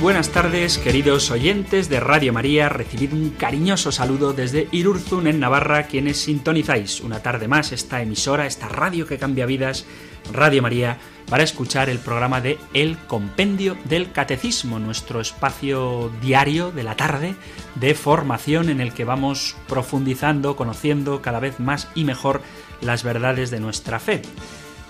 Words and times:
Buenas 0.00 0.28
tardes, 0.28 0.78
queridos 0.78 1.30
oyentes 1.30 1.88
de 1.88 2.00
Radio 2.00 2.32
María. 2.32 2.68
Recibid 2.68 3.12
un 3.12 3.30
cariñoso 3.30 3.90
saludo 3.90 4.32
desde 4.32 4.68
Irurzun, 4.70 5.26
en 5.26 5.40
Navarra, 5.40 5.86
quienes 5.86 6.18
sintonizáis 6.18 7.00
una 7.00 7.22
tarde 7.22 7.48
más 7.48 7.72
esta 7.72 8.02
emisora, 8.02 8.46
esta 8.46 8.68
radio 8.68 9.06
que 9.06 9.18
cambia 9.18 9.46
vidas, 9.46 9.86
Radio 10.32 10.62
María, 10.62 10.98
para 11.28 11.42
escuchar 11.42 11.88
el 11.88 11.98
programa 11.98 12.40
de 12.40 12.58
El 12.74 12.98
Compendio 12.98 13.76
del 13.84 14.12
Catecismo, 14.12 14.78
nuestro 14.78 15.20
espacio 15.20 16.10
diario 16.20 16.70
de 16.70 16.82
la 16.82 16.96
tarde 16.96 17.34
de 17.74 17.94
formación 17.94 18.68
en 18.68 18.80
el 18.80 18.92
que 18.92 19.04
vamos 19.04 19.56
profundizando, 19.66 20.56
conociendo 20.56 21.22
cada 21.22 21.40
vez 21.40 21.58
más 21.58 21.88
y 21.94 22.04
mejor 22.04 22.42
las 22.80 23.02
verdades 23.02 23.50
de 23.50 23.60
nuestra 23.60 23.98
fe 23.98 24.22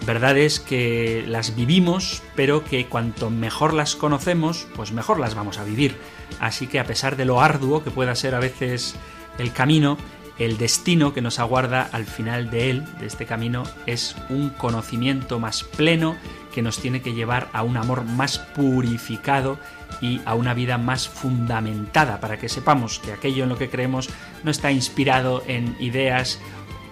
verdades 0.05 0.61
que 0.61 1.25
las 1.27 1.57
vivimos, 1.57 2.23
pero 2.35 2.65
que 2.65 2.87
cuanto 2.87 3.31
mejor 3.31 3.73
las 3.73 3.97
conocemos, 3.97 4.67
pues 4.77 4.93
mejor 4.93 5.19
las 5.19 5.35
vamos 5.35 5.59
a 5.59 5.65
vivir. 5.65 5.97
Así 6.41 6.67
que 6.67 6.81
a 6.81 6.85
pesar 6.85 7.17
de 7.17 7.25
lo 7.25 7.41
arduo 7.41 7.83
que 7.83 7.91
pueda 7.91 8.15
ser 8.15 8.35
a 8.35 8.41
veces 8.41 8.95
el 9.39 9.53
camino, 9.53 9.97
el 10.39 10.59
destino 10.59 11.15
que 11.15 11.23
nos 11.23 11.39
aguarda 11.39 11.89
al 11.93 12.05
final 12.05 12.51
de 12.51 12.71
él, 12.71 12.85
de 12.99 13.07
este 13.07 13.27
camino, 13.27 13.63
es 13.87 14.17
un 14.29 14.51
conocimiento 14.51 15.39
más 15.39 15.65
pleno 15.65 16.17
que 16.55 16.63
nos 16.63 16.79
tiene 16.79 17.01
que 17.01 17.15
llevar 17.15 17.49
a 17.53 17.63
un 17.63 17.77
amor 17.77 18.05
más 18.05 18.39
purificado 18.39 19.59
y 20.01 20.21
a 20.25 20.35
una 20.35 20.53
vida 20.53 20.79
más 20.79 21.09
fundamentada, 21.09 22.21
para 22.21 22.39
que 22.39 22.49
sepamos 22.49 22.99
que 22.99 23.13
aquello 23.13 23.45
en 23.45 23.49
lo 23.49 23.59
que 23.59 23.71
creemos 23.71 24.11
no 24.43 24.51
está 24.51 24.71
inspirado 24.73 25.43
en 25.47 25.77
ideas, 25.81 26.39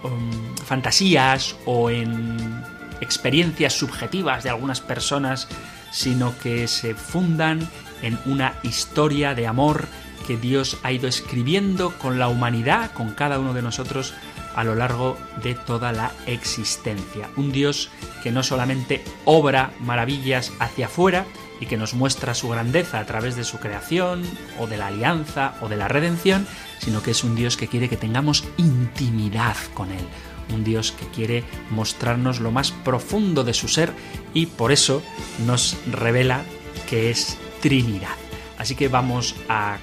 um, 0.03 0.55
fantasías 0.65 1.55
o 1.65 1.89
en 1.91 2.63
experiencias 3.01 3.73
subjetivas 3.73 4.43
de 4.43 4.49
algunas 4.49 4.81
personas, 4.81 5.47
sino 5.91 6.37
que 6.39 6.67
se 6.67 6.95
fundan 6.95 7.67
en 8.01 8.19
una 8.25 8.53
historia 8.63 9.33
de 9.33 9.47
amor 9.47 9.87
que 10.27 10.37
Dios 10.37 10.77
ha 10.83 10.91
ido 10.91 11.07
escribiendo 11.07 11.91
con 11.97 12.19
la 12.19 12.27
humanidad, 12.27 12.91
con 12.91 13.11
cada 13.11 13.39
uno 13.39 13.53
de 13.53 13.61
nosotros 13.61 14.13
a 14.55 14.63
lo 14.63 14.73
largo 14.73 15.17
de 15.43 15.53
toda 15.53 15.91
la 15.91 16.11
existencia. 16.25 17.29
Un 17.35 17.51
Dios 17.51 17.89
que 18.23 18.31
no 18.31 18.41
solamente 18.41 19.03
obra 19.25 19.71
maravillas 19.81 20.51
hacia 20.59 20.87
afuera 20.87 21.25
y 21.59 21.67
que 21.67 21.77
nos 21.77 21.93
muestra 21.93 22.33
su 22.33 22.49
grandeza 22.49 22.99
a 22.99 23.05
través 23.05 23.35
de 23.35 23.43
su 23.43 23.59
creación 23.59 24.23
o 24.59 24.67
de 24.67 24.77
la 24.77 24.87
alianza 24.87 25.55
o 25.61 25.69
de 25.69 25.77
la 25.77 25.87
redención, 25.87 26.47
sino 26.79 27.01
que 27.03 27.11
es 27.11 27.23
un 27.23 27.35
Dios 27.35 27.57
que 27.57 27.67
quiere 27.67 27.89
que 27.89 27.97
tengamos 27.97 28.45
intimidad 28.57 29.55
con 29.73 29.91
Él, 29.91 30.05
un 30.53 30.63
Dios 30.63 30.91
que 30.91 31.07
quiere 31.07 31.43
mostrarnos 31.69 32.39
lo 32.39 32.51
más 32.51 32.71
profundo 32.71 33.43
de 33.43 33.53
su 33.53 33.67
ser 33.67 33.91
y 34.33 34.47
por 34.47 34.71
eso 34.71 35.01
nos 35.45 35.77
revela 35.91 36.43
que 36.89 37.09
es 37.09 37.37
Trinidad. 37.61 38.15
Así 38.57 38.75
que 38.75 38.87
vamos 38.87 39.35
a 39.49 39.77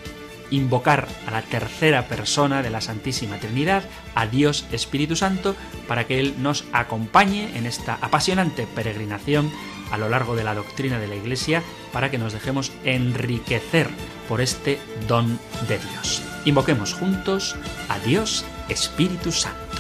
invocar 0.52 1.08
a 1.26 1.30
la 1.30 1.42
tercera 1.42 2.06
persona 2.06 2.62
de 2.62 2.70
la 2.70 2.80
Santísima 2.80 3.38
Trinidad, 3.38 3.84
a 4.14 4.26
Dios 4.26 4.66
Espíritu 4.70 5.16
Santo, 5.16 5.56
para 5.88 6.06
que 6.06 6.20
Él 6.20 6.34
nos 6.38 6.64
acompañe 6.72 7.56
en 7.56 7.66
esta 7.66 7.98
apasionante 8.00 8.66
peregrinación 8.66 9.50
a 9.90 9.98
lo 9.98 10.08
largo 10.08 10.36
de 10.36 10.44
la 10.44 10.54
doctrina 10.54 10.98
de 10.98 11.08
la 11.08 11.16
Iglesia, 11.16 11.62
para 11.92 12.10
que 12.10 12.18
nos 12.18 12.32
dejemos 12.32 12.72
enriquecer 12.84 13.88
por 14.28 14.40
este 14.40 14.78
don 15.08 15.38
de 15.68 15.78
Dios. 15.78 16.22
Invoquemos 16.44 16.94
juntos 16.94 17.56
a 17.88 17.98
Dios 17.98 18.44
Espíritu 18.68 19.32
Santo. 19.32 19.71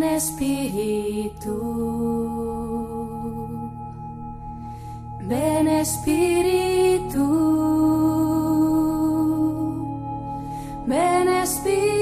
Ven 0.00 0.14
Espíritu, 0.14 1.56
ven 5.28 5.68
Espíritu, 5.68 7.26
ven 10.86 11.28
Espíritu. 11.42 11.99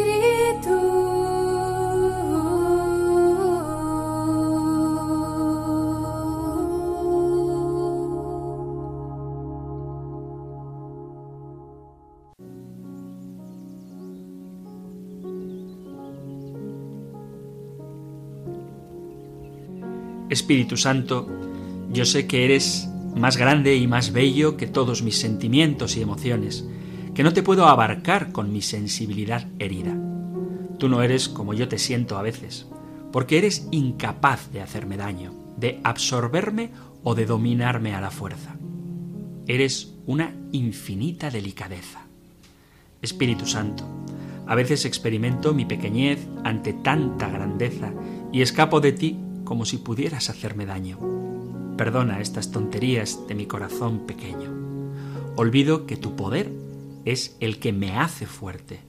Espíritu 20.29 20.77
Santo, 20.77 21.27
yo 21.91 22.05
sé 22.05 22.27
que 22.27 22.45
eres 22.45 22.89
más 23.15 23.37
grande 23.37 23.77
y 23.77 23.87
más 23.87 24.13
bello 24.13 24.57
que 24.57 24.67
todos 24.67 25.03
mis 25.03 25.19
sentimientos 25.19 25.97
y 25.97 26.03
emociones, 26.03 26.67
que 27.15 27.23
no 27.23 27.33
te 27.33 27.43
puedo 27.43 27.67
abarcar 27.67 28.31
con 28.31 28.53
mi 28.53 28.63
sensibilidad 28.63 29.49
herida. 29.59 29.97
Tú 30.79 30.89
no 30.89 31.03
eres 31.03 31.29
como 31.29 31.55
yo 31.55 31.67
te 31.69 31.79
siento 31.79 32.19
a 32.19 32.23
veces, 32.23 32.67
porque 33.11 33.39
eres 33.39 33.67
incapaz 33.71 34.53
de 34.53 34.61
hacerme 34.61 34.97
daño, 34.97 35.33
de 35.57 35.81
absorberme 35.83 36.71
o 37.03 37.15
de 37.15 37.27
dominarme 37.27 37.95
a 37.95 38.01
la 38.01 38.11
fuerza. 38.11 38.55
Eres 39.47 39.95
una 40.07 40.35
infinita 40.53 41.31
delicadeza. 41.31 42.03
Espíritu 43.01 43.47
Santo, 43.47 43.85
a 44.47 44.55
veces 44.55 44.85
experimento 44.85 45.55
mi 45.55 45.65
pequeñez 45.65 46.27
ante 46.45 46.75
tanta 46.75 47.29
grandeza 47.29 47.93
y 48.31 48.43
escapo 48.43 48.81
de 48.81 48.93
ti 48.93 49.17
como 49.49 49.65
si 49.65 49.79
pudieras 49.79 50.29
hacerme 50.29 50.67
daño. 50.67 50.99
Perdona 51.79 52.21
estas 52.21 52.51
tonterías 52.51 53.27
de 53.29 53.35
mi 53.35 53.47
corazón 53.47 54.01
pequeño. 54.01 54.53
Olvido 55.37 55.87
que 55.87 55.97
tu 55.97 56.17
poder 56.17 56.53
es 57.07 57.35
el 57.41 57.59
que 57.59 57.73
me 57.73 57.97
hace 57.97 58.27
fuerte, 58.27 58.81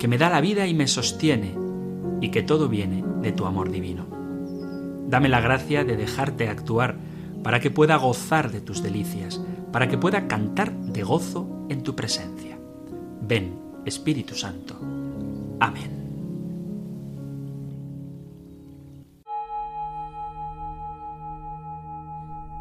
que 0.00 0.08
me 0.08 0.18
da 0.18 0.28
la 0.28 0.40
vida 0.40 0.66
y 0.66 0.74
me 0.74 0.88
sostiene, 0.88 1.54
y 2.20 2.32
que 2.32 2.42
todo 2.42 2.68
viene 2.68 3.04
de 3.22 3.30
tu 3.30 3.46
amor 3.46 3.70
divino. 3.70 4.06
Dame 5.06 5.28
la 5.28 5.40
gracia 5.40 5.84
de 5.84 5.96
dejarte 5.96 6.48
actuar 6.48 6.96
para 7.44 7.60
que 7.60 7.70
pueda 7.70 7.94
gozar 7.94 8.50
de 8.50 8.60
tus 8.60 8.82
delicias, 8.82 9.40
para 9.70 9.86
que 9.86 9.98
pueda 9.98 10.26
cantar 10.26 10.74
de 10.74 11.04
gozo 11.04 11.48
en 11.68 11.84
tu 11.84 11.94
presencia. 11.94 12.58
Ven, 13.22 13.54
Espíritu 13.84 14.34
Santo. 14.34 14.80
Amén. 15.60 15.97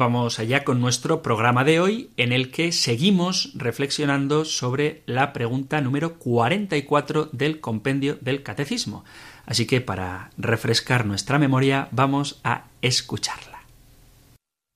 Vamos 0.00 0.38
allá 0.38 0.64
con 0.64 0.80
nuestro 0.80 1.20
programa 1.20 1.62
de 1.62 1.78
hoy 1.78 2.08
en 2.16 2.32
el 2.32 2.50
que 2.50 2.72
seguimos 2.72 3.52
reflexionando 3.54 4.46
sobre 4.46 5.02
la 5.04 5.34
pregunta 5.34 5.82
número 5.82 6.14
44 6.14 7.28
del 7.32 7.60
compendio 7.60 8.16
del 8.22 8.42
catecismo. 8.42 9.04
Así 9.44 9.66
que 9.66 9.82
para 9.82 10.30
refrescar 10.38 11.04
nuestra 11.04 11.38
memoria 11.38 11.88
vamos 11.90 12.40
a 12.44 12.64
escucharla. 12.80 13.60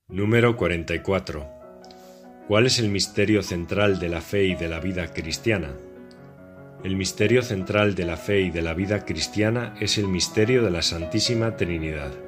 Número 0.09 0.55
44. 0.55 1.47
¿Cuál 2.47 2.67
es 2.67 2.77
el 2.77 2.89
misterio 2.89 3.41
central 3.41 3.97
de 3.97 4.09
la 4.09 4.21
fe 4.21 4.45
y 4.45 4.53
de 4.53 4.69
la 4.69 4.79
vida 4.79 5.11
cristiana? 5.11 5.71
El 6.83 6.95
misterio 6.95 7.41
central 7.41 7.95
de 7.95 8.05
la 8.05 8.17
fe 8.17 8.41
y 8.41 8.51
de 8.51 8.61
la 8.61 8.75
vida 8.75 9.05
cristiana 9.05 9.73
es 9.79 9.97
el 9.97 10.07
misterio 10.07 10.61
de 10.61 10.69
la 10.69 10.83
Santísima 10.83 11.57
Trinidad. 11.57 12.24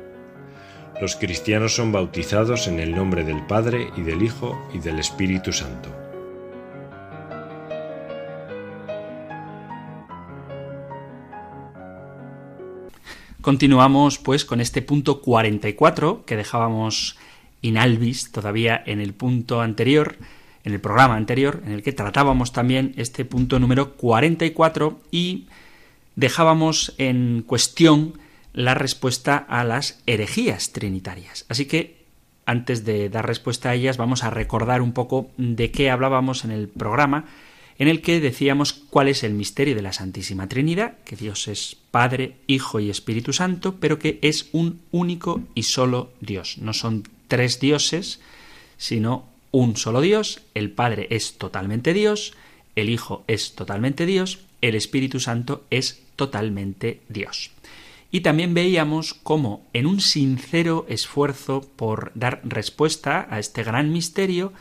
Los 1.00 1.16
cristianos 1.16 1.76
son 1.76 1.92
bautizados 1.92 2.68
en 2.68 2.80
el 2.80 2.96
nombre 2.96 3.24
del 3.24 3.46
Padre 3.46 3.90
y 3.96 4.02
del 4.02 4.24
Hijo 4.24 4.60
y 4.74 4.80
del 4.80 5.00
Espíritu 5.00 5.54
Santo. 5.54 6.08
continuamos 13.48 14.18
pues 14.18 14.44
con 14.44 14.60
este 14.60 14.82
punto 14.82 15.22
44 15.22 16.26
que 16.26 16.36
dejábamos 16.36 17.16
in 17.62 17.78
albis 17.78 18.30
todavía 18.34 18.84
en 18.86 19.00
el 19.00 19.14
punto 19.14 19.62
anterior, 19.62 20.18
en 20.66 20.74
el 20.74 20.82
programa 20.82 21.16
anterior, 21.16 21.64
en 21.66 21.72
el 21.72 21.82
que 21.82 21.94
tratábamos 21.94 22.52
también 22.52 22.94
este 22.98 23.24
punto 23.24 23.58
número 23.58 23.94
44 23.94 25.00
y 25.12 25.46
dejábamos 26.18 26.94
en 26.98 27.42
cuestión 27.48 28.20
la 28.58 28.74
respuesta 28.74 29.38
a 29.38 29.64
las 29.64 30.00
herejías 30.08 30.72
trinitarias. 30.72 31.46
Así 31.48 31.66
que 31.66 32.06
antes 32.48 32.86
de 32.86 33.08
dar 33.08 33.28
respuesta 33.28 33.70
a 33.70 33.76
ellas 33.76 33.98
vamos 33.98 34.24
a 34.24 34.32
recordar 34.32 34.82
un 34.82 34.94
poco 34.94 35.30
de 35.38 35.70
qué 35.70 35.92
hablábamos 35.92 36.44
en 36.44 36.50
el 36.50 36.68
programa 36.68 37.26
en 37.78 37.88
el 37.88 38.02
que 38.02 38.20
decíamos 38.20 38.74
cuál 38.74 39.10
es 39.10 39.24
el 39.24 39.36
misterio 39.36 39.76
de 39.76 39.84
la 39.84 39.94
Santísima 39.94 40.50
Trinidad, 40.50 40.98
que 41.06 41.16
Dios 41.16 41.48
es 41.48 41.78
Padre, 41.92 42.34
Hijo 42.48 42.80
y 42.80 42.90
Espíritu 42.90 43.32
Santo, 43.32 43.76
pero 43.76 44.00
que 44.00 44.18
es 44.24 44.50
un 44.54 44.82
único 44.90 45.42
y 45.54 45.62
solo 45.62 46.10
Dios. 46.20 46.58
No 46.58 46.74
son 46.74 47.04
tres 47.28 47.60
dioses, 47.60 48.22
sino 48.78 49.28
un 49.52 49.78
solo 49.78 50.02
Dios. 50.02 50.42
El 50.56 50.72
Padre 50.72 51.06
es 51.12 51.38
totalmente 51.38 51.94
Dios, 51.94 52.34
el 52.76 52.90
Hijo 52.90 53.24
es 53.28 53.54
totalmente 53.54 54.08
Dios, 54.08 54.40
el 54.62 54.74
Espíritu 54.74 55.20
Santo 55.20 55.64
es 55.70 56.02
totalmente 56.16 57.02
Dios. 57.08 57.52
Y 58.12 58.22
también 58.22 58.54
veíamos 58.54 59.14
cómo 59.14 59.68
en 59.74 59.86
un 59.86 60.00
sincero 60.00 60.86
esfuerzo 60.88 61.62
por 61.76 62.12
dar 62.16 62.42
respuesta 62.44 63.28
a 63.30 63.40
este 63.40 63.64
gran 63.64 63.92
misterio, 63.92 64.54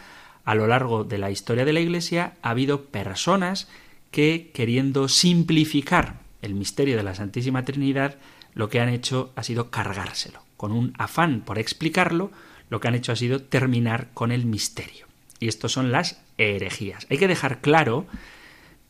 a 0.45 0.55
lo 0.55 0.67
largo 0.67 1.05
de 1.05 1.19
la 1.19 1.31
historia 1.31 1.65
de 1.65 1.73
la 1.73 1.81
Iglesia 1.81 2.35
ha 2.43 2.51
habido 2.51 2.87
personas 2.87 3.69
que, 4.11 4.51
queriendo 4.55 5.09
simplificar 5.09 6.21
el 6.43 6.55
misterio 6.55 6.97
de 6.97 7.03
la 7.03 7.15
Santísima 7.15 7.65
Trinidad, 7.65 8.17
lo 8.55 8.69
que 8.69 8.81
han 8.81 8.89
hecho 8.89 9.33
ha 9.37 9.43
sido 9.43 9.71
cargárselo. 9.71 10.41
Con 10.57 10.73
un 10.73 10.95
afán 10.99 11.43
por 11.43 11.59
explicarlo, 11.59 12.31
lo 12.71 12.81
que 12.81 12.89
han 12.89 12.95
hecho 12.95 13.13
ha 13.13 13.17
sido 13.17 13.43
terminar 13.43 14.09
con 14.15 14.33
el 14.33 14.47
misterio. 14.47 15.07
Y 15.39 15.49
estos 15.49 15.73
son 15.73 15.93
las 15.93 16.23
herejías. 16.39 17.07
Hay 17.11 17.19
que 17.19 17.29
dejar 17.29 17.61
claro, 17.61 18.07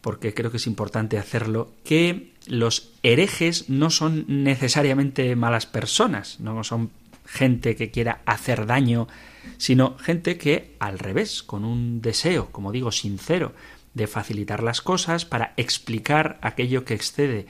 porque 0.07 0.35
creo 0.35 0.53
que 0.53 0.59
es 0.59 0.69
importante 0.69 1.19
hacerlo, 1.19 1.73
que 1.83 2.31
los 2.47 2.93
herejes 3.03 3.69
no 3.69 3.91
son 3.91 4.25
necesariamente 4.29 5.35
malas 5.35 5.67
personas, 5.67 6.39
no 6.39 6.63
son 6.63 6.93
gente 7.25 7.75
que 7.75 7.91
quiera 7.91 8.21
hacer 8.25 8.67
daño, 8.67 9.09
sino 9.59 9.99
gente 9.99 10.39
que, 10.39 10.77
al 10.79 11.01
revés, 11.01 11.43
con 11.43 11.65
un 11.65 12.03
deseo, 12.03 12.53
como 12.53 12.71
digo, 12.71 12.93
sincero, 12.93 13.53
de 13.95 14.07
facilitar 14.07 14.63
las 14.63 14.81
cosas 14.81 15.25
para 15.25 15.55
explicar 15.57 16.39
aquello 16.41 16.85
que 16.85 16.95
excede 16.95 17.47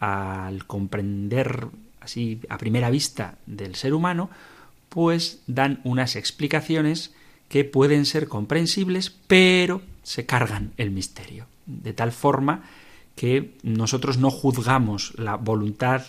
al 0.00 0.66
comprender 0.66 1.68
así 2.00 2.40
a 2.48 2.58
primera 2.58 2.90
vista 2.90 3.38
del 3.46 3.76
ser 3.76 3.94
humano, 3.94 4.30
pues 4.88 5.42
dan 5.46 5.80
unas 5.84 6.16
explicaciones 6.16 7.14
que 7.48 7.62
pueden 7.62 8.04
ser 8.04 8.26
comprensibles, 8.26 9.10
pero 9.28 9.80
se 10.02 10.26
cargan 10.26 10.72
el 10.76 10.90
misterio. 10.90 11.46
De 11.82 11.92
tal 11.92 12.12
forma 12.12 12.62
que 13.16 13.54
nosotros 13.62 14.18
no 14.18 14.30
juzgamos 14.30 15.12
la 15.18 15.36
voluntad, 15.36 16.02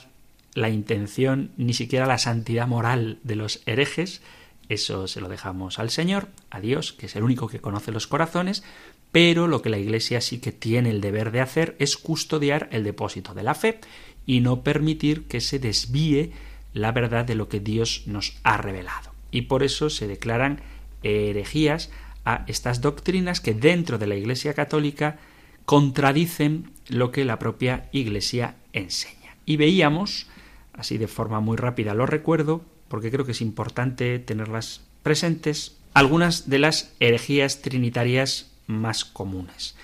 la 0.54 0.70
intención, 0.70 1.52
ni 1.58 1.74
siquiera 1.74 2.06
la 2.06 2.18
santidad 2.18 2.68
moral 2.68 3.20
de 3.24 3.36
los 3.36 3.62
herejes, 3.66 4.22
eso 4.70 5.08
se 5.08 5.22
lo 5.22 5.28
dejamos 5.28 5.80
al 5.80 5.90
Señor, 5.90 6.30
a 6.50 6.62
Dios, 6.62 6.94
que 6.94 7.08
es 7.08 7.16
el 7.16 7.24
único 7.24 7.48
que 7.48 7.60
conoce 7.60 7.92
los 7.92 8.08
corazones, 8.08 8.64
pero 9.12 9.48
lo 9.48 9.62
que 9.62 9.70
la 9.70 9.78
Iglesia 9.78 10.22
sí 10.22 10.40
que 10.40 10.54
tiene 10.54 10.90
el 10.90 11.02
deber 11.02 11.32
de 11.32 11.42
hacer 11.42 11.76
es 11.80 11.98
custodiar 11.98 12.70
el 12.72 12.84
depósito 12.84 13.34
de 13.34 13.44
la 13.44 13.56
fe 13.56 13.80
y 14.26 14.40
no 14.40 14.62
permitir 14.64 15.26
que 15.26 15.42
se 15.42 15.60
desvíe 15.60 16.32
la 16.74 16.94
verdad 16.94 17.26
de 17.26 17.36
lo 17.36 17.50
que 17.50 17.60
Dios 17.60 18.04
nos 18.06 18.38
ha 18.44 18.58
revelado. 18.58 19.12
Y 19.32 19.44
por 19.44 19.64
eso 19.64 19.90
se 19.90 20.08
declaran 20.08 20.62
herejías 21.04 21.90
a 22.24 22.46
estas 22.48 22.82
doctrinas 22.82 23.42
que 23.42 23.54
dentro 23.54 23.98
de 23.98 24.08
la 24.08 24.16
Iglesia 24.16 24.54
católica 24.54 25.20
contradicen 25.66 26.72
lo 26.88 27.12
que 27.12 27.26
la 27.26 27.40
propia 27.40 27.90
Iglesia 27.92 28.56
enseña. 28.74 29.36
Y 29.46 29.58
veíamos, 29.58 30.28
así 30.74 30.98
de 30.98 31.08
forma 31.08 31.40
muy 31.40 31.58
rápida 31.58 31.94
lo 31.94 32.06
recuerdo, 32.06 32.62
porque 32.88 33.12
creo 33.12 33.26
que 33.26 33.32
es 33.32 33.42
importante 33.42 34.20
tenerlas 34.20 34.82
presentes, 35.04 35.78
algunas 35.94 36.50
de 36.50 36.60
las 36.60 36.94
herejías 37.00 37.62
trinitarias 37.62 38.52
más 38.68 39.06
comunes. 39.06 39.76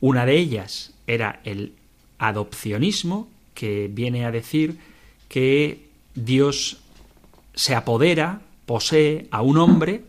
Una 0.00 0.26
de 0.26 0.36
ellas 0.36 0.92
era 1.06 1.40
el 1.44 1.74
adopcionismo, 2.18 3.28
que 3.54 3.88
viene 3.90 4.24
a 4.26 4.30
decir 4.30 4.78
que 5.28 5.88
Dios 6.14 6.78
se 7.54 7.74
apodera, 7.74 8.42
posee 8.66 9.28
a 9.30 9.42
un 9.42 9.58
hombre, 9.58 10.04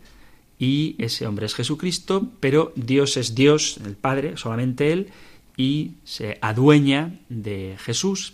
y 0.59 0.95
ese 0.97 1.27
hombre 1.27 1.45
es 1.45 1.55
Jesucristo, 1.55 2.27
pero 2.39 2.73
Dios 2.75 3.17
es 3.17 3.35
Dios, 3.35 3.79
el 3.85 3.95
Padre, 3.95 4.37
solamente 4.37 4.91
Él, 4.91 5.07
y 5.55 5.91
se 6.03 6.37
adueña 6.41 7.19
de 7.29 7.75
Jesús, 7.79 8.33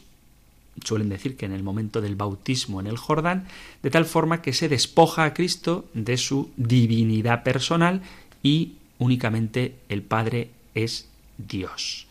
suelen 0.83 1.09
decir 1.09 1.37
que 1.37 1.45
en 1.45 1.53
el 1.53 1.63
momento 1.63 2.01
del 2.01 2.15
bautismo 2.15 2.79
en 2.79 2.87
el 2.87 2.97
Jordán, 2.97 3.47
de 3.81 3.89
tal 3.89 4.05
forma 4.05 4.41
que 4.41 4.53
se 4.53 4.69
despoja 4.69 5.25
a 5.25 5.33
Cristo 5.33 5.85
de 5.93 6.17
su 6.17 6.49
divinidad 6.57 7.43
personal 7.43 8.01
y 8.41 8.73
únicamente 8.99 9.75
el 9.89 10.01
Padre 10.01 10.49
es 10.75 11.07
Dios. 11.37 12.07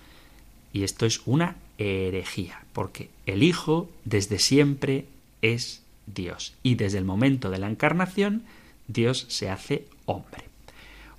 Y 0.73 0.85
esto 0.85 1.07
es 1.07 1.21
una 1.27 1.57
herejía, 1.79 2.65
porque 2.73 3.11
el 3.27 3.43
Hijo 3.43 3.91
desde 4.05 4.39
siempre 4.39 5.07
es 5.43 5.83
Dios 6.07 6.55
y 6.63 6.77
desde 6.77 6.99
el 6.99 7.05
momento 7.05 7.51
de 7.51 7.59
la 7.59 7.69
encarnación 7.69 8.43
Dios 8.89 9.27
se 9.29 9.51
hace 9.51 9.87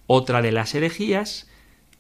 Otra 0.08 0.42
de 0.42 0.52
las 0.52 0.76
herejías, 0.76 1.48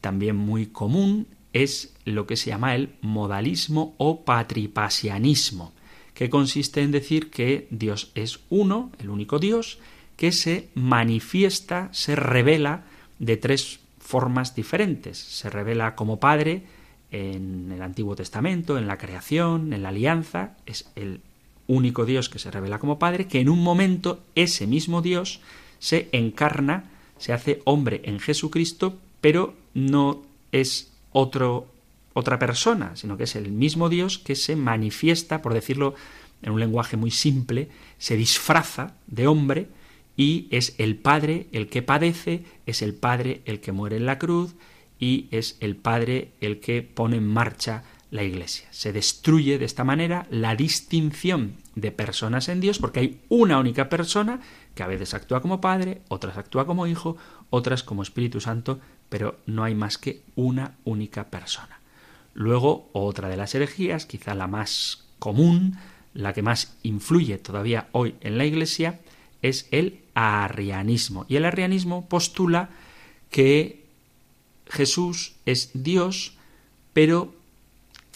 también 0.01 0.35
muy 0.35 0.67
común, 0.67 1.27
es 1.53 1.93
lo 2.05 2.27
que 2.27 2.35
se 2.35 2.49
llama 2.49 2.75
el 2.75 2.95
modalismo 3.01 3.95
o 3.97 4.25
patripasianismo, 4.25 5.73
que 6.13 6.29
consiste 6.29 6.81
en 6.81 6.91
decir 6.91 7.29
que 7.29 7.67
Dios 7.69 8.11
es 8.15 8.39
uno, 8.49 8.91
el 8.99 9.09
único 9.09 9.39
Dios, 9.39 9.79
que 10.17 10.31
se 10.31 10.69
manifiesta, 10.75 11.89
se 11.91 12.15
revela 12.15 12.85
de 13.19 13.37
tres 13.37 13.79
formas 13.99 14.55
diferentes. 14.55 15.17
Se 15.17 15.49
revela 15.49 15.95
como 15.95 16.19
Padre 16.19 16.63
en 17.11 17.71
el 17.71 17.81
Antiguo 17.81 18.15
Testamento, 18.15 18.77
en 18.77 18.87
la 18.87 18.97
creación, 18.97 19.73
en 19.73 19.83
la 19.83 19.89
alianza, 19.89 20.57
es 20.65 20.89
el 20.95 21.21
único 21.67 22.05
Dios 22.05 22.29
que 22.29 22.39
se 22.39 22.51
revela 22.51 22.79
como 22.79 22.99
Padre, 22.99 23.27
que 23.27 23.39
en 23.39 23.49
un 23.49 23.63
momento 23.63 24.23
ese 24.35 24.67
mismo 24.67 25.01
Dios 25.01 25.39
se 25.83 26.07
encarna, 26.13 26.85
se 27.17 27.33
hace 27.33 27.61
hombre 27.65 27.99
en 28.05 28.21
Jesucristo, 28.21 28.97
pero 29.19 29.53
no 29.73 30.21
es 30.53 30.93
otro, 31.11 31.67
otra 32.13 32.39
persona, 32.39 32.95
sino 32.95 33.17
que 33.17 33.25
es 33.25 33.35
el 33.35 33.51
mismo 33.51 33.89
Dios 33.89 34.17
que 34.17 34.35
se 34.35 34.55
manifiesta, 34.55 35.41
por 35.41 35.53
decirlo 35.53 35.93
en 36.41 36.53
un 36.53 36.61
lenguaje 36.61 36.95
muy 36.95 37.11
simple, 37.11 37.67
se 37.97 38.15
disfraza 38.15 38.95
de 39.07 39.27
hombre 39.27 39.67
y 40.15 40.47
es 40.51 40.73
el 40.77 40.95
Padre 40.95 41.47
el 41.51 41.67
que 41.67 41.81
padece, 41.81 42.45
es 42.65 42.81
el 42.81 42.93
Padre 42.93 43.41
el 43.43 43.59
que 43.59 43.73
muere 43.73 43.97
en 43.97 44.05
la 44.05 44.19
cruz 44.19 44.55
y 45.01 45.27
es 45.31 45.57
el 45.59 45.75
Padre 45.75 46.31
el 46.39 46.61
que 46.61 46.81
pone 46.81 47.17
en 47.17 47.27
marcha 47.27 47.83
la 48.09 48.23
Iglesia. 48.23 48.69
Se 48.71 48.93
destruye 48.93 49.57
de 49.57 49.65
esta 49.65 49.83
manera 49.83 50.27
la 50.29 50.55
distinción 50.55 51.57
de 51.75 51.91
personas 51.91 52.49
en 52.49 52.61
Dios 52.61 52.79
porque 52.79 52.99
hay 52.99 53.21
una 53.29 53.59
única 53.59 53.89
persona 53.89 54.39
que 54.75 54.83
a 54.83 54.87
veces 54.87 55.13
actúa 55.13 55.41
como 55.41 55.61
Padre, 55.61 56.01
otras 56.07 56.37
actúa 56.37 56.65
como 56.65 56.87
Hijo, 56.87 57.17
otras 57.49 57.83
como 57.83 58.03
Espíritu 58.03 58.39
Santo, 58.41 58.79
pero 59.09 59.37
no 59.45 59.63
hay 59.63 59.75
más 59.75 59.97
que 59.97 60.21
una 60.35 60.75
única 60.83 61.25
persona. 61.25 61.79
Luego, 62.33 62.89
otra 62.93 63.29
de 63.29 63.37
las 63.37 63.53
herejías, 63.53 64.05
quizá 64.05 64.33
la 64.33 64.47
más 64.47 65.05
común, 65.19 65.77
la 66.13 66.33
que 66.33 66.41
más 66.41 66.75
influye 66.83 67.37
todavía 67.37 67.87
hoy 67.91 68.15
en 68.21 68.37
la 68.37 68.45
Iglesia, 68.45 68.99
es 69.41 69.67
el 69.71 69.99
arrianismo. 70.15 71.25
Y 71.27 71.35
el 71.35 71.45
arrianismo 71.45 72.07
postula 72.07 72.69
que 73.29 73.83
Jesús 74.67 75.33
es 75.45 75.71
Dios, 75.73 76.37
pero 76.93 77.33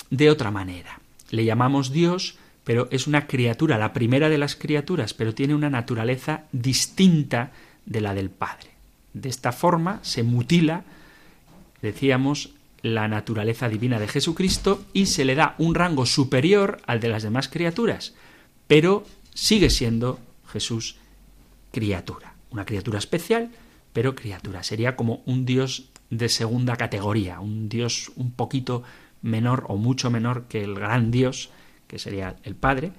de 0.10 0.30
otra 0.30 0.52
manera. 0.52 1.00
Le 1.30 1.46
llamamos 1.46 1.92
Dios, 1.92 2.37
pero 2.68 2.90
es 2.92 3.08
una 3.08 3.28
criatura, 3.28 3.78
la 3.78 3.94
primera 3.94 4.28
de 4.28 4.38
las 4.38 4.58
criaturas, 4.58 5.14
pero 5.14 5.34
tiene 5.34 5.56
una 5.56 5.70
naturaleza 5.70 6.44
distinta 6.52 7.54
de 7.86 8.02
la 8.02 8.14
del 8.14 8.30
Padre. 8.30 8.72
De 9.14 9.30
esta 9.30 9.54
forma 9.54 10.02
se 10.02 10.22
mutila, 10.22 10.84
decíamos, 11.82 12.50
la 12.82 13.08
naturaleza 13.08 13.70
divina 13.70 14.02
de 14.02 14.10
Jesucristo 14.10 14.84
y 14.92 15.06
se 15.06 15.24
le 15.24 15.36
da 15.36 15.56
un 15.60 15.76
rango 15.76 16.06
superior 16.06 16.82
al 16.88 17.00
de 17.00 17.08
las 17.08 17.24
demás 17.24 17.48
criaturas, 17.48 18.16
pero 18.68 19.06
sigue 19.34 19.70
siendo 19.70 20.20
Jesús 20.52 20.98
criatura, 21.72 22.34
una 22.50 22.66
criatura 22.66 23.00
especial, 23.00 23.50
pero 23.94 24.14
criatura. 24.14 24.62
Sería 24.64 24.98
como 24.98 25.22
un 25.26 25.46
Dios 25.46 25.86
de 26.10 26.28
segunda 26.28 26.76
categoría, 26.76 27.40
un 27.40 27.70
Dios 27.70 28.12
un 28.18 28.32
poquito 28.34 28.84
menor 29.22 29.64
o 29.70 29.78
mucho 29.78 30.12
menor 30.12 30.48
que 30.50 30.66
el 30.66 30.76
gran 30.76 31.12
Dios, 31.12 31.50
que 31.88 32.00
sería 32.00 32.36
el 32.44 32.56
Padre, 32.56 32.92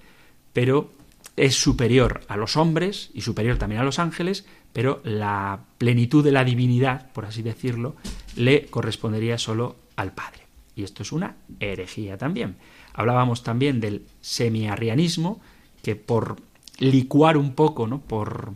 pero 0.52 0.90
es 1.36 1.54
superior 1.54 2.22
a 2.28 2.36
los 2.36 2.56
hombres 2.56 3.10
y 3.14 3.20
superior 3.20 3.58
también 3.58 3.80
a 3.80 3.84
los 3.84 3.98
ángeles, 3.98 4.44
pero 4.72 5.00
la 5.04 5.60
plenitud 5.78 6.24
de 6.24 6.32
la 6.32 6.44
divinidad, 6.44 7.10
por 7.12 7.26
así 7.26 7.42
decirlo, 7.42 7.96
le 8.36 8.66
correspondería 8.66 9.38
solo 9.38 9.76
al 9.96 10.12
Padre. 10.12 10.40
Y 10.74 10.82
esto 10.82 11.02
es 11.02 11.12
una 11.12 11.36
herejía 11.60 12.18
también. 12.18 12.56
Hablábamos 12.92 13.42
también 13.42 13.80
del 13.80 14.06
semiarrianismo, 14.20 15.40
que 15.82 15.96
por 15.96 16.36
licuar 16.78 17.36
un 17.36 17.54
poco, 17.54 17.86
¿no? 17.86 18.00
por 18.00 18.52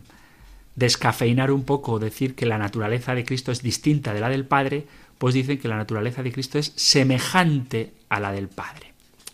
descafeinar 0.75 1.51
un 1.51 1.63
poco, 1.63 1.99
decir 1.99 2.35
que 2.35 2.45
la 2.45 2.57
naturaleza 2.57 3.15
de 3.15 3.25
Cristo 3.25 3.51
es 3.51 3.61
distinta 3.61 4.13
de 4.13 4.19
la 4.19 4.29
del 4.29 4.45
Padre, 4.45 4.87
pues 5.17 5.33
dicen 5.33 5.59
que 5.59 5.67
la 5.67 5.77
naturaleza 5.77 6.23
de 6.23 6.31
Cristo 6.31 6.57
es 6.59 6.73
semejante 6.75 7.93
a 8.09 8.19
la 8.19 8.31
del 8.31 8.47
Padre. 8.47 8.92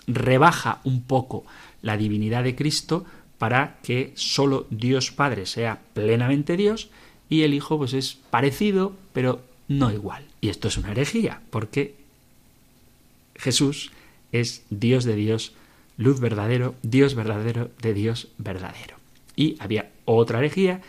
Rebaja 0.09 0.81
un 0.83 1.03
poco 1.03 1.45
la 1.81 1.95
divinidad 1.95 2.43
de 2.43 2.55
Cristo 2.55 3.05
para 3.37 3.77
que 3.83 4.11
solo 4.15 4.67
Dios 4.69 5.11
Padre 5.11 5.45
sea 5.45 5.79
plenamente 5.93 6.57
Dios 6.57 6.89
y 7.29 7.43
el 7.43 7.53
Hijo 7.53 7.77
pues 7.77 7.93
es 7.93 8.17
parecido, 8.29 8.93
pero 9.13 9.41
no 9.67 9.91
igual. 9.91 10.25
Y 10.41 10.49
esto 10.49 10.67
es 10.67 10.77
una 10.77 10.91
herejía, 10.91 11.41
porque 11.51 11.95
Jesús 13.35 13.91
es 14.31 14.63
Dios 14.69 15.05
de 15.05 15.15
Dios, 15.15 15.53
luz 15.97 16.19
verdadero, 16.19 16.75
Dios 16.81 17.15
verdadero 17.15 17.69
de 17.81 17.93
Dios 17.93 18.27
verdadero. 18.37 18.97
Y 19.35 19.55
había 19.59 19.91
otra 20.05 20.39
herejía, 20.39 20.81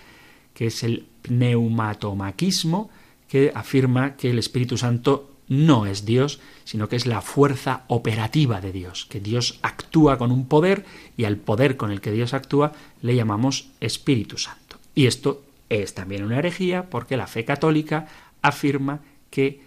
que 0.54 0.66
es 0.66 0.82
el 0.82 1.06
pneumatomaquismo, 1.22 2.90
que 3.28 3.52
afirma 3.54 4.16
que 4.16 4.30
el 4.30 4.38
Espíritu 4.38 4.76
Santo 4.76 5.29
no 5.50 5.84
es 5.84 6.06
Dios, 6.06 6.40
sino 6.64 6.88
que 6.88 6.94
es 6.94 7.06
la 7.06 7.20
fuerza 7.20 7.82
operativa 7.88 8.60
de 8.60 8.70
Dios, 8.70 9.04
que 9.04 9.18
Dios 9.18 9.58
actúa 9.62 10.16
con 10.16 10.30
un 10.30 10.46
poder 10.46 10.86
y 11.16 11.24
al 11.24 11.36
poder 11.36 11.76
con 11.76 11.90
el 11.90 12.00
que 12.00 12.12
Dios 12.12 12.34
actúa 12.34 12.72
le 13.02 13.16
llamamos 13.16 13.68
Espíritu 13.80 14.38
Santo. 14.38 14.78
Y 14.94 15.06
esto 15.06 15.42
es 15.68 15.92
también 15.92 16.22
una 16.22 16.38
herejía 16.38 16.88
porque 16.88 17.16
la 17.16 17.26
fe 17.26 17.44
católica 17.44 18.06
afirma 18.42 19.00
que 19.30 19.60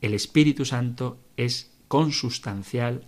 el 0.00 0.14
Espíritu 0.14 0.64
Santo 0.64 1.18
es 1.36 1.70
consustancial 1.86 3.04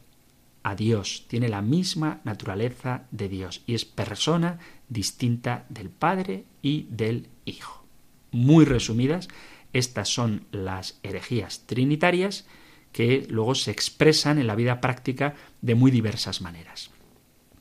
a 0.62 0.75
Dios, 0.75 1.25
tiene 1.28 1.49
la 1.49 1.62
misma 1.62 2.20
naturaleza 2.25 3.04
de 3.11 3.30
Dios 3.30 3.62
y 3.66 3.73
es 3.73 3.87
persona 3.87 4.58
distinta 4.90 5.64
del 5.70 5.88
Padre 5.88 6.44
y 6.61 6.87
del 6.90 7.28
Hijo. 7.47 7.85
Muy 8.32 8.66
resumidas, 8.66 9.28
estas 9.72 10.08
son 10.08 10.44
las 10.50 10.98
herejías 11.02 11.66
trinitarias 11.66 12.46
que 12.92 13.26
luego 13.28 13.54
se 13.54 13.70
expresan 13.70 14.38
en 14.38 14.46
la 14.46 14.54
vida 14.54 14.80
práctica 14.80 15.34
de 15.62 15.75
muy 15.75 15.90
diversas 15.90 16.40
maneras. 16.40 16.90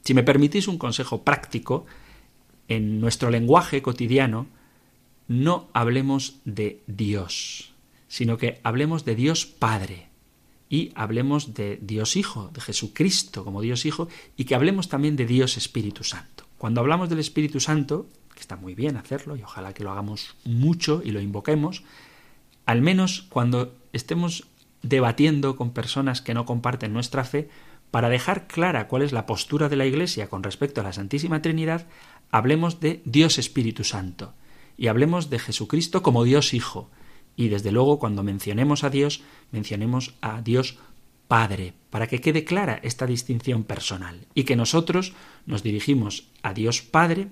Si 0.03 0.13
me 0.13 0.23
permitís 0.23 0.67
un 0.67 0.77
consejo 0.77 1.23
práctico, 1.23 1.85
en 2.67 2.99
nuestro 3.01 3.29
lenguaje 3.29 3.81
cotidiano 3.81 4.47
no 5.27 5.69
hablemos 5.73 6.39
de 6.45 6.81
Dios, 6.87 7.73
sino 8.07 8.37
que 8.37 8.59
hablemos 8.63 9.03
de 9.03 9.15
Dios 9.15 9.45
Padre 9.45 10.07
y 10.69 10.91
hablemos 10.95 11.53
de 11.53 11.77
Dios 11.81 12.15
Hijo, 12.15 12.49
de 12.53 12.61
Jesucristo 12.61 13.43
como 13.43 13.61
Dios 13.61 13.85
Hijo, 13.85 14.07
y 14.35 14.45
que 14.45 14.55
hablemos 14.55 14.89
también 14.89 15.15
de 15.15 15.25
Dios 15.25 15.57
Espíritu 15.57 16.03
Santo. 16.03 16.45
Cuando 16.57 16.81
hablamos 16.81 17.09
del 17.09 17.19
Espíritu 17.19 17.59
Santo, 17.59 18.07
que 18.37 18.41
está 18.41 18.55
muy 18.55 18.75
bien 18.75 18.97
hacerlo 18.97 19.35
y 19.35 19.41
ojalá 19.41 19.73
que 19.73 19.83
lo 19.83 19.91
hagamos 19.91 20.35
mucho 20.45 21.01
y 21.03 21.09
lo 21.09 21.19
invoquemos, 21.19 21.83
al 22.67 22.83
menos 22.83 23.25
cuando 23.29 23.75
estemos 23.93 24.47
debatiendo 24.83 25.55
con 25.55 25.71
personas 25.71 26.21
que 26.21 26.35
no 26.35 26.45
comparten 26.45 26.93
nuestra 26.93 27.23
fe, 27.23 27.49
para 27.89 28.09
dejar 28.09 28.45
clara 28.45 28.87
cuál 28.87 29.01
es 29.01 29.11
la 29.11 29.25
postura 29.25 29.69
de 29.69 29.75
la 29.75 29.87
Iglesia 29.87 30.29
con 30.29 30.43
respecto 30.43 30.81
a 30.81 30.83
la 30.83 30.93
Santísima 30.93 31.41
Trinidad, 31.41 31.87
hablemos 32.29 32.79
de 32.79 33.01
Dios 33.05 33.39
Espíritu 33.39 33.83
Santo 33.83 34.33
y 34.77 34.85
hablemos 34.85 35.31
de 35.31 35.39
Jesucristo 35.39 36.03
como 36.03 36.23
Dios 36.23 36.53
Hijo. 36.53 36.91
Y 37.35 37.47
desde 37.47 37.71
luego 37.71 37.97
cuando 37.97 38.21
mencionemos 38.21 38.83
a 38.83 38.91
Dios, 38.91 39.23
mencionemos 39.51 40.13
a 40.21 40.41
Dios 40.41 40.77
Padre, 41.27 41.73
para 41.89 42.07
que 42.07 42.21
quede 42.21 42.43
clara 42.43 42.79
esta 42.83 43.07
distinción 43.07 43.63
personal 43.63 44.27
y 44.35 44.43
que 44.43 44.55
nosotros 44.55 45.13
nos 45.47 45.63
dirigimos 45.63 46.27
a 46.43 46.53
Dios 46.53 46.81
Padre, 46.81 47.29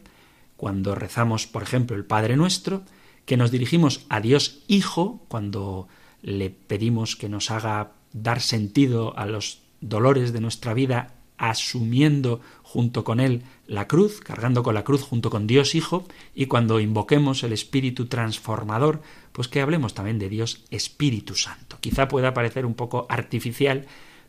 cuando 0.57 0.95
rezamos, 0.95 1.47
por 1.47 1.63
ejemplo, 1.63 1.95
el 1.95 2.05
Padre 2.05 2.37
Nuestro, 2.37 2.83
que 3.25 3.37
nos 3.37 3.51
dirigimos 3.51 4.05
a 4.09 4.21
Dios 4.21 4.63
Hijo 4.67 5.23
cuando 5.27 5.87
le 6.21 6.49
pedimos 6.49 7.15
que 7.15 7.29
nos 7.29 7.51
haga 7.51 7.91
dar 8.13 8.41
sentido 8.41 9.17
a 9.17 9.25
los 9.25 9.61
dolores 9.81 10.33
de 10.33 10.41
nuestra 10.41 10.73
vida 10.73 11.15
asumiendo 11.37 12.39
junto 12.63 13.03
con 13.03 13.19
Él 13.19 13.43
la 13.67 13.87
cruz, 13.87 14.21
cargando 14.21 14.63
con 14.63 14.73
la 14.73 14.83
cruz 14.83 15.01
junto 15.01 15.29
con 15.29 15.47
Dios 15.47 15.75
Hijo, 15.75 16.07
y 16.33 16.45
cuando 16.45 16.79
invoquemos 16.79 17.43
el 17.43 17.51
Espíritu 17.51 18.05
transformador, 18.05 19.01
pues 19.31 19.47
que 19.47 19.61
hablemos 19.61 19.93
también 19.93 20.19
de 20.19 20.29
Dios 20.29 20.63
Espíritu 20.71 21.35
Santo. 21.35 21.77
Quizá 21.81 22.07
pueda 22.07 22.33
parecer 22.33 22.65
un 22.65 22.73
poco 22.73 23.05
artificial, 23.09 23.85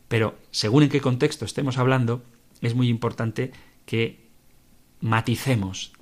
pero 0.07 0.35
según 0.51 0.83
en 0.83 0.89
qué 0.89 1.01
contexto 1.01 1.45
estemos 1.45 1.77
hablando, 1.77 2.23
es 2.61 2.75
muy 2.75 2.89
importante 2.89 3.51
que 3.85 4.27
maticemos 4.99 5.93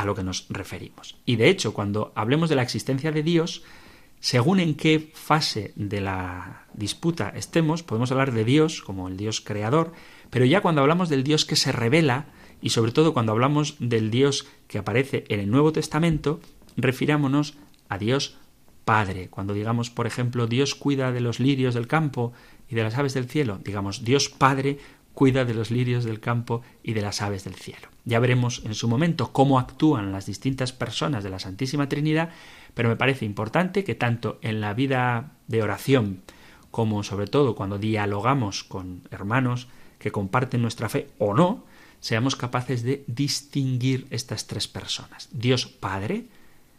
a 0.00 0.06
lo 0.06 0.14
que 0.14 0.24
nos 0.24 0.46
referimos. 0.48 1.16
Y 1.26 1.36
de 1.36 1.50
hecho, 1.50 1.74
cuando 1.74 2.12
hablemos 2.14 2.48
de 2.48 2.56
la 2.56 2.62
existencia 2.62 3.12
de 3.12 3.22
Dios, 3.22 3.62
según 4.18 4.58
en 4.58 4.74
qué 4.74 5.10
fase 5.14 5.72
de 5.76 6.00
la 6.00 6.64
disputa 6.72 7.32
estemos, 7.36 7.82
podemos 7.82 8.10
hablar 8.10 8.32
de 8.32 8.44
Dios 8.44 8.80
como 8.80 9.08
el 9.08 9.18
Dios 9.18 9.42
creador, 9.42 9.92
pero 10.30 10.46
ya 10.46 10.62
cuando 10.62 10.80
hablamos 10.80 11.10
del 11.10 11.22
Dios 11.22 11.44
que 11.44 11.56
se 11.56 11.72
revela, 11.72 12.26
y 12.62 12.70
sobre 12.70 12.92
todo 12.92 13.12
cuando 13.12 13.32
hablamos 13.32 13.76
del 13.78 14.10
Dios 14.10 14.46
que 14.68 14.78
aparece 14.78 15.24
en 15.28 15.40
el 15.40 15.50
Nuevo 15.50 15.72
Testamento, 15.72 16.40
refirámonos 16.76 17.54
a 17.88 17.98
Dios 17.98 18.38
Padre. 18.86 19.28
Cuando 19.28 19.52
digamos, 19.52 19.90
por 19.90 20.06
ejemplo, 20.06 20.46
Dios 20.46 20.74
cuida 20.74 21.12
de 21.12 21.20
los 21.20 21.40
lirios 21.40 21.74
del 21.74 21.86
campo 21.86 22.32
y 22.68 22.74
de 22.74 22.82
las 22.82 22.96
aves 22.96 23.12
del 23.12 23.28
cielo, 23.28 23.60
digamos, 23.62 24.04
Dios 24.04 24.30
Padre 24.30 24.78
cuida 25.14 25.44
de 25.44 25.54
los 25.54 25.70
lirios 25.70 26.04
del 26.04 26.20
campo 26.20 26.62
y 26.82 26.92
de 26.92 27.02
las 27.02 27.22
aves 27.22 27.44
del 27.44 27.54
cielo. 27.54 27.88
Ya 28.04 28.18
veremos 28.20 28.62
en 28.64 28.74
su 28.74 28.88
momento 28.88 29.32
cómo 29.32 29.58
actúan 29.58 30.12
las 30.12 30.26
distintas 30.26 30.72
personas 30.72 31.24
de 31.24 31.30
la 31.30 31.38
Santísima 31.38 31.88
Trinidad, 31.88 32.30
pero 32.74 32.88
me 32.88 32.96
parece 32.96 33.24
importante 33.24 33.84
que 33.84 33.94
tanto 33.94 34.38
en 34.42 34.60
la 34.60 34.74
vida 34.74 35.32
de 35.48 35.62
oración 35.62 36.22
como 36.70 37.02
sobre 37.02 37.26
todo 37.26 37.54
cuando 37.54 37.78
dialogamos 37.78 38.64
con 38.64 39.02
hermanos 39.10 39.68
que 39.98 40.12
comparten 40.12 40.62
nuestra 40.62 40.88
fe 40.88 41.08
o 41.18 41.34
no, 41.34 41.64
seamos 42.00 42.36
capaces 42.36 42.82
de 42.82 43.04
distinguir 43.06 44.06
estas 44.10 44.46
tres 44.46 44.68
personas. 44.68 45.28
Dios 45.32 45.66
Padre, 45.66 46.26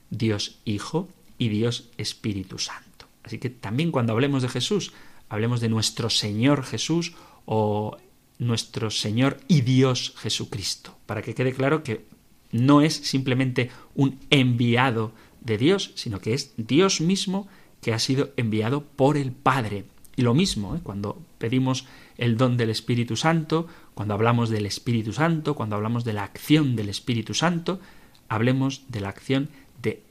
Dios 0.10 0.60
Hijo 0.66 1.10
y 1.38 1.50
Dios 1.50 1.90
Espíritu 1.98 2.58
Santo. 2.58 3.06
Así 3.24 3.38
que 3.38 3.50
también 3.50 3.92
cuando 3.92 4.14
hablemos 4.14 4.42
de 4.42 4.50
Jesús, 4.50 4.94
hablemos 5.30 5.62
de 5.62 5.70
nuestro 5.70 6.10
Señor 6.10 6.64
Jesús 6.64 7.14
o 7.46 7.98
nuestro 8.42 8.90
Señor 8.90 9.40
y 9.48 9.62
Dios 9.62 10.16
Jesucristo, 10.18 10.98
para 11.06 11.22
que 11.22 11.36
quede 11.36 11.54
claro 11.54 11.84
que 11.84 12.06
no 12.52 12.82
es 12.82 12.96
simplemente 12.96 13.70
un 13.94 14.20
enviado 14.32 15.14
de 15.42 15.60
Dios, 15.60 15.92
sino 15.94 16.20
que 16.20 16.34
es 16.34 16.52
Dios 16.58 17.02
mismo 17.02 17.48
que 17.82 17.94
ha 17.94 18.00
sido 18.00 18.32
enviado 18.38 18.84
por 18.84 19.16
el 19.16 19.32
Padre. 19.32 19.86
Y 20.16 20.24
lo 20.24 20.34
mismo, 20.34 20.76
¿eh? 20.76 20.80
cuando 20.82 21.22
pedimos 21.38 21.86
el 22.18 22.36
don 22.36 22.58
del 22.58 22.72
Espíritu 22.72 23.16
Santo, 23.16 23.68
cuando 23.94 24.16
hablamos 24.16 24.50
del 24.50 24.66
Espíritu 24.66 25.14
Santo, 25.14 25.54
cuando 25.54 25.76
hablamos 25.76 26.04
de 26.04 26.14
la 26.14 26.24
acción 26.24 26.76
del 26.76 26.90
Espíritu 26.90 27.36
Santo, 27.36 27.80
hablemos 28.28 28.86
de 28.90 29.02
la 29.02 29.10
acción 29.10 29.50
de 29.84 30.02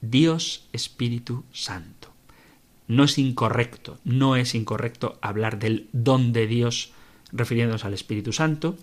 Dios 0.00 0.66
Espíritu 0.72 1.44
Santo. 1.52 2.10
No 2.88 3.04
es 3.04 3.16
incorrecto, 3.16 3.98
no 4.04 4.34
es 4.34 4.56
incorrecto 4.56 5.18
hablar 5.22 5.60
del 5.60 5.88
don 5.92 6.32
de 6.32 6.48
Dios 6.48 6.92
refiriéndonos 7.36 7.84
al 7.84 7.94
Espíritu 7.94 8.32
Santo, 8.32 8.76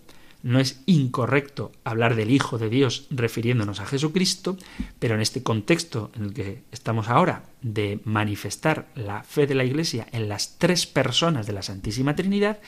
no 0.43 0.60
es 0.60 0.81
incorrecto 0.86 1.72
hablar 1.86 2.15
del 2.15 2.29
Hijo 2.29 2.57
de 2.57 2.69
Dios 2.69 3.07
refiriéndonos 3.10 3.79
a 3.79 3.86
Jesucristo, 3.86 4.57
pero 5.00 5.15
en 5.15 5.22
este 5.22 5.41
contexto 5.41 6.12
en 6.15 6.25
el 6.25 6.33
que 6.33 6.63
estamos 6.72 7.07
ahora 7.07 7.43
de 7.62 8.01
manifestar 8.03 8.89
la 8.93 9.24
fe 9.24 9.48
de 9.48 9.55
la 9.55 9.63
Iglesia 9.63 10.07
en 10.12 10.27
las 10.27 10.57
tres 10.57 10.86
personas 10.86 11.48
de 11.48 11.53
la 11.53 11.62
Santísima 11.62 12.15
Trinidad, 12.15 12.60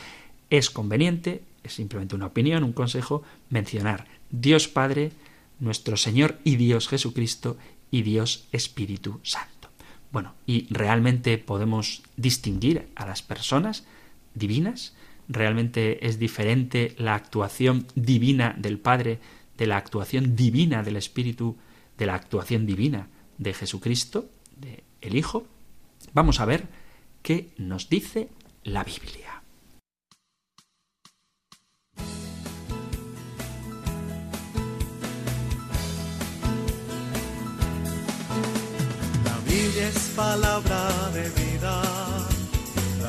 es 0.49 0.69
conveniente, 0.69 1.43
es 1.63 1.73
simplemente 1.73 2.15
una 2.15 2.27
opinión, 2.27 2.63
un 2.63 2.71
consejo, 2.71 3.23
mencionar 3.49 4.07
Dios 4.31 4.69
Padre, 4.69 5.11
nuestro 5.59 5.97
Señor 5.97 6.37
y 6.45 6.55
Dios 6.55 6.87
Jesucristo 6.87 7.57
y 7.91 8.03
Dios 8.03 8.47
Espíritu 8.53 9.19
Santo. 9.23 9.69
Bueno, 10.11 10.33
y 10.45 10.67
realmente 10.69 11.37
podemos 11.37 12.03
distinguir 12.15 12.87
a 12.95 13.05
las 13.05 13.21
personas 13.21 13.83
divinas, 14.33 14.95
realmente 15.27 16.05
es 16.07 16.19
diferente 16.19 16.93
la 16.97 17.15
actuación 17.15 17.87
divina 17.95 18.55
del 18.57 18.79
Padre 18.79 19.19
de 19.57 19.67
la 19.67 19.77
actuación 19.77 20.35
divina 20.35 20.83
del 20.83 20.97
Espíritu, 20.97 21.57
de 21.97 22.05
la 22.05 22.15
actuación 22.15 22.65
divina 22.65 23.07
de 23.37 23.53
Jesucristo, 23.53 24.29
de 24.57 24.83
el 25.01 25.15
Hijo? 25.15 25.47
Vamos 26.13 26.39
a 26.39 26.45
ver 26.45 26.67
qué 27.21 27.49
nos 27.57 27.89
dice 27.89 28.29
la 28.63 28.83
Biblia. 28.83 29.43
La 39.23 39.39
Biblia 39.45 39.87
es 39.87 40.13
palabra 40.15 41.09
de 41.13 41.29
vida 41.29 42.24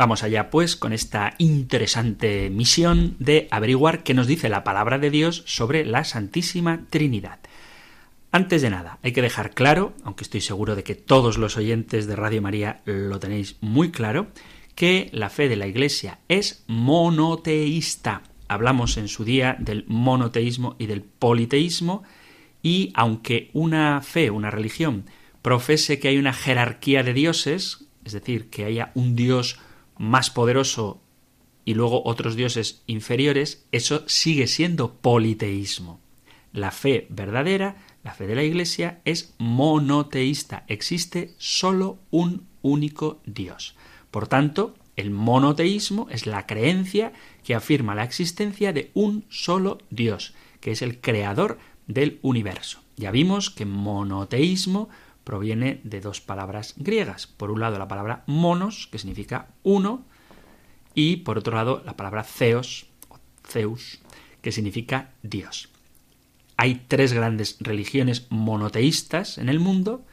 Vamos 0.00 0.22
allá 0.22 0.48
pues 0.48 0.76
con 0.76 0.94
esta 0.94 1.34
interesante 1.36 2.48
misión 2.48 3.16
de 3.18 3.48
averiguar 3.50 4.02
qué 4.02 4.14
nos 4.14 4.26
dice 4.26 4.48
la 4.48 4.64
palabra 4.64 4.98
de 4.98 5.10
Dios 5.10 5.42
sobre 5.44 5.84
la 5.84 6.04
Santísima 6.04 6.86
Trinidad. 6.88 7.40
Antes 8.32 8.62
de 8.62 8.70
nada, 8.70 8.98
hay 9.02 9.12
que 9.12 9.20
dejar 9.20 9.52
claro, 9.52 9.92
aunque 10.02 10.24
estoy 10.24 10.40
seguro 10.40 10.74
de 10.74 10.84
que 10.84 10.94
todos 10.94 11.36
los 11.36 11.58
oyentes 11.58 12.06
de 12.06 12.16
Radio 12.16 12.40
María 12.40 12.80
lo 12.86 13.20
tenéis 13.20 13.56
muy 13.60 13.90
claro, 13.90 14.28
que 14.74 15.10
la 15.12 15.28
fe 15.28 15.50
de 15.50 15.56
la 15.56 15.66
Iglesia 15.66 16.20
es 16.28 16.64
monoteísta. 16.66 18.22
Hablamos 18.48 18.96
en 18.96 19.06
su 19.06 19.26
día 19.26 19.56
del 19.58 19.84
monoteísmo 19.86 20.76
y 20.78 20.86
del 20.86 21.02
politeísmo, 21.02 22.04
y 22.62 22.90
aunque 22.94 23.50
una 23.52 24.00
fe, 24.00 24.30
una 24.30 24.50
religión, 24.50 25.04
profese 25.42 25.98
que 25.98 26.08
hay 26.08 26.16
una 26.16 26.32
jerarquía 26.32 27.02
de 27.02 27.12
dioses, 27.12 27.84
es 28.02 28.14
decir, 28.14 28.48
que 28.48 28.64
haya 28.64 28.92
un 28.94 29.14
dios 29.14 29.58
más 30.00 30.30
poderoso 30.30 31.02
y 31.66 31.74
luego 31.74 32.02
otros 32.06 32.34
dioses 32.34 32.82
inferiores, 32.86 33.66
eso 33.70 34.02
sigue 34.06 34.46
siendo 34.46 34.94
politeísmo. 34.94 36.00
La 36.54 36.70
fe 36.70 37.06
verdadera, 37.10 37.76
la 38.02 38.14
fe 38.14 38.26
de 38.26 38.34
la 38.34 38.42
Iglesia, 38.42 39.02
es 39.04 39.34
monoteísta. 39.36 40.64
Existe 40.68 41.34
solo 41.36 41.98
un 42.10 42.46
único 42.62 43.20
Dios. 43.26 43.76
Por 44.10 44.26
tanto, 44.26 44.74
el 44.96 45.10
monoteísmo 45.10 46.08
es 46.10 46.26
la 46.26 46.46
creencia 46.46 47.12
que 47.44 47.54
afirma 47.54 47.94
la 47.94 48.04
existencia 48.04 48.72
de 48.72 48.90
un 48.94 49.26
solo 49.28 49.78
Dios, 49.90 50.32
que 50.60 50.70
es 50.70 50.80
el 50.80 51.02
creador 51.02 51.58
del 51.86 52.20
universo. 52.22 52.80
Ya 52.96 53.10
vimos 53.10 53.50
que 53.50 53.66
monoteísmo 53.66 54.88
proviene 55.24 55.80
de 55.84 56.00
dos 56.00 56.20
palabras 56.20 56.74
griegas. 56.76 57.26
Por 57.26 57.50
un 57.50 57.60
lado 57.60 57.78
la 57.78 57.88
palabra 57.88 58.24
monos, 58.26 58.88
que 58.90 58.98
significa 58.98 59.48
uno, 59.62 60.04
y 60.94 61.16
por 61.16 61.38
otro 61.38 61.54
lado 61.54 61.82
la 61.84 61.96
palabra 61.96 62.24
theos, 62.24 62.86
o 63.08 63.18
Zeus, 63.46 64.00
que 64.42 64.52
significa 64.52 65.10
Dios. 65.22 65.68
Hay 66.56 66.82
tres 66.88 67.12
grandes 67.12 67.56
religiones 67.60 68.26
monoteístas 68.28 69.38
en 69.38 69.48
el 69.48 69.60
mundo. 69.60 70.04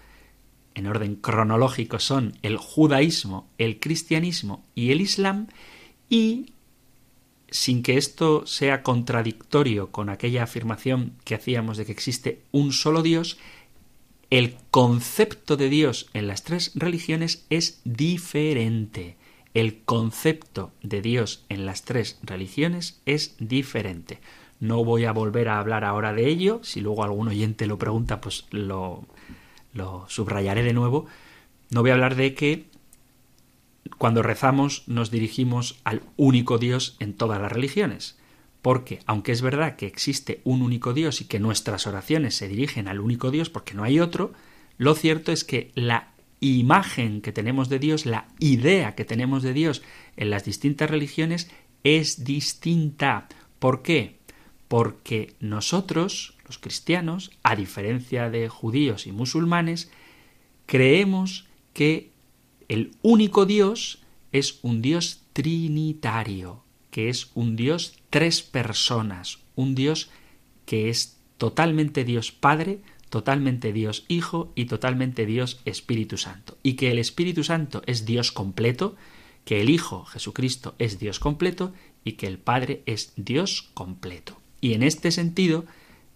En 0.75 0.87
orden 0.87 1.15
cronológico 1.15 1.99
son 1.99 2.37
el 2.41 2.57
judaísmo, 2.57 3.49
el 3.57 3.79
cristianismo 3.79 4.63
y 4.73 4.91
el 4.91 5.01
islam. 5.01 5.47
Y 6.09 6.53
sin 7.49 7.83
que 7.83 7.97
esto 7.97 8.45
sea 8.45 8.83
contradictorio 8.83 9.91
con 9.91 10.09
aquella 10.09 10.43
afirmación 10.43 11.13
que 11.23 11.35
hacíamos 11.35 11.77
de 11.77 11.85
que 11.85 11.91
existe 11.91 12.43
un 12.51 12.71
solo 12.71 13.01
Dios, 13.01 13.37
el 14.29 14.57
concepto 14.71 15.55
de 15.55 15.69
Dios 15.69 16.09
en 16.13 16.27
las 16.27 16.43
tres 16.43 16.71
religiones 16.75 17.45
es 17.49 17.81
diferente. 17.85 19.15
El 19.53 19.79
concepto 19.83 20.71
de 20.83 21.01
Dios 21.01 21.45
en 21.49 21.65
las 21.65 21.83
tres 21.83 22.19
religiones 22.21 23.01
es 23.05 23.35
diferente. 23.39 24.19
No 24.59 24.83
voy 24.83 25.05
a 25.05 25.13
volver 25.13 25.49
a 25.49 25.59
hablar 25.59 25.85
ahora 25.85 26.13
de 26.13 26.27
ello. 26.27 26.59
Si 26.63 26.81
luego 26.81 27.03
algún 27.03 27.29
oyente 27.29 27.67
lo 27.67 27.77
pregunta, 27.77 28.19
pues 28.19 28.45
lo, 28.51 29.05
lo 29.73 30.05
subrayaré 30.09 30.63
de 30.63 30.73
nuevo. 30.73 31.05
No 31.69 31.81
voy 31.81 31.91
a 31.91 31.93
hablar 31.93 32.15
de 32.15 32.33
que 32.33 32.65
cuando 33.97 34.23
rezamos 34.23 34.83
nos 34.87 35.09
dirigimos 35.09 35.79
al 35.85 36.01
único 36.17 36.57
Dios 36.57 36.97
en 36.99 37.13
todas 37.13 37.41
las 37.41 37.51
religiones. 37.51 38.17
Porque, 38.61 38.99
aunque 39.05 39.31
es 39.31 39.41
verdad 39.41 39.75
que 39.75 39.87
existe 39.87 40.41
un 40.43 40.61
único 40.61 40.93
Dios 40.93 41.21
y 41.21 41.25
que 41.25 41.39
nuestras 41.39 41.87
oraciones 41.87 42.35
se 42.35 42.47
dirigen 42.47 42.87
al 42.87 42.99
único 42.99 43.31
Dios 43.31 43.49
porque 43.49 43.73
no 43.73 43.83
hay 43.83 43.99
otro, 43.99 44.33
lo 44.77 44.95
cierto 44.95 45.31
es 45.31 45.43
que 45.43 45.71
la 45.75 46.11
imagen 46.39 47.21
que 47.21 47.31
tenemos 47.31 47.69
de 47.69 47.79
Dios, 47.79 48.05
la 48.05 48.27
idea 48.39 48.95
que 48.95 49.05
tenemos 49.05 49.43
de 49.43 49.53
Dios 49.53 49.81
en 50.15 50.29
las 50.29 50.45
distintas 50.45 50.89
religiones 50.89 51.49
es 51.83 52.23
distinta. 52.23 53.27
¿Por 53.59 53.81
qué? 53.81 54.17
Porque 54.67 55.35
nosotros, 55.39 56.35
los 56.45 56.57
cristianos, 56.57 57.31
a 57.43 57.55
diferencia 57.55 58.29
de 58.29 58.49
judíos 58.49 59.07
y 59.07 59.11
musulmanes, 59.11 59.89
creemos 60.65 61.47
que 61.73 62.11
el 62.67 62.91
único 63.01 63.45
Dios 63.45 64.03
es 64.31 64.59
un 64.61 64.81
Dios 64.81 65.21
trinitario, 65.33 66.63
que 66.97 67.09
es 67.09 67.29
un 67.35 67.55
Dios 67.55 67.93
tres 68.09 68.41
personas, 68.41 69.37
un 69.53 69.75
Dios 69.75 70.09
que 70.65 70.89
es 70.89 71.19
totalmente 71.37 72.03
Dios 72.03 72.31
Padre, 72.31 72.79
totalmente 73.11 73.71
Dios 73.71 74.03
Hijo 74.07 74.51
y 74.55 74.65
totalmente 74.65 75.27
Dios 75.27 75.61
Espíritu 75.65 76.17
Santo. 76.17 76.57
Y 76.63 76.73
que 76.73 76.89
el 76.89 76.97
Espíritu 76.97 77.43
Santo 77.43 77.83
es 77.85 78.07
Dios 78.07 78.31
completo, 78.31 78.95
que 79.45 79.61
el 79.61 79.69
Hijo 79.69 80.05
Jesucristo 80.05 80.73
es 80.79 80.97
Dios 80.97 81.19
completo 81.19 81.71
y 82.03 82.13
que 82.13 82.25
el 82.25 82.39
Padre 82.39 82.81
es 82.87 83.13
Dios 83.15 83.69
completo. 83.75 84.39
Y 84.59 84.73
en 84.73 84.81
este 84.81 85.11
sentido 85.11 85.65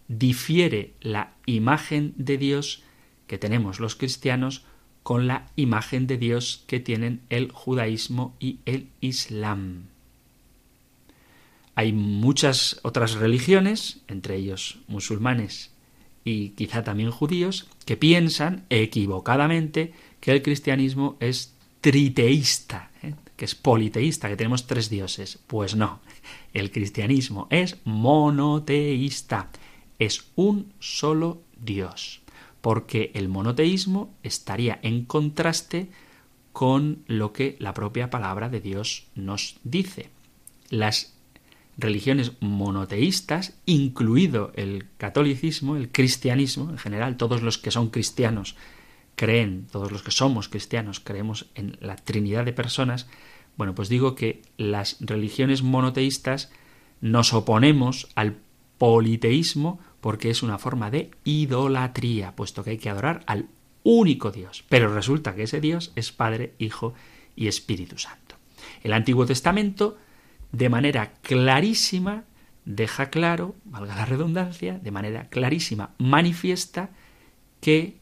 difiere 0.07 0.95
la 0.99 1.35
imagen 1.45 2.15
de 2.17 2.39
Dios 2.39 2.81
que 3.27 3.37
tenemos 3.37 3.79
los 3.79 3.95
cristianos 3.95 4.65
con 5.03 5.27
la 5.27 5.45
imagen 5.55 6.07
de 6.07 6.17
Dios 6.17 6.63
que 6.65 6.79
tienen 6.79 7.21
el 7.29 7.51
judaísmo 7.51 8.35
y 8.39 8.61
el 8.65 8.89
islam. 8.99 9.90
Hay 11.75 11.93
muchas 11.93 12.79
otras 12.83 13.13
religiones, 13.13 14.01
entre 14.07 14.35
ellos 14.35 14.79
musulmanes 14.87 15.71
y 16.23 16.49
quizá 16.49 16.83
también 16.83 17.11
judíos, 17.11 17.67
que 17.85 17.97
piensan 17.97 18.65
equivocadamente 18.69 19.93
que 20.19 20.31
el 20.31 20.41
cristianismo 20.41 21.17
es 21.19 21.55
triteísta, 21.81 22.91
¿eh? 23.01 23.15
que 23.35 23.45
es 23.45 23.55
politeísta, 23.55 24.29
que 24.29 24.37
tenemos 24.37 24.67
tres 24.67 24.89
dioses. 24.89 25.39
Pues 25.47 25.75
no, 25.75 25.99
el 26.53 26.71
cristianismo 26.71 27.47
es 27.49 27.77
monoteísta, 27.85 29.49
es 29.97 30.25
un 30.35 30.73
solo 30.79 31.41
Dios, 31.59 32.21
porque 32.61 33.11
el 33.15 33.29
monoteísmo 33.29 34.13
estaría 34.23 34.79
en 34.83 35.05
contraste 35.05 35.89
con 36.53 37.03
lo 37.07 37.33
que 37.33 37.55
la 37.59 37.73
propia 37.73 38.09
palabra 38.09 38.49
de 38.49 38.61
Dios 38.61 39.07
nos 39.15 39.57
dice. 39.63 40.09
Las 40.69 41.13
religiones 41.81 42.33
monoteístas, 42.39 43.59
incluido 43.65 44.51
el 44.55 44.85
catolicismo, 44.97 45.75
el 45.75 45.91
cristianismo 45.91 46.69
en 46.69 46.77
general, 46.77 47.17
todos 47.17 47.41
los 47.41 47.57
que 47.57 47.71
son 47.71 47.89
cristianos 47.89 48.55
creen, 49.15 49.67
todos 49.71 49.91
los 49.91 50.03
que 50.03 50.11
somos 50.11 50.47
cristianos 50.47 50.99
creemos 50.99 51.47
en 51.55 51.77
la 51.81 51.95
Trinidad 51.95 52.45
de 52.45 52.53
personas, 52.53 53.07
bueno, 53.57 53.75
pues 53.75 53.89
digo 53.89 54.15
que 54.15 54.41
las 54.57 54.97
religiones 54.99 55.61
monoteístas 55.61 56.51
nos 57.01 57.33
oponemos 57.33 58.09
al 58.15 58.37
politeísmo 58.77 59.79
porque 59.99 60.29
es 60.29 60.41
una 60.41 60.57
forma 60.57 60.89
de 60.89 61.11
idolatría, 61.23 62.35
puesto 62.35 62.63
que 62.63 62.71
hay 62.71 62.77
que 62.77 62.89
adorar 62.89 63.21
al 63.27 63.47
único 63.83 64.31
Dios. 64.31 64.63
Pero 64.69 64.93
resulta 64.93 65.35
que 65.35 65.43
ese 65.43 65.61
Dios 65.61 65.91
es 65.95 66.11
Padre, 66.11 66.53
Hijo 66.57 66.93
y 67.35 67.47
Espíritu 67.47 67.97
Santo. 67.97 68.35
El 68.83 68.93
Antiguo 68.93 69.25
Testamento 69.25 69.97
de 70.51 70.69
manera 70.69 71.13
clarísima 71.21 72.23
deja 72.65 73.09
claro, 73.09 73.55
valga 73.65 73.95
la 73.95 74.05
redundancia, 74.05 74.77
de 74.77 74.91
manera 74.91 75.29
clarísima 75.29 75.91
manifiesta 75.97 76.89
que 77.59 77.97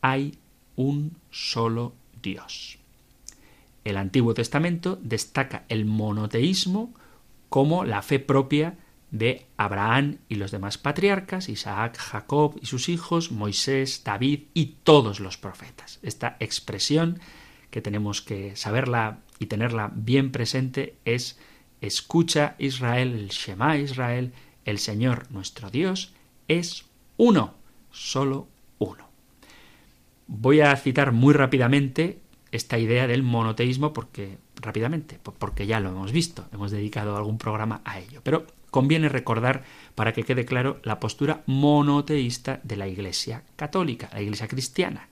hay 0.00 0.38
un 0.76 1.16
solo 1.30 1.94
Dios. 2.22 2.78
El 3.84 3.96
Antiguo 3.96 4.34
Testamento 4.34 4.98
destaca 5.02 5.64
el 5.68 5.84
monoteísmo 5.84 6.94
como 7.48 7.84
la 7.84 8.02
fe 8.02 8.18
propia 8.18 8.76
de 9.10 9.46
Abraham 9.56 10.18
y 10.28 10.36
los 10.36 10.50
demás 10.50 10.78
patriarcas, 10.78 11.48
Isaac, 11.48 11.98
Jacob 11.98 12.58
y 12.62 12.66
sus 12.66 12.88
hijos, 12.88 13.30
Moisés, 13.30 14.02
David 14.04 14.44
y 14.54 14.76
todos 14.84 15.20
los 15.20 15.36
profetas. 15.36 15.98
Esta 16.02 16.36
expresión 16.40 17.20
que 17.70 17.82
tenemos 17.82 18.22
que 18.22 18.56
saberla 18.56 19.18
y 19.38 19.46
tenerla 19.46 19.92
bien 19.94 20.32
presente 20.32 20.96
es 21.04 21.38
Escucha 21.82 22.54
Israel, 22.58 23.12
el 23.12 23.28
Shema 23.28 23.76
Israel, 23.76 24.32
el 24.64 24.78
Señor 24.78 25.30
nuestro 25.30 25.68
Dios 25.68 26.14
es 26.46 26.84
uno, 27.16 27.54
solo 27.90 28.46
uno. 28.78 29.08
Voy 30.28 30.60
a 30.60 30.74
citar 30.76 31.10
muy 31.10 31.34
rápidamente 31.34 32.20
esta 32.52 32.78
idea 32.78 33.08
del 33.08 33.24
monoteísmo 33.24 33.92
porque 33.92 34.38
rápidamente, 34.54 35.18
porque 35.22 35.66
ya 35.66 35.80
lo 35.80 35.90
hemos 35.90 36.12
visto, 36.12 36.46
hemos 36.52 36.70
dedicado 36.70 37.16
algún 37.16 37.36
programa 37.36 37.82
a 37.84 37.98
ello. 37.98 38.20
Pero 38.22 38.46
conviene 38.70 39.08
recordar, 39.08 39.64
para 39.96 40.12
que 40.12 40.22
quede 40.22 40.44
claro, 40.44 40.80
la 40.84 41.00
postura 41.00 41.42
monoteísta 41.46 42.60
de 42.62 42.76
la 42.76 42.86
Iglesia 42.86 43.42
católica, 43.56 44.08
la 44.12 44.22
Iglesia 44.22 44.46
cristiana, 44.46 45.08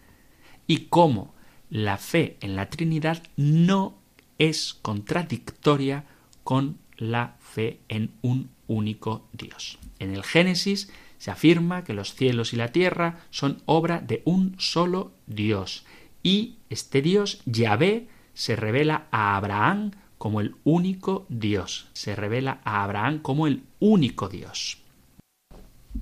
y 0.69 0.87
cómo 0.87 1.35
la 1.69 1.97
fe 1.97 2.37
en 2.41 2.55
la 2.55 2.71
Trinidad 2.71 3.25
no 3.37 3.99
es 4.39 4.75
contradictoria 4.75 6.05
con 6.45 6.79
la 6.97 7.37
fe 7.41 7.81
en 7.89 8.11
un 8.23 8.51
único 8.67 9.27
Dios. 9.33 9.79
En 9.99 10.15
el 10.15 10.23
Génesis 10.23 10.93
se 11.19 11.31
afirma 11.31 11.85
que 11.85 11.95
los 11.95 12.15
cielos 12.15 12.53
y 12.53 12.57
la 12.57 12.69
tierra 12.69 13.21
son 13.31 13.63
obra 13.67 14.01
de 14.01 14.23
un 14.25 14.55
solo 14.59 15.13
Dios, 15.27 15.85
y 16.23 16.57
este 16.69 17.03
Dios, 17.03 17.43
Yahvé, 17.47 18.09
se 18.35 18.57
revela 18.57 19.07
a 19.11 19.37
Abraham 19.37 19.93
como 20.19 20.41
el 20.41 20.55
único 20.65 21.27
Dios, 21.29 21.89
se 21.93 22.15
revela 22.15 22.61
a 22.65 22.85
Abraham 22.85 23.21
como 23.21 23.47
el 23.47 23.63
único 23.79 24.29
Dios. 24.29 24.79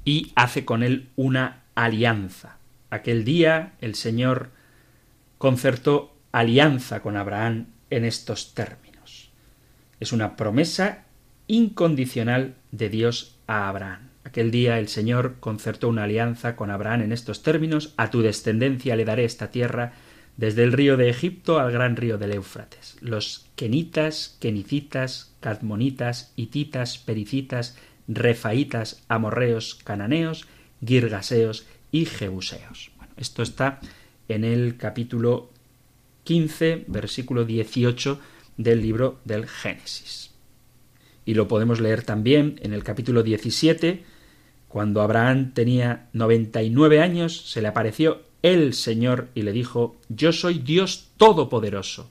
Y 0.04 0.32
hace 0.34 0.64
con 0.64 0.82
él 0.82 1.08
una 1.16 1.62
alianza. 1.74 2.58
Aquel 2.90 3.24
día 3.24 3.74
el 3.80 3.94
Señor 3.94 4.50
concertó 5.38 6.16
alianza 6.32 7.00
con 7.00 7.16
Abraham 7.16 7.66
en 7.90 8.04
estos 8.04 8.54
términos. 8.54 8.87
Es 10.00 10.12
una 10.12 10.36
promesa 10.36 11.04
incondicional 11.46 12.54
de 12.70 12.88
Dios 12.88 13.36
a 13.46 13.68
Abraham. 13.68 14.08
Aquel 14.24 14.50
día 14.50 14.78
el 14.78 14.88
Señor 14.88 15.36
concertó 15.40 15.88
una 15.88 16.04
alianza 16.04 16.54
con 16.54 16.70
Abraham 16.70 17.02
en 17.02 17.12
estos 17.12 17.42
términos, 17.42 17.94
a 17.96 18.10
tu 18.10 18.20
descendencia 18.20 18.94
le 18.94 19.04
daré 19.04 19.24
esta 19.24 19.50
tierra, 19.50 19.94
desde 20.36 20.62
el 20.62 20.72
río 20.72 20.96
de 20.96 21.08
Egipto 21.08 21.58
al 21.58 21.72
gran 21.72 21.96
río 21.96 22.18
del 22.18 22.32
Éufrates. 22.32 22.96
Los 23.00 23.46
kenitas, 23.56 24.36
kenicitas, 24.38 25.32
cadmonitas, 25.40 26.32
hititas, 26.36 26.98
pericitas, 26.98 27.76
refaitas, 28.06 29.02
amorreos, 29.08 29.74
cananeos, 29.82 30.46
girgaseos 30.84 31.66
y 31.90 32.04
jebuseos. 32.04 32.92
Bueno, 32.98 33.12
esto 33.16 33.42
está 33.42 33.80
en 34.28 34.44
el 34.44 34.76
capítulo 34.76 35.50
15, 36.24 36.84
versículo 36.86 37.44
18 37.44 38.20
del 38.58 38.82
libro 38.82 39.20
del 39.24 39.46
Génesis. 39.46 40.32
Y 41.24 41.34
lo 41.34 41.48
podemos 41.48 41.80
leer 41.80 42.02
también 42.02 42.60
en 42.62 42.74
el 42.74 42.84
capítulo 42.84 43.22
17, 43.22 44.04
cuando 44.68 45.00
Abraham 45.00 45.54
tenía 45.54 46.08
99 46.12 47.00
años, 47.00 47.50
se 47.50 47.62
le 47.62 47.68
apareció 47.68 48.22
el 48.42 48.74
Señor 48.74 49.28
y 49.34 49.42
le 49.42 49.52
dijo, 49.52 49.96
Yo 50.08 50.32
soy 50.32 50.58
Dios 50.58 51.08
Todopoderoso. 51.16 52.10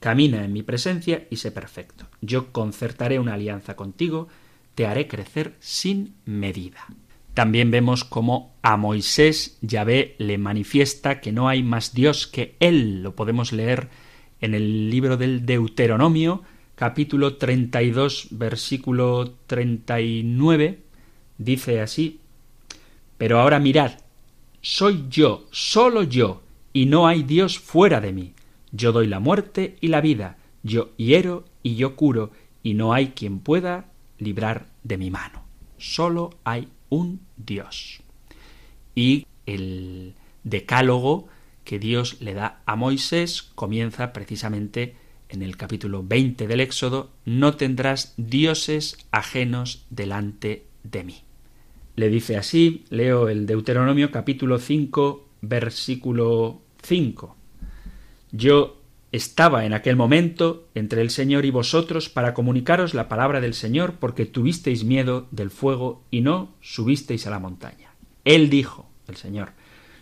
Camina 0.00 0.44
en 0.44 0.52
mi 0.52 0.62
presencia 0.62 1.26
y 1.30 1.36
sé 1.36 1.50
perfecto. 1.50 2.06
Yo 2.20 2.52
concertaré 2.52 3.18
una 3.18 3.34
alianza 3.34 3.76
contigo, 3.76 4.28
te 4.74 4.86
haré 4.86 5.08
crecer 5.08 5.54
sin 5.60 6.14
medida. 6.26 6.86
También 7.32 7.70
vemos 7.70 8.04
cómo 8.04 8.54
a 8.62 8.76
Moisés 8.76 9.58
Yahvé 9.60 10.14
le 10.18 10.38
manifiesta 10.38 11.20
que 11.20 11.32
no 11.32 11.48
hay 11.48 11.62
más 11.62 11.94
Dios 11.94 12.26
que 12.26 12.54
Él. 12.60 13.02
Lo 13.02 13.16
podemos 13.16 13.52
leer 13.52 13.88
en 14.44 14.54
el 14.54 14.90
libro 14.90 15.16
del 15.16 15.46
Deuteronomio, 15.46 16.42
capítulo 16.74 17.36
32, 17.36 18.28
versículo 18.32 19.32
39. 19.46 20.80
Dice 21.38 21.80
así, 21.80 22.20
Pero 23.16 23.40
ahora 23.40 23.58
mirad, 23.58 23.92
soy 24.60 25.06
yo, 25.08 25.46
solo 25.50 26.02
yo, 26.02 26.42
y 26.74 26.84
no 26.84 27.06
hay 27.06 27.22
Dios 27.22 27.58
fuera 27.58 28.02
de 28.02 28.12
mí. 28.12 28.34
Yo 28.70 28.92
doy 28.92 29.06
la 29.06 29.18
muerte 29.18 29.76
y 29.80 29.88
la 29.88 30.02
vida, 30.02 30.36
yo 30.62 30.90
hiero 30.98 31.46
y 31.62 31.76
yo 31.76 31.96
curo, 31.96 32.30
y 32.62 32.74
no 32.74 32.92
hay 32.92 33.08
quien 33.08 33.38
pueda 33.38 33.86
librar 34.18 34.66
de 34.82 34.98
mi 34.98 35.10
mano. 35.10 35.42
Solo 35.78 36.34
hay 36.44 36.68
un 36.90 37.20
Dios. 37.38 38.02
Y 38.94 39.26
el 39.46 40.14
decálogo 40.42 41.28
que 41.64 41.78
Dios 41.78 42.20
le 42.20 42.34
da 42.34 42.62
a 42.66 42.76
Moisés 42.76 43.42
comienza 43.42 44.12
precisamente 44.12 44.96
en 45.28 45.42
el 45.42 45.56
capítulo 45.56 46.04
20 46.04 46.46
del 46.46 46.60
Éxodo, 46.60 47.10
no 47.24 47.56
tendrás 47.56 48.14
dioses 48.16 48.98
ajenos 49.10 49.86
delante 49.90 50.66
de 50.82 51.04
mí 51.04 51.24
le 51.96 52.08
dice 52.08 52.36
así, 52.36 52.84
leo 52.90 53.28
el 53.28 53.46
Deuteronomio 53.46 54.10
capítulo 54.10 54.58
5, 54.58 55.28
versículo 55.42 56.60
5. 56.82 57.36
Yo 58.32 58.80
estaba 59.12 59.64
en 59.64 59.72
aquel 59.72 59.94
momento 59.94 60.66
entre 60.74 61.02
el 61.02 61.10
Señor 61.10 61.44
y 61.44 61.52
vosotros 61.52 62.08
para 62.08 62.34
comunicaros 62.34 62.94
la 62.94 63.08
palabra 63.08 63.40
del 63.40 63.54
Señor 63.54 63.94
porque 64.00 64.26
tuvisteis 64.26 64.82
miedo 64.82 65.28
del 65.30 65.50
fuego 65.50 66.02
y 66.10 66.20
no 66.20 66.54
subisteis 66.60 67.28
a 67.28 67.30
la 67.30 67.38
montaña. 67.38 67.94
Él 68.24 68.50
dijo, 68.50 68.90
el 69.06 69.16
Señor, 69.16 69.50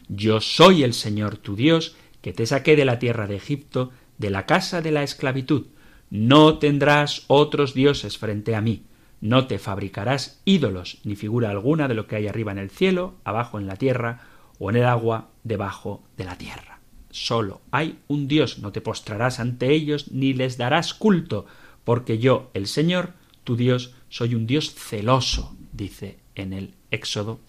yo 0.08 0.40
soy 0.40 0.82
el 0.82 0.94
Señor 0.94 1.36
tu 1.36 1.56
Dios, 1.56 1.96
que 2.20 2.32
te 2.32 2.46
saqué 2.46 2.76
de 2.76 2.84
la 2.84 2.98
tierra 2.98 3.26
de 3.26 3.36
Egipto, 3.36 3.90
de 4.18 4.30
la 4.30 4.46
casa 4.46 4.80
de 4.80 4.92
la 4.92 5.02
esclavitud. 5.02 5.66
No 6.10 6.58
tendrás 6.58 7.24
otros 7.26 7.74
dioses 7.74 8.18
frente 8.18 8.54
a 8.54 8.60
mí. 8.60 8.84
No 9.20 9.46
te 9.46 9.58
fabricarás 9.58 10.40
ídolos 10.44 10.98
ni 11.04 11.16
figura 11.16 11.50
alguna 11.50 11.88
de 11.88 11.94
lo 11.94 12.06
que 12.06 12.16
hay 12.16 12.26
arriba 12.26 12.52
en 12.52 12.58
el 12.58 12.70
cielo, 12.70 13.14
abajo 13.24 13.58
en 13.58 13.66
la 13.66 13.76
tierra 13.76 14.20
o 14.58 14.70
en 14.70 14.76
el 14.76 14.84
agua 14.84 15.30
debajo 15.44 16.02
de 16.16 16.24
la 16.24 16.36
tierra. 16.36 16.80
Solo 17.10 17.60
hay 17.70 17.98
un 18.08 18.26
Dios, 18.26 18.58
no 18.58 18.72
te 18.72 18.80
postrarás 18.80 19.38
ante 19.38 19.70
ellos 19.72 20.10
ni 20.12 20.32
les 20.32 20.56
darás 20.56 20.94
culto, 20.94 21.46
porque 21.84 22.18
yo, 22.18 22.50
el 22.54 22.66
Señor, 22.66 23.12
tu 23.44 23.56
Dios, 23.56 23.94
soy 24.08 24.34
un 24.34 24.46
Dios 24.46 24.74
celoso, 24.74 25.54
dice 25.72 26.18
en 26.34 26.52
el 26.52 26.74
Éxodo, 26.90 27.40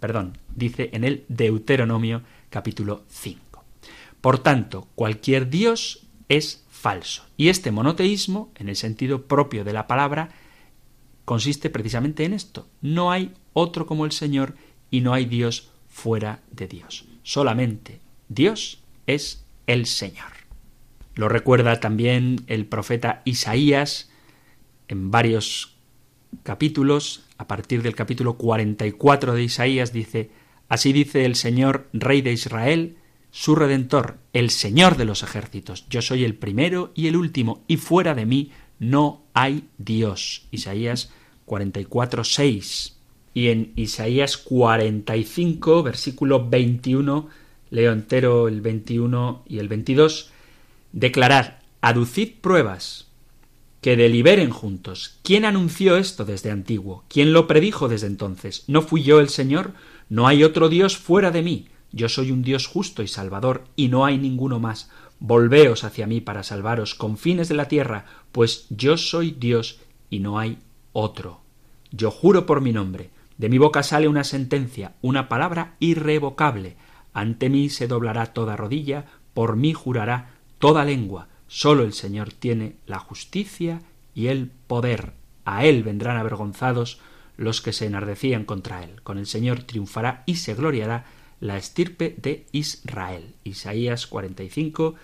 perdón, 0.00 0.38
dice 0.54 0.90
en 0.92 1.04
el 1.04 1.24
Deuteronomio 1.28 2.22
capítulo 2.50 3.04
5. 3.08 3.64
Por 4.20 4.38
tanto, 4.38 4.88
cualquier 4.94 5.48
Dios 5.50 6.06
es 6.28 6.64
falso. 6.70 7.24
Y 7.36 7.48
este 7.48 7.70
monoteísmo, 7.70 8.52
en 8.56 8.68
el 8.68 8.76
sentido 8.76 9.26
propio 9.26 9.64
de 9.64 9.72
la 9.72 9.86
palabra, 9.86 10.30
consiste 11.24 11.70
precisamente 11.70 12.24
en 12.24 12.32
esto. 12.32 12.68
No 12.80 13.10
hay 13.10 13.34
otro 13.52 13.86
como 13.86 14.04
el 14.04 14.12
Señor 14.12 14.54
y 14.90 15.00
no 15.00 15.12
hay 15.12 15.24
Dios 15.24 15.70
fuera 15.88 16.40
de 16.50 16.68
Dios. 16.68 17.04
Solamente 17.22 18.00
Dios 18.28 18.80
es 19.06 19.44
el 19.66 19.86
Señor. 19.86 20.32
Lo 21.14 21.28
recuerda 21.28 21.80
también 21.80 22.44
el 22.46 22.66
profeta 22.66 23.22
Isaías 23.24 24.10
en 24.86 25.10
varios 25.10 25.74
capítulos. 26.42 27.24
A 27.38 27.46
partir 27.46 27.82
del 27.82 27.94
capítulo 27.94 28.34
44 28.34 29.34
de 29.34 29.42
Isaías 29.44 29.92
dice, 29.92 30.30
Así 30.68 30.92
dice 30.92 31.24
el 31.24 31.34
Señor, 31.34 31.88
Rey 31.92 32.20
de 32.20 32.32
Israel, 32.32 32.96
su 33.30 33.54
Redentor, 33.54 34.18
el 34.32 34.50
Señor 34.50 34.96
de 34.96 35.04
los 35.04 35.22
ejércitos. 35.22 35.86
Yo 35.88 36.02
soy 36.02 36.24
el 36.24 36.34
primero 36.34 36.92
y 36.94 37.06
el 37.06 37.16
último, 37.16 37.62
y 37.66 37.76
fuera 37.76 38.14
de 38.14 38.26
mí 38.26 38.50
no 38.78 39.22
hay 39.34 39.68
Dios. 39.78 40.46
Isaías 40.50 41.10
44, 41.46 42.24
6. 42.24 42.96
Y 43.34 43.48
en 43.48 43.72
Isaías 43.76 44.36
45, 44.36 45.82
versículo 45.82 46.48
21, 46.48 47.28
leo 47.70 47.92
entero 47.92 48.48
el 48.48 48.60
21 48.60 49.44
y 49.46 49.58
el 49.58 49.68
22, 49.68 50.30
declarad, 50.92 51.54
aducid 51.80 52.34
pruebas, 52.40 53.07
que 53.80 53.96
deliberen 53.96 54.50
juntos. 54.50 55.18
¿Quién 55.22 55.44
anunció 55.44 55.96
esto 55.96 56.24
desde 56.24 56.50
antiguo? 56.50 57.04
¿Quién 57.08 57.32
lo 57.32 57.46
predijo 57.46 57.88
desde 57.88 58.06
entonces? 58.06 58.64
¿No 58.66 58.82
fui 58.82 59.02
yo 59.02 59.20
el 59.20 59.28
Señor? 59.28 59.72
No 60.08 60.26
hay 60.26 60.42
otro 60.44 60.68
Dios 60.68 60.96
fuera 60.96 61.30
de 61.30 61.42
mí. 61.42 61.68
Yo 61.92 62.08
soy 62.08 62.32
un 62.32 62.42
Dios 62.42 62.66
justo 62.66 63.02
y 63.02 63.08
salvador, 63.08 63.64
y 63.76 63.88
no 63.88 64.04
hay 64.04 64.18
ninguno 64.18 64.58
más. 64.58 64.90
Volveos 65.20 65.84
hacia 65.84 66.06
mí 66.06 66.20
para 66.20 66.42
salvaros, 66.42 66.94
confines 66.94 67.48
de 67.48 67.54
la 67.54 67.68
tierra, 67.68 68.06
pues 68.30 68.66
yo 68.70 68.96
soy 68.96 69.32
Dios 69.32 69.80
y 70.10 70.20
no 70.20 70.38
hay 70.38 70.58
otro. 70.92 71.40
Yo 71.90 72.10
juro 72.10 72.46
por 72.46 72.60
mi 72.60 72.72
nombre, 72.72 73.10
de 73.36 73.48
mi 73.48 73.58
boca 73.58 73.82
sale 73.82 74.08
una 74.08 74.24
sentencia, 74.24 74.94
una 75.00 75.28
palabra 75.28 75.76
irrevocable. 75.80 76.76
Ante 77.12 77.48
mí 77.48 77.68
se 77.68 77.88
doblará 77.88 78.26
toda 78.26 78.56
rodilla, 78.56 79.06
por 79.34 79.56
mí 79.56 79.72
jurará 79.72 80.34
toda 80.58 80.84
lengua. 80.84 81.28
Solo 81.48 81.82
el 81.82 81.94
Señor 81.94 82.32
tiene 82.32 82.76
la 82.86 82.98
justicia 82.98 83.82
y 84.14 84.28
el 84.28 84.50
poder. 84.66 85.14
A 85.44 85.64
él 85.64 85.82
vendrán 85.82 86.18
avergonzados 86.18 87.00
los 87.36 87.62
que 87.62 87.72
se 87.72 87.86
enardecían 87.86 88.44
contra 88.44 88.84
él. 88.84 89.02
Con 89.02 89.18
el 89.18 89.26
Señor 89.26 89.62
triunfará 89.64 90.22
y 90.26 90.36
se 90.36 90.54
gloriará 90.54 91.06
la 91.40 91.56
estirpe 91.56 92.14
de 92.20 92.46
Israel. 92.52 93.34
Isaías 93.44 94.06
45, 94.06 94.94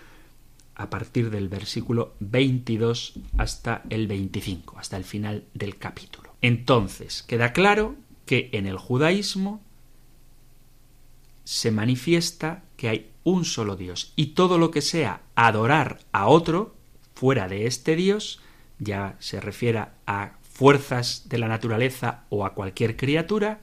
a 0.75 0.89
partir 0.89 1.31
del 1.31 1.49
versículo 1.49 2.13
22 2.19 3.13
hasta 3.37 3.81
el 3.89 4.07
25, 4.07 4.77
hasta 4.77 4.97
el 4.97 5.05
final 5.05 5.45
del 5.53 5.77
capítulo. 5.77 6.35
Entonces, 6.41 7.23
queda 7.23 7.53
claro 7.53 7.95
que 8.25 8.49
en 8.51 8.67
el 8.67 8.77
judaísmo 8.77 9.61
se 11.45 11.71
manifiesta 11.71 12.63
que 12.75 12.89
hay 12.89 13.11
un 13.23 13.45
solo 13.45 13.77
Dios. 13.77 14.11
Y 14.17 14.27
todo 14.27 14.57
lo 14.57 14.71
que 14.71 14.81
sea 14.81 15.21
adorar 15.35 15.99
a 16.11 16.27
otro, 16.27 16.75
fuera 17.13 17.47
de 17.47 17.65
este 17.65 17.95
Dios, 17.95 18.41
ya 18.77 19.15
se 19.19 19.39
refiera 19.39 19.93
a 20.05 20.33
fuerzas 20.41 21.29
de 21.29 21.37
la 21.37 21.47
naturaleza 21.47 22.23
o 22.29 22.45
a 22.45 22.53
cualquier 22.53 22.97
criatura, 22.97 23.61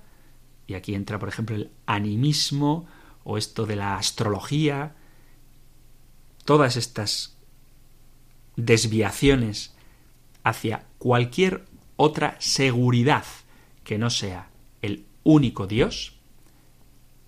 y 0.66 0.74
aquí 0.74 0.94
entra, 0.94 1.18
por 1.18 1.28
ejemplo, 1.28 1.56
el 1.56 1.70
animismo 1.86 2.86
o 3.24 3.36
esto 3.36 3.66
de 3.66 3.76
la 3.76 3.96
astrología, 3.96 4.94
todas 6.44 6.76
estas 6.76 7.36
desviaciones 8.56 9.74
hacia 10.44 10.84
cualquier 10.98 11.64
otra 11.96 12.36
seguridad 12.38 13.24
que 13.84 13.98
no 13.98 14.10
sea 14.10 14.48
el 14.82 15.04
único 15.24 15.66
Dios, 15.66 16.18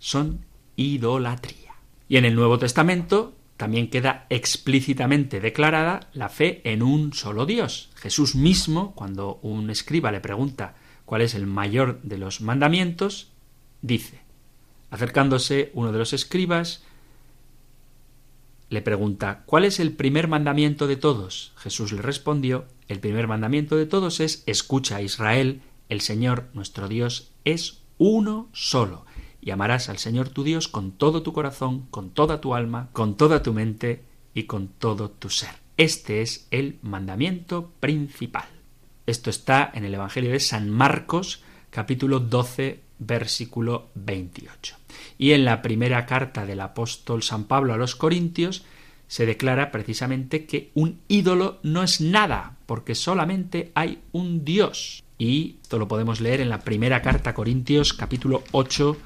son 0.04 0.44
idolatría. 0.76 1.76
Y 2.10 2.18
en 2.18 2.26
el 2.26 2.34
Nuevo 2.34 2.58
Testamento 2.58 3.32
también 3.56 3.88
queda 3.88 4.26
explícitamente 4.28 5.40
declarada 5.40 6.10
la 6.12 6.28
fe 6.28 6.60
en 6.64 6.82
un 6.82 7.14
solo 7.14 7.46
Dios. 7.46 7.88
Jesús 7.94 8.34
mismo, 8.34 8.94
cuando 8.94 9.38
un 9.40 9.70
escriba 9.70 10.12
le 10.12 10.20
pregunta 10.20 10.74
cuál 11.06 11.22
es 11.22 11.34
el 11.34 11.46
mayor 11.46 12.02
de 12.02 12.18
los 12.18 12.42
mandamientos, 12.42 13.28
dice, 13.80 14.20
acercándose 14.90 15.70
uno 15.72 15.90
de 15.90 15.98
los 15.98 16.12
escribas, 16.12 16.82
le 18.68 18.82
pregunta, 18.82 19.42
¿cuál 19.46 19.64
es 19.64 19.80
el 19.80 19.92
primer 19.92 20.28
mandamiento 20.28 20.86
de 20.86 20.96
todos? 20.96 21.52
Jesús 21.56 21.92
le 21.92 22.02
respondió, 22.02 22.66
el 22.88 23.00
primer 23.00 23.26
mandamiento 23.26 23.76
de 23.76 23.86
todos 23.86 24.20
es, 24.20 24.42
escucha 24.44 25.00
Israel, 25.00 25.62
el 25.88 26.02
Señor 26.02 26.50
nuestro 26.52 26.88
Dios 26.88 27.30
es 27.46 27.80
uno 27.96 28.50
solo, 28.52 29.06
y 29.44 29.50
amarás 29.50 29.90
al 29.90 29.98
Señor 29.98 30.30
tu 30.30 30.42
Dios 30.42 30.68
con 30.68 30.92
todo 30.92 31.22
tu 31.22 31.34
corazón, 31.34 31.86
con 31.90 32.10
toda 32.10 32.40
tu 32.40 32.54
alma, 32.54 32.88
con 32.92 33.16
toda 33.16 33.42
tu 33.42 33.52
mente 33.52 34.02
y 34.32 34.44
con 34.44 34.68
todo 34.68 35.10
tu 35.10 35.28
ser. 35.28 35.50
Este 35.76 36.22
es 36.22 36.48
el 36.50 36.78
mandamiento 36.80 37.70
principal. 37.78 38.48
Esto 39.06 39.28
está 39.28 39.70
en 39.74 39.84
el 39.84 39.94
Evangelio 39.94 40.32
de 40.32 40.40
San 40.40 40.70
Marcos, 40.70 41.42
capítulo 41.68 42.20
12, 42.20 42.80
versículo 42.98 43.88
28. 43.94 44.76
Y 45.18 45.32
en 45.32 45.44
la 45.44 45.60
primera 45.60 46.06
carta 46.06 46.46
del 46.46 46.60
apóstol 46.60 47.22
San 47.22 47.44
Pablo 47.44 47.74
a 47.74 47.76
los 47.76 47.96
Corintios 47.96 48.64
se 49.08 49.26
declara 49.26 49.70
precisamente 49.70 50.46
que 50.46 50.70
un 50.72 51.00
ídolo 51.06 51.58
no 51.62 51.82
es 51.82 52.00
nada, 52.00 52.56
porque 52.64 52.94
solamente 52.94 53.72
hay 53.74 53.98
un 54.12 54.42
Dios. 54.42 55.04
Y 55.18 55.56
esto 55.60 55.78
lo 55.78 55.86
podemos 55.86 56.22
leer 56.22 56.40
en 56.40 56.48
la 56.48 56.60
primera 56.60 57.02
carta 57.02 57.30
a 57.30 57.34
Corintios, 57.34 57.92
capítulo 57.92 58.42
8, 58.52 58.96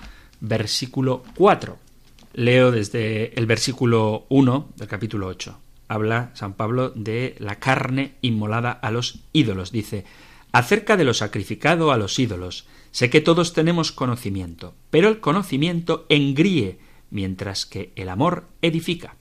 versículo 0.40 1.22
4. 1.36 1.78
Leo 2.34 2.70
desde 2.70 3.38
el 3.38 3.46
versículo 3.46 4.26
1 4.28 4.68
del 4.76 4.88
capítulo 4.88 5.26
8. 5.26 5.58
Habla 5.88 6.30
San 6.34 6.54
Pablo 6.54 6.90
de 6.90 7.34
la 7.38 7.56
carne 7.56 8.14
inmolada 8.20 8.70
a 8.70 8.90
los 8.90 9.20
ídolos. 9.32 9.72
Dice, 9.72 10.04
acerca 10.52 10.96
de 10.96 11.04
lo 11.04 11.14
sacrificado 11.14 11.90
a 11.92 11.96
los 11.96 12.18
ídolos, 12.18 12.66
sé 12.90 13.10
que 13.10 13.20
todos 13.20 13.54
tenemos 13.54 13.92
conocimiento, 13.92 14.74
pero 14.90 15.08
el 15.08 15.20
conocimiento 15.20 16.06
engríe, 16.08 16.78
mientras 17.10 17.66
que 17.66 17.92
el 17.96 18.08
amor 18.08 18.46
edifica. 18.62 19.16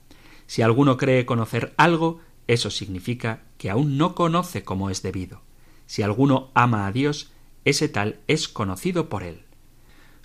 Si 0.46 0.62
alguno 0.62 0.96
cree 0.96 1.26
conocer 1.26 1.74
algo, 1.76 2.20
eso 2.46 2.70
significa 2.70 3.42
que 3.56 3.70
aún 3.70 3.98
no 3.98 4.14
conoce 4.14 4.62
como 4.62 4.90
es 4.90 5.02
debido. 5.02 5.42
Si 5.86 6.02
alguno 6.02 6.50
ama 6.54 6.86
a 6.86 6.92
Dios, 6.92 7.30
ese 7.64 7.88
tal 7.88 8.20
es 8.28 8.48
conocido 8.48 9.08
por 9.08 9.22
él. 9.22 9.47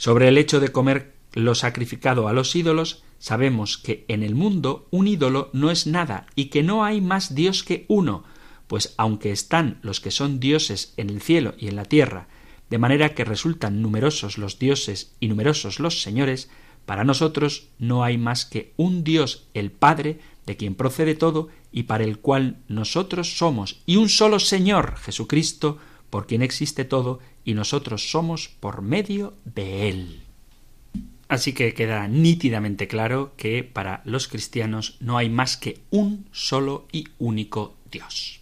Sobre 0.03 0.27
el 0.27 0.37
hecho 0.37 0.59
de 0.59 0.73
comer 0.73 1.13
lo 1.31 1.55
sacrificado 1.55 2.27
a 2.27 2.33
los 2.33 2.57
ídolos, 2.57 3.05
sabemos 3.19 3.77
que 3.77 4.03
en 4.09 4.21
el 4.21 4.35
mundo 4.35 4.85
un 4.91 5.07
ídolo 5.07 5.49
no 5.53 5.71
es 5.71 5.87
nada 5.87 6.27
y 6.35 6.47
que 6.47 6.61
no 6.61 6.83
hay 6.83 6.99
más 6.99 7.35
Dios 7.35 7.63
que 7.63 7.85
uno, 7.87 8.25
pues 8.67 8.95
aunque 8.97 9.31
están 9.31 9.79
los 9.81 10.01
que 10.01 10.11
son 10.11 10.41
dioses 10.41 10.93
en 10.97 11.09
el 11.09 11.21
cielo 11.21 11.55
y 11.57 11.69
en 11.69 11.77
la 11.77 11.85
tierra, 11.85 12.27
de 12.69 12.79
manera 12.79 13.15
que 13.15 13.23
resultan 13.23 13.81
numerosos 13.81 14.37
los 14.37 14.59
dioses 14.59 15.15
y 15.21 15.29
numerosos 15.29 15.79
los 15.79 16.01
señores, 16.01 16.49
para 16.85 17.05
nosotros 17.05 17.69
no 17.79 18.03
hay 18.03 18.17
más 18.17 18.43
que 18.43 18.73
un 18.75 19.05
Dios, 19.05 19.47
el 19.53 19.71
Padre, 19.71 20.19
de 20.45 20.57
quien 20.57 20.75
procede 20.75 21.15
todo 21.15 21.47
y 21.71 21.83
para 21.83 22.03
el 22.03 22.19
cual 22.19 22.57
nosotros 22.67 23.37
somos, 23.37 23.79
y 23.85 23.95
un 23.95 24.09
solo 24.09 24.39
Señor, 24.39 24.97
Jesucristo, 24.97 25.77
por 26.09 26.27
quien 26.27 26.41
existe 26.41 26.83
todo 26.83 27.21
y 27.45 27.53
nosotros 27.53 28.09
somos 28.09 28.47
por 28.47 28.81
medio 28.81 29.33
de 29.45 29.89
Él. 29.89 30.23
Así 31.27 31.53
que 31.53 31.73
queda 31.73 32.07
nítidamente 32.07 32.87
claro 32.87 33.33
que 33.37 33.63
para 33.63 34.01
los 34.05 34.27
cristianos 34.27 34.97
no 34.99 35.17
hay 35.17 35.29
más 35.29 35.57
que 35.57 35.79
un 35.89 36.27
solo 36.31 36.87
y 36.91 37.07
único 37.17 37.75
Dios. 37.91 38.39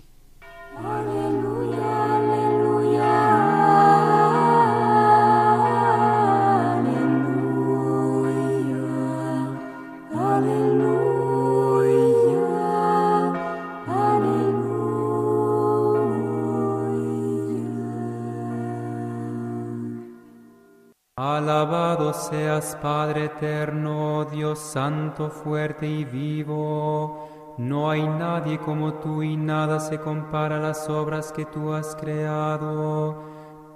Alabado 21.38 22.14
seas 22.14 22.78
Padre 22.82 23.26
eterno, 23.26 24.26
Dios 24.26 24.60
santo, 24.60 25.30
fuerte 25.30 25.88
y 25.88 26.04
vivo. 26.04 27.56
No 27.58 27.90
hay 27.90 28.04
nadie 28.06 28.60
como 28.60 28.96
tú 28.96 29.24
y 29.24 29.38
nada 29.38 29.80
se 29.80 29.98
compara 29.98 30.58
a 30.58 30.60
las 30.60 30.90
obras 30.90 31.32
que 31.32 31.46
tú 31.46 31.72
has 31.72 31.96
creado. 31.96 33.24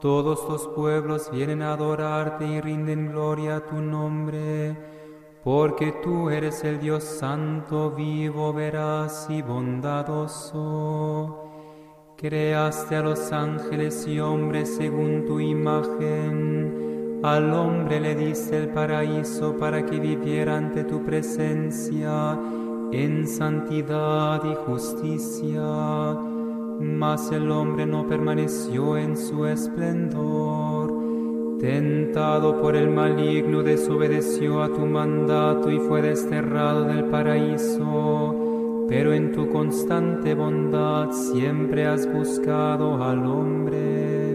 Todos 0.01 0.45
los 0.49 0.67
pueblos 0.67 1.31
vienen 1.31 1.61
a 1.61 1.71
adorarte 1.73 2.45
y 2.45 2.59
rinden 2.59 3.11
gloria 3.11 3.55
a 3.55 3.65
tu 3.65 3.77
nombre, 3.77 4.75
porque 5.43 5.93
tú 6.03 6.29
eres 6.29 6.63
el 6.65 6.79
Dios 6.79 7.05
santo, 7.05 7.91
vivo, 7.91 8.51
veraz 8.51 9.27
y 9.29 9.41
bondadoso. 9.41 10.51
Creaste 12.17 12.97
a 12.97 13.01
los 13.01 13.31
ángeles 13.31 14.05
y 14.07 14.19
hombres 14.19 14.75
según 14.75 15.25
tu 15.25 15.39
imagen 15.39 16.84
al 17.25 17.51
hombre 17.53 17.99
le 17.99 18.13
diste 18.13 18.55
el 18.55 18.69
paraíso 18.69 19.57
para 19.57 19.83
que 19.83 19.99
viviera 19.99 20.57
ante 20.57 20.83
tu 20.83 21.03
presencia 21.03 22.37
en 22.91 23.27
santidad 23.27 24.43
y 24.45 24.53
justicia. 24.67 25.59
Mas 26.79 27.31
el 27.31 27.49
hombre 27.49 27.87
no 27.87 28.05
permaneció 28.07 28.97
en 28.97 29.17
su 29.17 29.47
esplendor. 29.47 30.93
Tentado 31.59 32.61
por 32.61 32.75
el 32.75 32.91
maligno, 32.91 33.63
desobedeció 33.63 34.61
a 34.61 34.67
tu 34.67 34.85
mandato 34.85 35.71
y 35.71 35.79
fue 35.79 36.03
desterrado 36.03 36.83
del 36.83 37.05
paraíso. 37.05 38.85
Pero 38.87 39.13
en 39.13 39.31
tu 39.31 39.49
constante 39.49 40.35
bondad 40.35 41.09
siempre 41.11 41.87
has 41.87 42.05
buscado 42.05 43.03
al 43.03 43.25
hombre. 43.25 44.34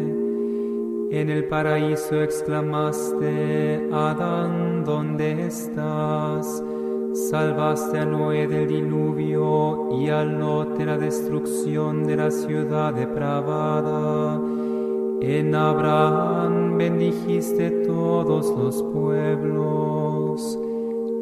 En 1.12 1.28
el 1.28 1.46
paraíso 1.46 2.22
exclamaste, 2.22 3.88
Adán, 3.92 4.84
¿dónde 4.84 5.44
estás? 5.44 6.62
Salvaste 7.30 7.98
a 7.98 8.04
Noé 8.04 8.46
del 8.46 8.68
diluvio 8.68 9.98
y 9.98 10.08
a 10.08 10.22
Lot 10.22 10.78
de 10.78 10.86
la 10.86 10.96
destrucción 10.96 12.04
de 12.04 12.14
la 12.14 12.30
ciudad 12.30 12.94
depravada. 12.94 14.40
En 15.20 15.52
Abraham 15.52 16.78
bendijiste 16.78 17.70
todos 17.84 18.48
los 18.56 18.80
pueblos. 18.92 20.56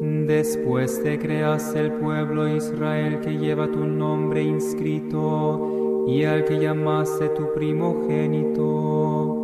Después 0.03 1.03
te 1.03 1.19
creaste 1.19 1.81
el 1.81 1.93
pueblo 1.93 2.47
Israel 2.47 3.21
que 3.21 3.39
lleva 3.39 3.67
tu 3.67 3.87
nombre 3.87 4.43
inscrito 4.43 6.05
y 6.07 6.25
al 6.25 6.45
que 6.45 6.59
llamaste 6.59 7.31
tu 7.31 7.55
primogénito 7.55 9.38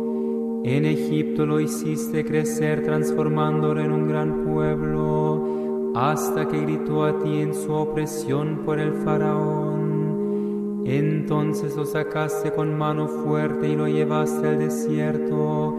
en 0.67 0.85
Egipto 0.85 1.45
lo 1.45 1.59
hiciste 1.59 2.25
crecer 2.25 2.81
transformándolo 2.81 3.81
en 3.81 3.91
un 3.91 4.07
gran 4.07 4.45
pueblo, 4.45 5.93
hasta 5.93 6.47
que 6.47 6.59
gritó 6.59 7.03
a 7.03 7.19
ti 7.19 7.41
en 7.41 7.53
su 7.53 7.71
opresión 7.71 8.63
por 8.65 8.79
el 8.79 8.93
faraón. 8.93 10.81
Entonces 10.87 11.75
lo 11.75 11.85
sacaste 11.85 12.51
con 12.51 12.75
mano 12.75 13.07
fuerte 13.07 13.67
y 13.67 13.75
lo 13.75 13.87
llevaste 13.87 14.47
al 14.47 14.57
desierto, 14.57 15.75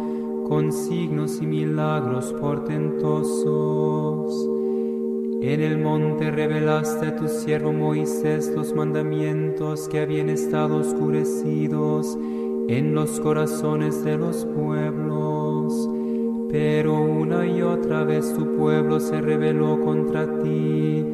con 0.48 0.70
signos 0.70 1.42
y 1.42 1.46
milagros 1.46 2.32
portentosos. 2.40 4.48
En 5.42 5.62
el 5.62 5.78
monte 5.78 6.30
revelaste 6.30 7.08
a 7.08 7.16
tu 7.16 7.26
siervo 7.26 7.72
Moisés 7.72 8.52
los 8.54 8.72
mandamientos 8.72 9.88
que 9.88 9.98
habían 9.98 10.28
estado 10.28 10.76
oscurecidos 10.76 12.16
en 12.68 12.94
los 12.94 13.20
corazones 13.20 14.04
de 14.04 14.16
los 14.16 14.44
pueblos. 14.44 15.88
Pero 16.50 17.00
una 17.00 17.46
y 17.46 17.62
otra 17.62 18.04
vez 18.04 18.32
tu 18.34 18.56
pueblo 18.56 19.00
se 19.00 19.20
rebeló 19.20 19.80
contra 19.84 20.26
ti 20.42 21.04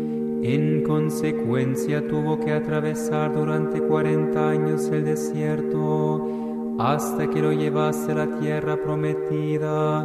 En 0.42 0.82
consecuencia 0.82 2.06
tuvo 2.06 2.38
que 2.40 2.52
atravesar 2.52 3.32
durante 3.32 3.80
cuarenta 3.80 4.50
años 4.50 4.88
el 4.88 5.04
desierto 5.04 6.76
hasta 6.78 7.30
que 7.30 7.40
lo 7.40 7.52
llevase 7.52 8.10
a 8.10 8.26
la 8.26 8.38
tierra 8.40 8.76
prometida 8.76 10.04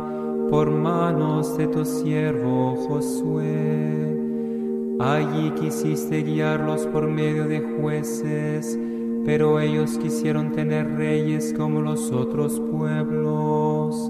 por 0.51 0.69
manos 0.69 1.57
de 1.57 1.67
tu 1.67 1.83
siervo 1.83 2.75
Josué. 2.87 4.15
Allí 4.99 5.51
quisiste 5.59 6.23
guiarlos 6.23 6.85
por 6.87 7.07
medio 7.07 7.45
de 7.47 7.59
jueces, 7.59 8.77
pero 9.27 9.59
ellos 9.59 9.97
quisieron 9.97 10.53
tener 10.53 10.95
reyes 10.95 11.53
como 11.57 11.81
los 11.81 12.13
otros 12.13 12.61
pueblos. 12.71 14.09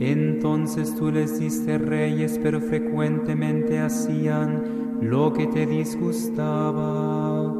Entonces 0.00 0.96
tú 0.96 1.12
les 1.12 1.38
diste 1.38 1.78
reyes, 1.78 2.40
pero 2.42 2.60
frecuentemente 2.60 3.78
hacían 3.78 4.98
lo 5.00 5.32
que 5.32 5.46
te 5.46 5.64
disgustaba. 5.64 7.54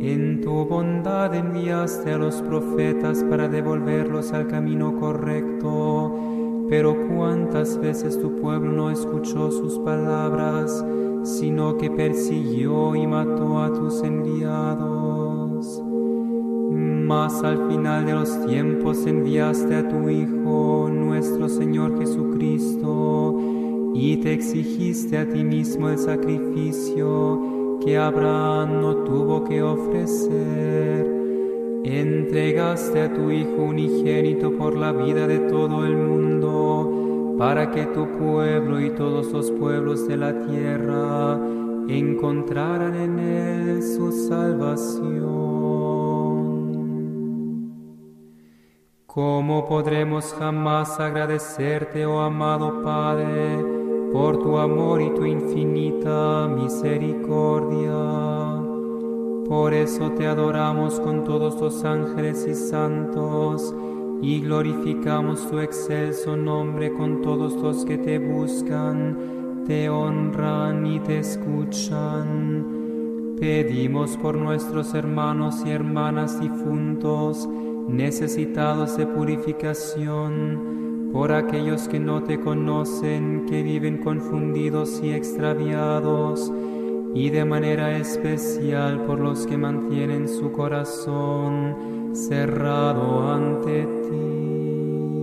En 0.00 0.40
tu 0.40 0.66
bondad 0.66 1.32
enviaste 1.32 2.14
a 2.14 2.18
los 2.18 2.42
profetas 2.42 3.22
para 3.30 3.46
devolverlos 3.46 4.32
al 4.32 4.48
camino 4.48 4.98
correcto, 4.98 6.12
pero 6.68 6.96
cuántas 7.06 7.78
veces 7.78 8.20
tu 8.20 8.34
pueblo 8.34 8.72
no 8.72 8.90
escuchó 8.90 9.52
sus 9.52 9.78
palabras, 9.78 10.84
sino 11.22 11.76
que 11.76 11.88
persiguió 11.88 12.96
y 12.96 13.06
mató 13.06 13.62
a 13.62 13.72
tus 13.72 14.02
enviados. 14.02 15.05
Mas 17.06 17.40
al 17.44 17.68
final 17.68 18.04
de 18.04 18.14
los 18.14 18.46
tiempos 18.46 19.06
enviaste 19.06 19.76
a 19.76 19.88
tu 19.88 20.08
Hijo, 20.08 20.90
nuestro 20.92 21.48
Señor 21.48 21.96
Jesucristo, 22.00 23.38
y 23.94 24.16
te 24.16 24.32
exigiste 24.32 25.16
a 25.16 25.28
ti 25.28 25.44
mismo 25.44 25.88
el 25.88 25.98
sacrificio 25.98 27.78
que 27.84 27.96
Abraham 27.96 28.80
no 28.80 28.96
tuvo 29.04 29.44
que 29.44 29.62
ofrecer. 29.62 31.06
Entregaste 31.84 33.02
a 33.02 33.14
tu 33.14 33.30
Hijo 33.30 33.62
unigénito 33.62 34.50
por 34.58 34.74
la 34.76 34.90
vida 34.90 35.28
de 35.28 35.38
todo 35.38 35.86
el 35.86 35.96
mundo, 35.96 37.36
para 37.38 37.70
que 37.70 37.86
tu 37.86 38.04
pueblo 38.18 38.80
y 38.80 38.90
todos 38.90 39.30
los 39.30 39.52
pueblos 39.52 40.08
de 40.08 40.16
la 40.16 40.44
tierra 40.44 41.38
encontraran 41.86 42.96
en 42.96 43.18
él 43.20 43.82
su 43.84 44.10
salvación. 44.10 45.55
¿Cómo 49.16 49.66
podremos 49.66 50.34
jamás 50.38 51.00
agradecerte, 51.00 52.04
oh 52.04 52.20
amado 52.20 52.82
Padre? 52.82 53.64
por 54.12 54.38
tu 54.42 54.58
amor 54.58 55.00
y 55.00 55.08
tu 55.14 55.24
infinita 55.24 56.46
misericordia. 56.48 57.94
Por 59.48 59.72
eso 59.72 60.10
te 60.10 60.26
adoramos 60.26 61.00
con 61.00 61.24
todos 61.24 61.58
los 61.58 61.82
ángeles 61.82 62.46
y 62.46 62.54
santos 62.54 63.74
y 64.20 64.42
glorificamos 64.42 65.48
tu 65.50 65.60
excelso 65.60 66.36
nombre 66.36 66.92
con 66.92 67.22
todos 67.22 67.54
los 67.54 67.86
que 67.86 67.96
te 67.96 68.18
buscan, 68.18 69.64
te 69.66 69.88
honran 69.88 70.86
y 70.86 71.00
te 71.00 71.20
escuchan. 71.20 72.66
Pedimos 73.40 74.18
por 74.18 74.36
nuestros 74.36 74.92
hermanos 74.94 75.62
y 75.64 75.70
hermanas 75.70 76.38
difuntos, 76.38 77.48
necesitados 77.88 78.96
de 78.96 79.06
purificación, 79.06 81.10
por 81.12 81.32
aquellos 81.32 81.88
que 81.88 81.98
no 81.98 82.22
te 82.22 82.40
conocen, 82.40 83.46
que 83.48 83.62
viven 83.62 83.98
confundidos 83.98 85.00
y 85.02 85.12
extraviados, 85.12 86.52
y 87.14 87.30
de 87.30 87.44
manera 87.44 87.96
especial 87.96 89.04
por 89.06 89.18
los 89.18 89.46
que 89.46 89.56
mantienen 89.56 90.28
su 90.28 90.52
corazón 90.52 92.10
cerrado 92.12 93.32
ante 93.32 93.84
ti. 93.84 95.15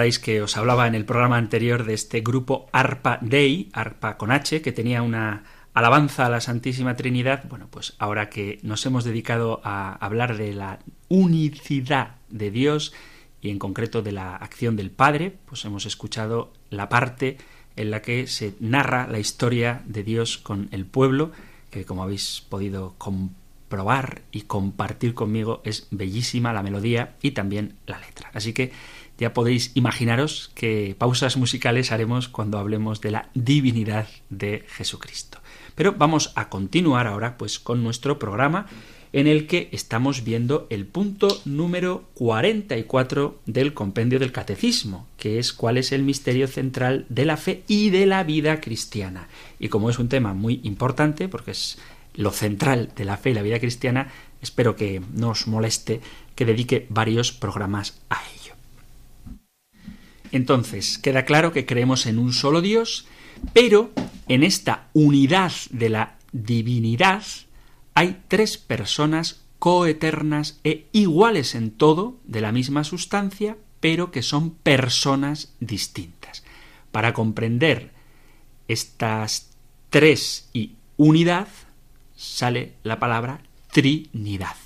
Recordáis 0.00 0.18
que 0.18 0.40
os 0.40 0.56
hablaba 0.56 0.86
en 0.86 0.94
el 0.94 1.04
programa 1.04 1.36
anterior 1.36 1.84
de 1.84 1.92
este 1.92 2.22
grupo 2.22 2.70
Arpa 2.72 3.18
Dei, 3.20 3.68
Arpa 3.74 4.16
con 4.16 4.32
H, 4.32 4.62
que 4.62 4.72
tenía 4.72 5.02
una 5.02 5.44
alabanza 5.74 6.24
a 6.24 6.30
la 6.30 6.40
Santísima 6.40 6.96
Trinidad. 6.96 7.44
Bueno, 7.50 7.68
pues 7.70 7.96
ahora 7.98 8.30
que 8.30 8.58
nos 8.62 8.86
hemos 8.86 9.04
dedicado 9.04 9.60
a 9.62 9.92
hablar 9.92 10.38
de 10.38 10.54
la 10.54 10.78
unicidad 11.08 12.14
de 12.30 12.50
Dios 12.50 12.94
y 13.42 13.50
en 13.50 13.58
concreto 13.58 14.00
de 14.00 14.12
la 14.12 14.36
acción 14.36 14.74
del 14.74 14.90
Padre, 14.90 15.36
pues 15.44 15.66
hemos 15.66 15.84
escuchado 15.84 16.50
la 16.70 16.88
parte 16.88 17.36
en 17.76 17.90
la 17.90 18.00
que 18.00 18.26
se 18.26 18.54
narra 18.58 19.06
la 19.06 19.18
historia 19.18 19.82
de 19.84 20.02
Dios 20.02 20.38
con 20.38 20.70
el 20.72 20.86
pueblo, 20.86 21.30
que 21.70 21.84
como 21.84 22.04
habéis 22.04 22.42
podido 22.48 22.94
comprobar 22.96 24.22
y 24.32 24.42
compartir 24.42 25.12
conmigo 25.12 25.60
es 25.62 25.88
bellísima 25.90 26.54
la 26.54 26.62
melodía 26.62 27.16
y 27.20 27.32
también 27.32 27.74
la 27.84 27.98
letra. 27.98 28.30
Así 28.32 28.54
que 28.54 28.72
ya 29.20 29.34
podéis 29.34 29.70
imaginaros 29.74 30.50
qué 30.54 30.96
pausas 30.98 31.36
musicales 31.36 31.92
haremos 31.92 32.28
cuando 32.28 32.58
hablemos 32.58 33.00
de 33.00 33.10
la 33.10 33.28
divinidad 33.34 34.08
de 34.30 34.64
Jesucristo. 34.68 35.38
Pero 35.74 35.92
vamos 35.92 36.32
a 36.34 36.48
continuar 36.48 37.06
ahora 37.06 37.36
pues 37.36 37.60
con 37.60 37.84
nuestro 37.84 38.18
programa 38.18 38.66
en 39.12 39.26
el 39.26 39.46
que 39.46 39.68
estamos 39.72 40.24
viendo 40.24 40.66
el 40.70 40.86
punto 40.86 41.40
número 41.44 42.04
44 42.14 43.40
del 43.44 43.74
compendio 43.74 44.18
del 44.18 44.32
catecismo, 44.32 45.06
que 45.18 45.38
es 45.38 45.52
cuál 45.52 45.76
es 45.76 45.92
el 45.92 46.02
misterio 46.02 46.48
central 46.48 47.06
de 47.08 47.24
la 47.24 47.36
fe 47.36 47.62
y 47.66 47.90
de 47.90 48.06
la 48.06 48.22
vida 48.22 48.60
cristiana. 48.60 49.28
Y 49.58 49.68
como 49.68 49.90
es 49.90 49.98
un 49.98 50.08
tema 50.08 50.32
muy 50.32 50.60
importante, 50.62 51.28
porque 51.28 51.50
es 51.50 51.78
lo 52.14 52.30
central 52.30 52.92
de 52.96 53.04
la 53.04 53.16
fe 53.16 53.30
y 53.30 53.34
la 53.34 53.42
vida 53.42 53.58
cristiana, 53.58 54.08
espero 54.40 54.76
que 54.76 55.02
no 55.12 55.30
os 55.30 55.46
moleste 55.46 56.00
que 56.34 56.44
dedique 56.44 56.86
varios 56.88 57.32
programas 57.32 58.00
a 58.08 58.22
ello. 58.32 58.39
Entonces, 60.32 60.98
queda 60.98 61.24
claro 61.24 61.52
que 61.52 61.66
creemos 61.66 62.06
en 62.06 62.18
un 62.18 62.32
solo 62.32 62.60
Dios, 62.60 63.06
pero 63.52 63.90
en 64.28 64.42
esta 64.42 64.88
unidad 64.92 65.52
de 65.70 65.88
la 65.88 66.16
divinidad 66.32 67.22
hay 67.94 68.22
tres 68.28 68.58
personas 68.58 69.42
coeternas 69.58 70.60
e 70.64 70.86
iguales 70.92 71.54
en 71.54 71.70
todo, 71.70 72.18
de 72.24 72.40
la 72.40 72.52
misma 72.52 72.84
sustancia, 72.84 73.56
pero 73.80 74.10
que 74.10 74.22
son 74.22 74.50
personas 74.50 75.54
distintas. 75.60 76.44
Para 76.92 77.12
comprender 77.12 77.92
estas 78.68 79.50
tres 79.90 80.48
y 80.52 80.72
unidad, 80.96 81.48
sale 82.16 82.74
la 82.82 82.98
palabra 82.98 83.42
Trinidad. 83.72 84.56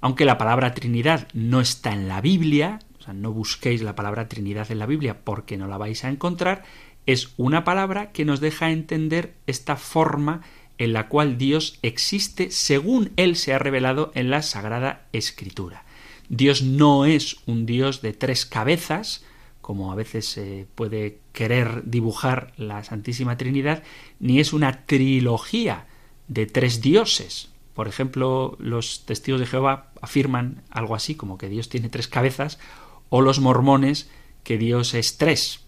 Aunque 0.00 0.24
la 0.24 0.38
palabra 0.38 0.74
Trinidad 0.74 1.28
no 1.32 1.60
está 1.60 1.92
en 1.92 2.08
la 2.08 2.20
Biblia, 2.20 2.78
no 3.12 3.32
busquéis 3.32 3.82
la 3.82 3.94
palabra 3.94 4.28
Trinidad 4.28 4.70
en 4.70 4.78
la 4.78 4.86
Biblia 4.86 5.24
porque 5.24 5.56
no 5.56 5.66
la 5.66 5.78
vais 5.78 6.04
a 6.04 6.10
encontrar, 6.10 6.64
es 7.06 7.32
una 7.36 7.64
palabra 7.64 8.12
que 8.12 8.24
nos 8.24 8.40
deja 8.40 8.70
entender 8.70 9.34
esta 9.46 9.76
forma 9.76 10.42
en 10.78 10.92
la 10.92 11.08
cual 11.08 11.38
Dios 11.38 11.78
existe 11.82 12.50
según 12.50 13.12
Él 13.16 13.36
se 13.36 13.52
ha 13.52 13.58
revelado 13.58 14.12
en 14.14 14.30
la 14.30 14.42
Sagrada 14.42 15.06
Escritura. 15.12 15.84
Dios 16.28 16.62
no 16.62 17.04
es 17.04 17.38
un 17.46 17.66
Dios 17.66 18.02
de 18.02 18.12
tres 18.12 18.46
cabezas, 18.46 19.24
como 19.60 19.92
a 19.92 19.94
veces 19.94 20.26
se 20.26 20.66
puede 20.74 21.18
querer 21.32 21.82
dibujar 21.84 22.52
la 22.56 22.84
Santísima 22.84 23.36
Trinidad, 23.36 23.82
ni 24.20 24.40
es 24.40 24.52
una 24.52 24.86
trilogía 24.86 25.86
de 26.28 26.46
tres 26.46 26.80
dioses. 26.80 27.50
Por 27.74 27.88
ejemplo, 27.88 28.56
los 28.58 29.04
testigos 29.06 29.40
de 29.40 29.46
Jehová 29.46 29.92
afirman 30.00 30.62
algo 30.70 30.94
así 30.94 31.14
como 31.14 31.38
que 31.38 31.48
Dios 31.48 31.68
tiene 31.68 31.88
tres 31.88 32.08
cabezas, 32.08 32.58
o 33.10 33.20
los 33.20 33.40
mormones 33.40 34.08
que 34.44 34.58
Dios 34.58 34.94
es 34.94 35.16
tres. 35.16 35.60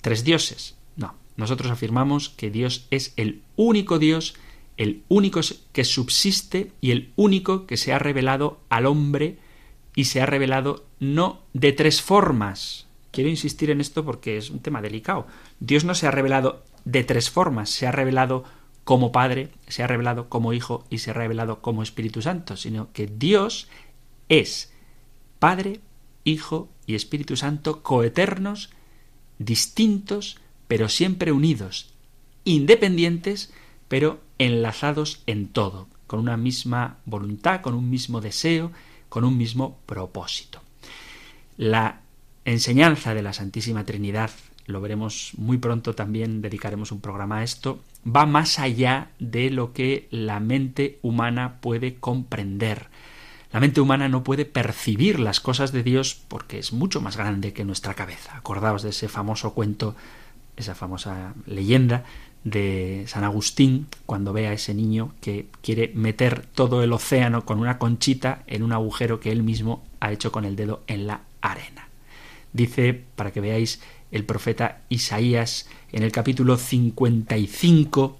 Tres 0.00 0.24
dioses. 0.24 0.76
No, 0.96 1.14
nosotros 1.36 1.70
afirmamos 1.70 2.28
que 2.28 2.50
Dios 2.50 2.86
es 2.90 3.12
el 3.16 3.42
único 3.56 3.98
Dios, 3.98 4.34
el 4.76 5.02
único 5.08 5.40
que 5.72 5.84
subsiste 5.84 6.72
y 6.80 6.92
el 6.92 7.12
único 7.16 7.66
que 7.66 7.76
se 7.76 7.92
ha 7.92 7.98
revelado 7.98 8.60
al 8.68 8.86
hombre 8.86 9.38
y 9.94 10.04
se 10.04 10.20
ha 10.20 10.26
revelado 10.26 10.84
no 11.00 11.40
de 11.52 11.72
tres 11.72 12.02
formas, 12.02 12.88
Quiero 13.10 13.30
insistir 13.30 13.70
en 13.70 13.80
esto 13.80 14.04
porque 14.04 14.36
es 14.36 14.50
un 14.50 14.60
tema 14.60 14.82
delicado. 14.82 15.26
Dios 15.60 15.84
no 15.84 15.94
se 15.94 16.06
ha 16.06 16.10
revelado 16.10 16.62
de 16.84 17.04
tres 17.04 17.30
formas, 17.30 17.70
se 17.70 17.86
ha 17.86 17.92
revelado 17.92 18.44
como 18.84 19.12
Padre, 19.12 19.50
se 19.66 19.82
ha 19.82 19.86
revelado 19.86 20.28
como 20.28 20.52
Hijo 20.52 20.84
y 20.90 20.98
se 20.98 21.10
ha 21.10 21.14
revelado 21.14 21.60
como 21.60 21.82
Espíritu 21.82 22.22
Santo, 22.22 22.56
sino 22.56 22.92
que 22.92 23.06
Dios 23.06 23.68
es 24.28 24.72
Padre, 25.38 25.80
Hijo 26.28 26.68
y 26.86 26.94
Espíritu 26.94 27.36
Santo 27.36 27.82
coeternos, 27.82 28.70
distintos, 29.38 30.38
pero 30.66 30.88
siempre 30.88 31.32
unidos, 31.32 31.90
independientes, 32.44 33.52
pero 33.88 34.20
enlazados 34.38 35.22
en 35.26 35.48
todo, 35.48 35.88
con 36.06 36.20
una 36.20 36.36
misma 36.36 36.98
voluntad, 37.04 37.60
con 37.60 37.74
un 37.74 37.90
mismo 37.90 38.20
deseo, 38.20 38.72
con 39.08 39.24
un 39.24 39.36
mismo 39.36 39.78
propósito. 39.86 40.60
La 41.56 42.02
enseñanza 42.44 43.14
de 43.14 43.22
la 43.22 43.32
Santísima 43.32 43.84
Trinidad, 43.84 44.30
lo 44.66 44.80
veremos 44.80 45.32
muy 45.36 45.58
pronto 45.58 45.94
también, 45.94 46.42
dedicaremos 46.42 46.92
un 46.92 47.00
programa 47.00 47.38
a 47.38 47.42
esto, 47.42 47.80
va 48.06 48.26
más 48.26 48.58
allá 48.58 49.10
de 49.18 49.50
lo 49.50 49.72
que 49.72 50.08
la 50.10 50.40
mente 50.40 50.98
humana 51.02 51.60
puede 51.60 51.96
comprender. 51.96 52.88
La 53.52 53.60
mente 53.60 53.80
humana 53.80 54.08
no 54.08 54.24
puede 54.24 54.44
percibir 54.44 55.18
las 55.18 55.40
cosas 55.40 55.72
de 55.72 55.82
Dios 55.82 56.20
porque 56.28 56.58
es 56.58 56.72
mucho 56.72 57.00
más 57.00 57.16
grande 57.16 57.52
que 57.52 57.64
nuestra 57.64 57.94
cabeza. 57.94 58.36
Acordaos 58.36 58.82
de 58.82 58.90
ese 58.90 59.08
famoso 59.08 59.54
cuento, 59.54 59.96
esa 60.56 60.74
famosa 60.74 61.34
leyenda 61.46 62.04
de 62.44 63.04
San 63.08 63.24
Agustín 63.24 63.86
cuando 64.04 64.32
ve 64.32 64.48
a 64.48 64.52
ese 64.52 64.74
niño 64.74 65.14
que 65.20 65.46
quiere 65.62 65.92
meter 65.94 66.44
todo 66.46 66.82
el 66.82 66.92
océano 66.92 67.44
con 67.44 67.58
una 67.58 67.78
conchita 67.78 68.42
en 68.46 68.62
un 68.62 68.72
agujero 68.72 69.18
que 69.18 69.32
él 69.32 69.42
mismo 69.42 69.82
ha 70.00 70.12
hecho 70.12 70.30
con 70.30 70.44
el 70.44 70.54
dedo 70.54 70.82
en 70.86 71.06
la 71.06 71.22
arena. 71.40 71.88
Dice, 72.52 73.02
para 73.16 73.32
que 73.32 73.40
veáis, 73.40 73.80
el 74.10 74.24
profeta 74.24 74.80
Isaías 74.88 75.68
en 75.92 76.02
el 76.02 76.12
capítulo 76.12 76.56
55. 76.56 78.18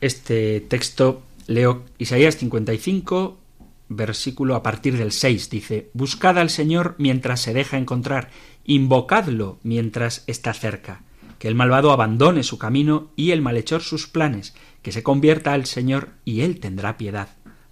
Este 0.00 0.60
texto 0.60 1.22
leo 1.50 1.84
Isaías 1.98 2.36
55, 2.36 3.40
versículo 3.88 4.54
a 4.54 4.62
partir 4.62 4.96
del 4.96 5.10
6. 5.10 5.50
Dice, 5.50 5.90
Buscad 5.94 6.38
al 6.38 6.48
Señor 6.48 6.94
mientras 6.98 7.40
se 7.40 7.52
deja 7.52 7.76
encontrar, 7.76 8.30
invocadlo 8.64 9.58
mientras 9.64 10.22
está 10.28 10.54
cerca. 10.54 11.02
Que 11.40 11.48
el 11.48 11.56
malvado 11.56 11.90
abandone 11.90 12.44
su 12.44 12.56
camino 12.56 13.10
y 13.16 13.32
el 13.32 13.42
malhechor 13.42 13.82
sus 13.82 14.06
planes, 14.06 14.54
que 14.82 14.92
se 14.92 15.02
convierta 15.02 15.52
al 15.52 15.66
Señor 15.66 16.10
y 16.24 16.42
Él 16.42 16.60
tendrá 16.60 16.96
piedad. 16.96 17.30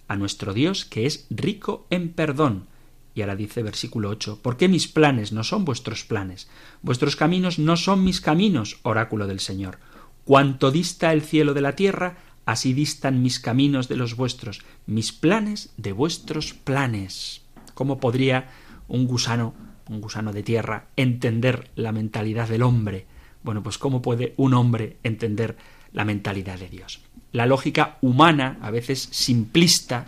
A 0.09 0.17
nuestro 0.17 0.53
Dios 0.53 0.83
que 0.83 1.05
es 1.05 1.25
rico 1.29 1.87
en 1.89 2.09
perdón 2.09 2.67
y 3.15 3.21
ahora 3.21 3.35
dice 3.35 3.63
versículo 3.63 4.09
8, 4.09 4.39
¿por 4.41 4.57
qué 4.57 4.67
mis 4.67 4.87
planes 4.87 5.31
no 5.31 5.43
son 5.43 5.65
vuestros 5.65 6.03
planes? 6.03 6.49
Vuestros 6.81 7.15
caminos 7.15 7.59
no 7.59 7.75
son 7.75 8.03
mis 8.03 8.21
caminos, 8.21 8.79
oráculo 8.83 9.27
del 9.27 9.39
Señor. 9.39 9.79
Cuanto 10.25 10.69
dista 10.69 11.11
el 11.11 11.21
cielo 11.21 11.53
de 11.53 11.61
la 11.61 11.75
tierra, 11.75 12.17
así 12.51 12.73
distan 12.73 13.21
mis 13.21 13.39
caminos 13.39 13.87
de 13.89 13.95
los 13.95 14.15
vuestros, 14.15 14.61
mis 14.87 15.11
planes 15.11 15.71
de 15.77 15.91
vuestros 15.91 16.53
planes. 16.53 17.41
¿Cómo 17.75 17.99
podría 17.99 18.49
un 18.87 19.05
gusano, 19.05 19.53
un 19.87 20.01
gusano 20.01 20.33
de 20.33 20.41
tierra, 20.41 20.87
entender 20.95 21.69
la 21.75 21.91
mentalidad 21.91 22.49
del 22.49 22.63
hombre? 22.63 23.05
Bueno, 23.43 23.61
pues 23.61 23.77
¿cómo 23.77 24.01
puede 24.01 24.33
un 24.37 24.55
hombre 24.55 24.97
entender 25.03 25.57
la 25.93 26.05
mentalidad 26.05 26.57
de 26.57 26.69
Dios? 26.69 27.01
La 27.33 27.45
lógica 27.45 27.99
humana, 28.01 28.57
a 28.63 28.71
veces 28.71 29.07
simplista, 29.11 30.07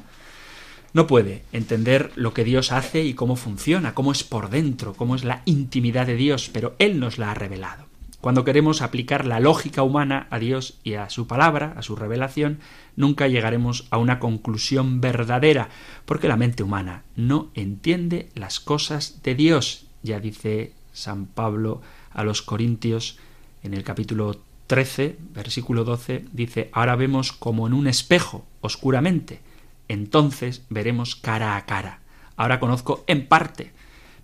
no 0.94 1.06
puede 1.06 1.44
entender 1.54 2.12
lo 2.16 2.34
que 2.34 2.44
Dios 2.44 2.72
hace 2.72 3.06
y 3.06 3.14
cómo 3.14 3.36
funciona, 3.36 3.94
cómo 3.94 4.12
es 4.12 4.24
por 4.24 4.50
dentro, 4.50 4.96
cómo 4.96 5.16
es 5.16 5.24
la 5.24 5.44
intimidad 5.46 6.08
de 6.08 6.16
Dios, 6.16 6.50
pero 6.52 6.76
Él 6.80 7.00
nos 7.00 7.20
la 7.20 7.30
ha 7.30 7.36
revelado. 7.36 7.91
Cuando 8.22 8.46
queremos 8.46 8.84
aplicar 8.84 9.26
la 9.26 9.40
lógica 9.40 9.82
humana 9.82 10.28
a 10.30 10.38
Dios 10.38 10.80
y 10.84 10.94
a 10.94 11.10
su 11.10 11.26
palabra, 11.26 11.74
a 11.76 11.82
su 11.82 11.96
revelación, 11.96 12.60
nunca 12.96 13.28
llegaremos 13.28 13.88
a 13.90 13.98
una 13.98 14.20
conclusión 14.20 15.02
verdadera, 15.02 15.70
porque 16.06 16.28
la 16.28 16.38
mente 16.38 16.62
humana 16.62 17.04
no 17.16 17.50
entiende 17.56 18.30
las 18.36 18.60
cosas 18.60 19.24
de 19.24 19.34
Dios. 19.34 19.88
Ya 20.04 20.20
dice 20.20 20.74
San 20.94 21.26
Pablo 21.26 21.82
a 22.12 22.24
los 22.24 22.44
Corintios 22.44 23.18
en 23.64 23.74
el 23.74 23.84
capítulo 23.84 24.40
13, 24.68 25.18
versículo 25.34 25.84
12, 25.84 26.26
dice, 26.32 26.70
ahora 26.74 26.96
vemos 26.96 27.32
como 27.32 27.66
en 27.66 27.74
un 27.74 27.88
espejo, 27.88 28.46
oscuramente, 28.62 29.42
entonces 29.88 30.64
veremos 30.70 31.16
cara 31.16 31.58
a 31.58 31.66
cara. 31.66 32.02
Ahora 32.38 32.60
conozco 32.60 33.04
en 33.08 33.28
parte, 33.28 33.72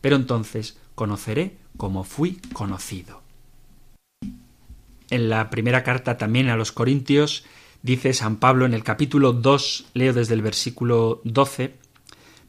pero 0.01 0.15
entonces 0.15 0.77
conoceré 0.93 1.57
como 1.77 2.03
fui 2.03 2.39
conocido. 2.53 3.26
En 5.09 5.29
la 5.29 5.49
primera 5.49 5.83
carta 5.83 6.17
también 6.17 6.49
a 6.49 6.57
los 6.57 6.71
Corintios 6.71 7.45
dice 7.81 8.13
San 8.13 8.37
Pablo 8.37 8.65
en 8.65 8.73
el 8.73 8.83
capítulo 8.83 9.33
2, 9.33 9.85
leo 9.93 10.13
desde 10.13 10.33
el 10.33 10.41
versículo 10.41 11.21
12, 11.23 11.75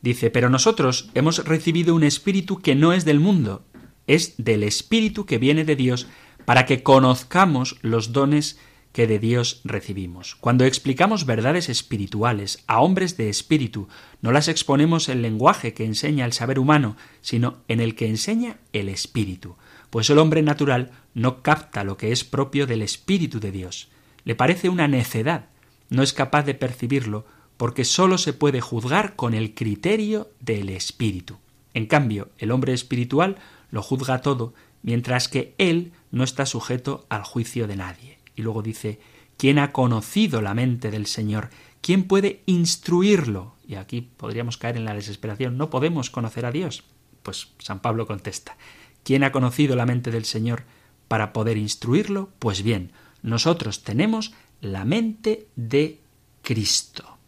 dice, 0.03 0.31
pero 0.31 0.51
nosotros 0.51 1.11
hemos 1.15 1.45
recibido 1.45 1.95
un 1.95 2.03
espíritu 2.03 2.61
que 2.61 2.75
no 2.75 2.93
es 2.93 3.05
del 3.05 3.21
mundo, 3.21 3.63
es 4.07 4.35
del 4.39 4.65
espíritu 4.65 5.27
que 5.27 5.39
viene 5.39 5.65
de 5.65 5.77
Dios, 5.77 6.09
para 6.45 6.67
que 6.67 6.83
conozcamos 6.83 7.77
los 7.83 8.13
dones 8.13 8.59
que 8.93 9.07
de 9.07 9.19
Dios 9.19 9.61
recibimos. 9.65 10.35
Cuando 10.35 10.65
explicamos 10.65 11.27
verdades 11.27 11.69
espirituales 11.69 12.65
a 12.67 12.81
hombres 12.81 13.17
de 13.17 13.29
espíritu, 13.29 13.87
no 14.23 14.33
las 14.33 14.49
exponemos 14.49 15.09
en 15.09 15.23
lenguaje 15.23 15.75
que 15.75 15.85
enseña 15.85 16.25
el 16.25 16.33
saber 16.33 16.59
humano, 16.59 16.97
sino 17.21 17.59
en 17.69 17.81
el 17.81 17.95
que 17.95 18.09
enseña 18.09 18.59
el 18.73 18.89
espíritu, 18.89 19.57
pues 19.91 20.11
el 20.11 20.19
hombre 20.19 20.43
natural 20.43 20.91
no 21.19 21.43
capta 21.43 21.83
lo 21.83 21.97
que 21.97 22.13
es 22.13 22.23
propio 22.25 22.67
del 22.67 22.81
espíritu 22.81 23.41
de 23.41 23.51
Dios. 23.51 23.89
Le 24.25 24.37
parece 24.37 24.69
una 24.69 24.87
necedad, 24.87 25.47
no 25.91 26.03
es 26.03 26.13
capaz 26.13 26.45
de 26.45 26.55
percibirlo, 26.55 27.27
porque 27.57 27.85
sólo 27.85 28.19
se 28.19 28.33
puede 28.33 28.61
juzgar 28.61 29.17
con 29.17 29.35
el 29.35 29.55
criterio 29.55 30.31
del 30.39 30.69
espíritu. 30.69 31.39
En 31.75 31.87
cambio, 31.87 32.29
el 32.39 32.53
hombre 32.53 32.73
espiritual 32.73 33.37
lo 33.73 33.83
juzga 33.83 34.23
todo, 34.23 34.55
mientras 34.83 35.27
que 35.27 35.55
él 35.59 35.93
no 36.13 36.23
está 36.23 36.47
sujeto 36.47 37.05
al 37.09 37.25
juicio 37.25 37.67
de 37.67 37.77
nadie. 37.77 38.19
Y 38.37 38.43
luego 38.43 38.63
dice, 38.63 39.01
¿quién 39.37 39.59
ha 39.59 39.73
conocido 39.73 40.41
la 40.41 40.55
mente 40.55 40.93
del 40.93 41.07
Señor? 41.07 41.51
¿Quién 41.81 42.05
puede 42.05 42.43
instruirlo? 42.47 43.57
Y 43.67 43.75
aquí 43.75 44.03
podríamos 44.03 44.57
caer 44.57 44.77
en 44.77 44.85
la 44.85 44.95
desesperación. 44.95 45.59
No 45.59 45.69
podemos 45.69 46.11
conocer 46.11 46.47
a 46.47 46.53
Dios. 46.53 46.85
Pues 47.25 47.49
San 47.59 47.81
Pablo 47.81 48.07
contesta, 48.07 48.57
¿quién 49.03 49.25
ha 49.25 49.33
conocido 49.33 49.75
la 49.75 49.85
mente 49.85 50.13
del 50.13 50.25
Señor 50.25 50.63
para 51.09 51.33
poder 51.33 51.57
instruirlo? 51.57 52.31
Pues 52.39 52.63
bien, 52.63 52.93
nosotros 53.23 53.83
tenemos 53.83 54.33
la 54.61 54.85
mente 54.85 55.47
de 55.57 55.99
Cristo. 56.43 57.19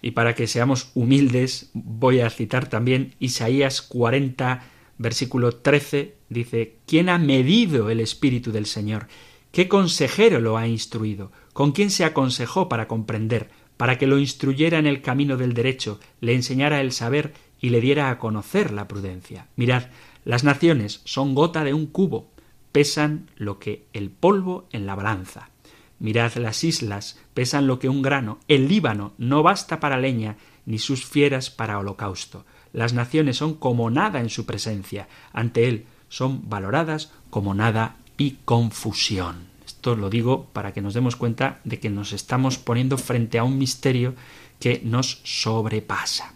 Y 0.00 0.12
para 0.12 0.34
que 0.34 0.48
seamos 0.48 0.90
humildes, 0.94 1.70
voy 1.74 2.20
a 2.20 2.30
citar 2.30 2.68
también 2.68 3.14
Isaías 3.20 3.82
40, 3.82 4.64
versículo 4.98 5.56
13, 5.56 6.16
dice, 6.28 6.76
¿quién 6.86 7.08
ha 7.08 7.18
medido 7.18 7.88
el 7.88 8.00
Espíritu 8.00 8.50
del 8.50 8.66
Señor? 8.66 9.06
¿Qué 9.52 9.68
consejero 9.68 10.40
lo 10.40 10.56
ha 10.56 10.66
instruido? 10.66 11.30
¿Con 11.52 11.72
quién 11.72 11.90
se 11.90 12.04
aconsejó 12.04 12.68
para 12.68 12.88
comprender, 12.88 13.50
para 13.76 13.98
que 13.98 14.06
lo 14.06 14.18
instruyera 14.18 14.78
en 14.78 14.86
el 14.86 15.02
camino 15.02 15.36
del 15.36 15.54
derecho, 15.54 16.00
le 16.20 16.34
enseñara 16.34 16.80
el 16.80 16.90
saber 16.90 17.34
y 17.60 17.68
le 17.68 17.80
diera 17.80 18.10
a 18.10 18.18
conocer 18.18 18.72
la 18.72 18.88
prudencia? 18.88 19.46
Mirad, 19.54 19.84
las 20.24 20.42
naciones 20.42 21.00
son 21.04 21.34
gota 21.34 21.62
de 21.62 21.74
un 21.74 21.86
cubo, 21.86 22.31
pesan 22.72 23.30
lo 23.36 23.58
que 23.58 23.86
el 23.92 24.10
polvo 24.10 24.66
en 24.72 24.86
la 24.86 24.94
balanza. 24.94 25.50
Mirad 25.98 26.34
las 26.34 26.64
islas, 26.64 27.18
pesan 27.34 27.66
lo 27.66 27.78
que 27.78 27.88
un 27.88 28.02
grano. 28.02 28.38
El 28.48 28.68
Líbano 28.68 29.12
no 29.18 29.42
basta 29.42 29.78
para 29.78 29.98
leña, 29.98 30.36
ni 30.66 30.78
sus 30.78 31.04
fieras 31.04 31.50
para 31.50 31.78
holocausto. 31.78 32.44
Las 32.72 32.92
naciones 32.92 33.36
son 33.36 33.54
como 33.54 33.90
nada 33.90 34.20
en 34.20 34.30
su 34.30 34.46
presencia. 34.46 35.08
Ante 35.32 35.68
él 35.68 35.86
son 36.08 36.48
valoradas 36.48 37.12
como 37.30 37.54
nada 37.54 37.96
y 38.18 38.38
confusión. 38.44 39.52
Esto 39.64 39.94
lo 39.94 40.10
digo 40.10 40.46
para 40.52 40.72
que 40.72 40.80
nos 40.80 40.94
demos 40.94 41.16
cuenta 41.16 41.60
de 41.64 41.78
que 41.78 41.90
nos 41.90 42.12
estamos 42.12 42.58
poniendo 42.58 42.98
frente 42.98 43.38
a 43.38 43.44
un 43.44 43.58
misterio 43.58 44.14
que 44.58 44.80
nos 44.84 45.20
sobrepasa. 45.24 46.34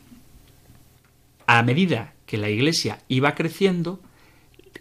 a 1.48 1.62
medida 1.62 2.14
que 2.26 2.38
la 2.38 2.50
Iglesia 2.50 2.98
iba 3.06 3.36
creciendo, 3.36 4.00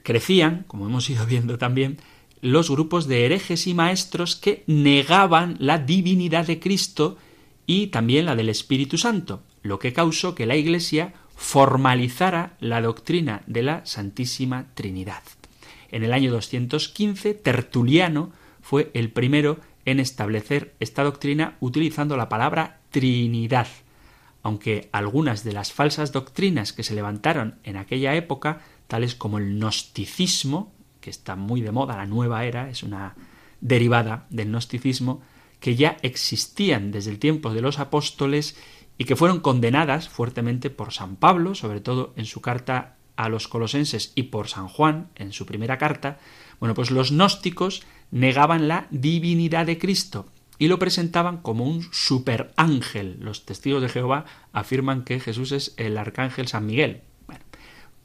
crecían, 0.06 0.64
como 0.68 0.86
hemos 0.86 1.10
ido 1.10 1.26
viendo 1.26 1.58
también, 1.58 1.98
los 2.40 2.70
grupos 2.70 3.08
de 3.08 3.26
herejes 3.26 3.68
y 3.68 3.74
maestros 3.74 4.38
que 4.38 4.64
negaban 4.68 5.58
la 5.60 5.80
divinidad 5.80 6.46
de 6.46 6.60
Cristo 6.60 7.18
y 7.66 7.88
también 7.88 8.26
la 8.26 8.36
del 8.36 8.50
Espíritu 8.50 8.98
Santo, 8.98 9.44
lo 9.64 9.80
que 9.80 9.92
causó 9.92 10.36
que 10.36 10.46
la 10.46 10.56
Iglesia 10.56 11.14
formalizara 11.36 12.56
la 12.60 12.82
doctrina 12.82 13.42
de 13.48 13.64
la 13.64 13.86
Santísima 13.86 14.68
Trinidad. 14.76 15.24
En 15.92 16.04
el 16.04 16.14
año 16.14 16.32
215, 16.32 17.34
Tertuliano 17.34 18.32
fue 18.62 18.92
el 18.94 19.12
primero 19.12 19.60
en 19.86 20.00
establecer 20.00 20.76
esta 20.80 21.04
doctrina 21.04 21.58
utilizando 21.60 22.16
la 22.16 22.30
palabra 22.30 22.80
Trinidad, 22.92 23.68
aunque 24.44 24.90
algunas 24.92 25.44
de 25.44 25.54
las 25.54 25.74
falsas 25.74 26.12
doctrinas 26.12 26.74
que 26.74 26.84
se 26.84 26.94
levantaron 26.94 27.56
en 27.64 27.78
aquella 27.78 28.16
época, 28.16 28.62
tales 28.88 29.16
como 29.16 29.38
el 29.38 29.58
gnosticismo, 29.58 30.74
que 31.02 31.10
está 31.10 31.36
muy 31.36 31.62
de 31.62 31.72
moda, 31.72 31.98
la 31.98 32.06
nueva 32.06 32.46
era, 32.46 32.70
es 32.70 32.84
una 32.84 33.16
derivada 33.62 34.28
del 34.30 34.50
gnosticismo, 34.50 35.22
que 35.60 35.76
ya 35.76 35.98
existían 36.02 36.92
desde 36.92 37.12
el 37.12 37.20
tiempo 37.20 37.54
de 37.54 37.62
los 37.62 37.80
apóstoles 37.80 38.58
y 38.98 39.06
que 39.06 39.16
fueron 39.16 39.40
condenadas 39.40 40.10
fuertemente 40.10 40.70
por 40.70 40.94
San 40.94 41.16
Pablo, 41.16 41.56
sobre 41.56 41.82
todo 41.82 42.14
en 42.16 42.26
su 42.26 42.42
carta 42.42 42.96
a 43.16 43.30
los 43.30 43.48
colosenses 43.48 44.12
y 44.16 44.24
por 44.24 44.48
San 44.48 44.68
Juan 44.68 45.10
en 45.16 45.32
su 45.32 45.46
primera 45.46 45.78
carta, 45.78 46.20
bueno, 46.60 46.74
pues 46.74 46.92
los 46.92 47.12
gnósticos 47.12 47.84
negaban 48.12 48.68
la 48.68 48.88
divinidad 48.92 49.66
de 49.66 49.78
Cristo 49.78 50.28
y 50.58 50.68
lo 50.68 50.80
presentaban 50.80 51.38
como 51.42 51.66
un 51.66 51.86
superángel. 51.92 53.18
Los 53.20 53.46
testigos 53.46 53.82
de 53.82 53.90
Jehová 53.90 54.26
afirman 54.54 55.04
que 55.04 55.20
Jesús 55.20 55.52
es 55.52 55.74
el 55.78 55.98
arcángel 55.98 56.48
San 56.48 56.66
Miguel. 56.66 57.02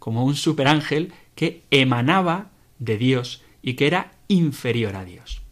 Como 0.01 0.24
un 0.24 0.34
superángel 0.34 1.12
que 1.36 1.62
emanaba 1.70 2.51
de 2.80 2.98
Dios 2.98 3.44
y 3.62 3.74
que 3.74 3.86
era 3.86 4.11
inferior 4.26 4.96
a 4.96 5.05
Dios. 5.05 5.42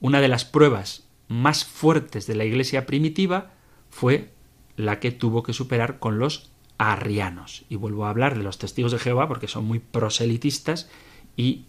Una 0.00 0.22
de 0.22 0.28
las 0.28 0.46
pruebas 0.46 1.06
más 1.28 1.66
fuertes 1.66 2.26
de 2.26 2.34
la 2.34 2.44
iglesia 2.46 2.86
primitiva 2.86 3.50
fue 3.90 4.30
la 4.76 5.00
que 5.00 5.12
tuvo 5.12 5.42
que 5.42 5.52
superar 5.52 5.98
con 5.98 6.18
los 6.18 6.50
arrianos. 6.78 7.64
Y 7.68 7.76
vuelvo 7.76 8.06
a 8.06 8.10
hablar 8.10 8.36
de 8.36 8.42
los 8.42 8.58
testigos 8.58 8.92
de 8.92 8.98
Jehová 8.98 9.28
porque 9.28 9.48
son 9.48 9.64
muy 9.64 9.78
proselitistas 9.78 10.88
y 11.36 11.64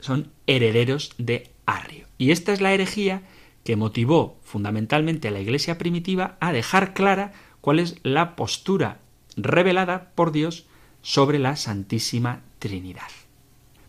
son 0.00 0.30
herederos 0.46 1.14
de 1.18 1.50
Arrio. 1.66 2.06
Y 2.18 2.30
esta 2.30 2.52
es 2.52 2.60
la 2.60 2.72
herejía 2.72 3.22
que 3.64 3.76
motivó 3.76 4.38
fundamentalmente 4.42 5.28
a 5.28 5.30
la 5.30 5.40
iglesia 5.40 5.78
primitiva 5.78 6.36
a 6.40 6.52
dejar 6.52 6.94
clara 6.94 7.32
cuál 7.60 7.78
es 7.78 7.96
la 8.02 8.34
postura 8.34 9.00
revelada 9.36 10.10
por 10.14 10.32
Dios 10.32 10.66
sobre 11.02 11.38
la 11.38 11.56
Santísima 11.56 12.40
Trinidad. 12.58 13.08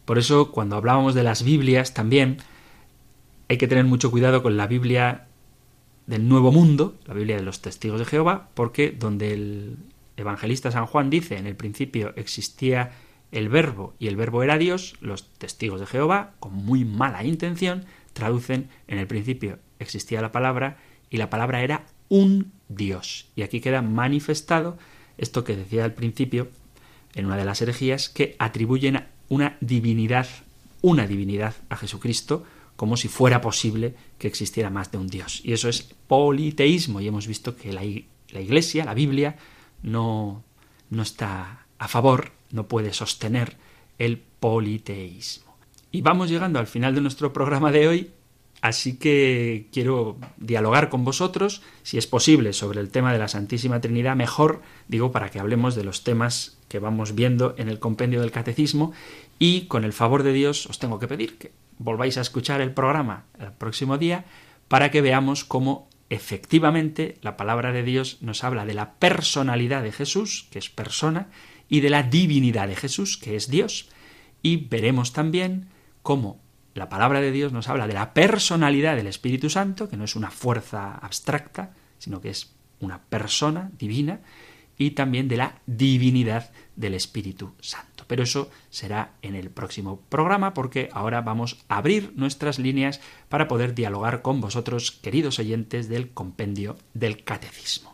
Por 0.05 0.17
eso, 0.17 0.51
cuando 0.51 0.75
hablábamos 0.75 1.13
de 1.13 1.23
las 1.23 1.43
Biblias 1.43 1.93
también, 1.93 2.37
hay 3.47 3.57
que 3.57 3.67
tener 3.67 3.85
mucho 3.85 4.11
cuidado 4.11 4.43
con 4.43 4.57
la 4.57 4.67
Biblia 4.67 5.27
del 6.07 6.27
Nuevo 6.27 6.51
Mundo, 6.51 6.95
la 7.05 7.13
Biblia 7.13 7.37
de 7.37 7.43
los 7.43 7.61
Testigos 7.61 7.99
de 7.99 8.05
Jehová, 8.05 8.49
porque 8.53 8.91
donde 8.91 9.33
el 9.33 9.77
evangelista 10.17 10.71
San 10.71 10.85
Juan 10.85 11.09
dice 11.09 11.37
en 11.37 11.47
el 11.47 11.55
principio 11.55 12.13
existía 12.15 12.91
el 13.31 13.49
verbo 13.49 13.95
y 13.97 14.07
el 14.07 14.15
verbo 14.15 14.43
era 14.43 14.57
Dios, 14.57 14.95
los 15.01 15.27
testigos 15.33 15.79
de 15.79 15.87
Jehová, 15.87 16.33
con 16.39 16.53
muy 16.53 16.85
mala 16.85 17.23
intención, 17.23 17.85
traducen 18.13 18.69
en 18.87 18.99
el 18.99 19.07
principio 19.07 19.57
existía 19.79 20.21
la 20.21 20.31
palabra 20.31 20.77
y 21.09 21.17
la 21.17 21.29
palabra 21.29 21.61
era 21.61 21.85
un 22.09 22.51
Dios. 22.69 23.27
Y 23.35 23.41
aquí 23.41 23.59
queda 23.59 23.81
manifestado 23.81 24.77
esto 25.17 25.43
que 25.43 25.55
decía 25.55 25.83
al 25.83 25.93
principio 25.93 26.49
en 27.15 27.25
una 27.25 27.37
de 27.37 27.45
las 27.45 27.61
herejías, 27.61 28.09
que 28.09 28.35
atribuyen 28.39 29.05
una 29.29 29.57
divinidad, 29.61 30.27
una 30.81 31.07
divinidad 31.07 31.55
a 31.69 31.77
Jesucristo, 31.77 32.43
como 32.75 32.97
si 32.97 33.07
fuera 33.07 33.41
posible 33.41 33.95
que 34.17 34.27
existiera 34.27 34.69
más 34.69 34.91
de 34.91 34.97
un 34.97 35.07
Dios. 35.07 35.41
Y 35.43 35.53
eso 35.53 35.69
es 35.69 35.83
politeísmo, 36.07 37.01
y 37.01 37.07
hemos 37.07 37.27
visto 37.27 37.55
que 37.55 37.71
la, 37.71 37.81
la 37.81 38.41
Iglesia, 38.41 38.85
la 38.85 38.93
Biblia, 38.93 39.37
no, 39.83 40.43
no 40.89 41.03
está 41.03 41.65
a 41.77 41.87
favor, 41.87 42.31
no 42.51 42.67
puede 42.67 42.93
sostener 42.93 43.57
el 43.99 44.17
politeísmo. 44.17 45.53
Y 45.91 46.01
vamos 46.01 46.29
llegando 46.29 46.59
al 46.59 46.67
final 46.67 46.95
de 46.95 47.01
nuestro 47.01 47.33
programa 47.33 47.71
de 47.71 47.87
hoy, 47.87 48.11
así 48.61 48.97
que 48.97 49.67
quiero 49.71 50.17
dialogar 50.37 50.89
con 50.89 51.03
vosotros, 51.03 51.61
si 51.83 51.97
es 51.97 52.07
posible, 52.07 52.53
sobre 52.53 52.79
el 52.79 52.89
tema 52.89 53.13
de 53.13 53.19
la 53.19 53.27
Santísima 53.27 53.81
Trinidad, 53.81 54.15
mejor, 54.15 54.61
digo, 54.87 55.11
para 55.11 55.29
que 55.29 55.39
hablemos 55.39 55.75
de 55.75 55.83
los 55.83 56.03
temas 56.03 56.57
que 56.73 56.79
vamos 56.79 57.13
viendo 57.13 57.53
en 57.59 57.69
el 57.69 57.77
compendio 57.77 58.19
del 58.19 58.31
Catecismo 58.31 58.93
y 59.37 59.67
con 59.67 59.83
el 59.83 59.93
favor 59.93 60.23
de 60.23 60.33
Dios 60.33 60.65
os 60.65 60.79
tengo 60.79 60.97
que 60.97 61.07
pedir 61.07 61.37
que 61.37 61.51
volváis 61.77 62.17
a 62.17 62.21
escuchar 62.21 62.61
el 62.61 62.73
programa 62.73 63.25
el 63.39 63.51
próximo 63.51 63.99
día 63.99 64.25
para 64.69 64.89
que 64.89 65.01
veamos 65.01 65.43
cómo 65.43 65.87
efectivamente 66.09 67.19
la 67.21 67.37
palabra 67.37 67.73
de 67.73 67.83
Dios 67.83 68.17
nos 68.21 68.43
habla 68.43 68.65
de 68.65 68.73
la 68.73 68.95
personalidad 68.95 69.83
de 69.83 69.91
Jesús, 69.91 70.47
que 70.49 70.57
es 70.57 70.71
persona, 70.71 71.29
y 71.69 71.81
de 71.81 71.91
la 71.91 72.01
divinidad 72.01 72.67
de 72.67 72.75
Jesús, 72.75 73.19
que 73.19 73.35
es 73.35 73.51
Dios. 73.51 73.89
Y 74.41 74.65
veremos 74.65 75.13
también 75.13 75.67
cómo 76.01 76.41
la 76.73 76.89
palabra 76.89 77.21
de 77.21 77.31
Dios 77.31 77.53
nos 77.53 77.69
habla 77.69 77.85
de 77.85 77.93
la 77.93 78.15
personalidad 78.15 78.95
del 78.95 79.05
Espíritu 79.05 79.51
Santo, 79.51 79.89
que 79.89 79.97
no 79.97 80.05
es 80.05 80.15
una 80.15 80.31
fuerza 80.31 80.95
abstracta, 80.95 81.75
sino 81.99 82.19
que 82.19 82.31
es 82.31 82.51
una 82.79 82.99
persona 83.03 83.69
divina, 83.77 84.21
y 84.85 84.91
también 84.91 85.27
de 85.27 85.37
la 85.37 85.61
divinidad 85.65 86.51
del 86.75 86.93
Espíritu 86.93 87.53
Santo. 87.59 88.05
Pero 88.07 88.23
eso 88.23 88.49
será 88.69 89.13
en 89.21 89.35
el 89.35 89.49
próximo 89.49 90.01
programa 90.09 90.53
porque 90.53 90.89
ahora 90.91 91.21
vamos 91.21 91.63
a 91.69 91.77
abrir 91.77 92.13
nuestras 92.15 92.59
líneas 92.59 92.99
para 93.29 93.47
poder 93.47 93.75
dialogar 93.75 94.21
con 94.21 94.41
vosotros, 94.41 94.91
queridos 94.91 95.39
oyentes 95.39 95.89
del 95.89 96.11
compendio 96.11 96.77
del 96.93 97.23
Catecismo. 97.23 97.92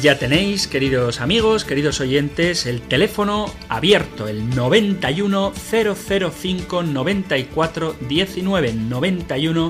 Ya 0.00 0.18
tenéis, 0.18 0.66
queridos 0.66 1.20
amigos, 1.20 1.66
queridos 1.66 2.00
oyentes, 2.00 2.64
el 2.64 2.80
teléfono 2.80 3.52
abierto, 3.68 4.28
el 4.28 4.48
91 4.48 5.52
005 5.52 6.82
94 6.82 7.96
19 8.08 8.72
91 8.72 9.68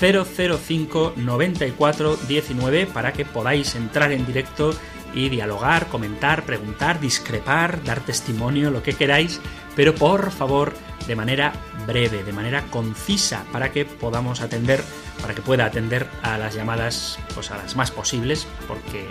005 0.00 1.12
94 1.14 2.16
19 2.26 2.86
para 2.86 3.12
que 3.12 3.24
podáis 3.24 3.76
entrar 3.76 4.10
en 4.10 4.26
directo 4.26 4.74
y 5.14 5.28
dialogar, 5.28 5.86
comentar, 5.86 6.42
preguntar, 6.42 6.98
discrepar, 6.98 7.84
dar 7.84 8.00
testimonio, 8.00 8.72
lo 8.72 8.82
que 8.82 8.94
queráis, 8.94 9.40
pero 9.76 9.94
por 9.94 10.32
favor 10.32 10.72
de 11.06 11.14
manera 11.14 11.52
breve, 11.86 12.24
de 12.24 12.32
manera 12.32 12.64
concisa, 12.64 13.44
para 13.52 13.70
que 13.70 13.84
podamos 13.84 14.40
atender, 14.40 14.82
para 15.20 15.34
que 15.34 15.42
pueda 15.42 15.66
atender 15.66 16.08
a 16.22 16.36
las 16.36 16.56
llamadas, 16.56 17.20
pues 17.34 17.52
a 17.52 17.56
las 17.56 17.76
más 17.76 17.92
posibles, 17.92 18.46
porque 18.66 19.06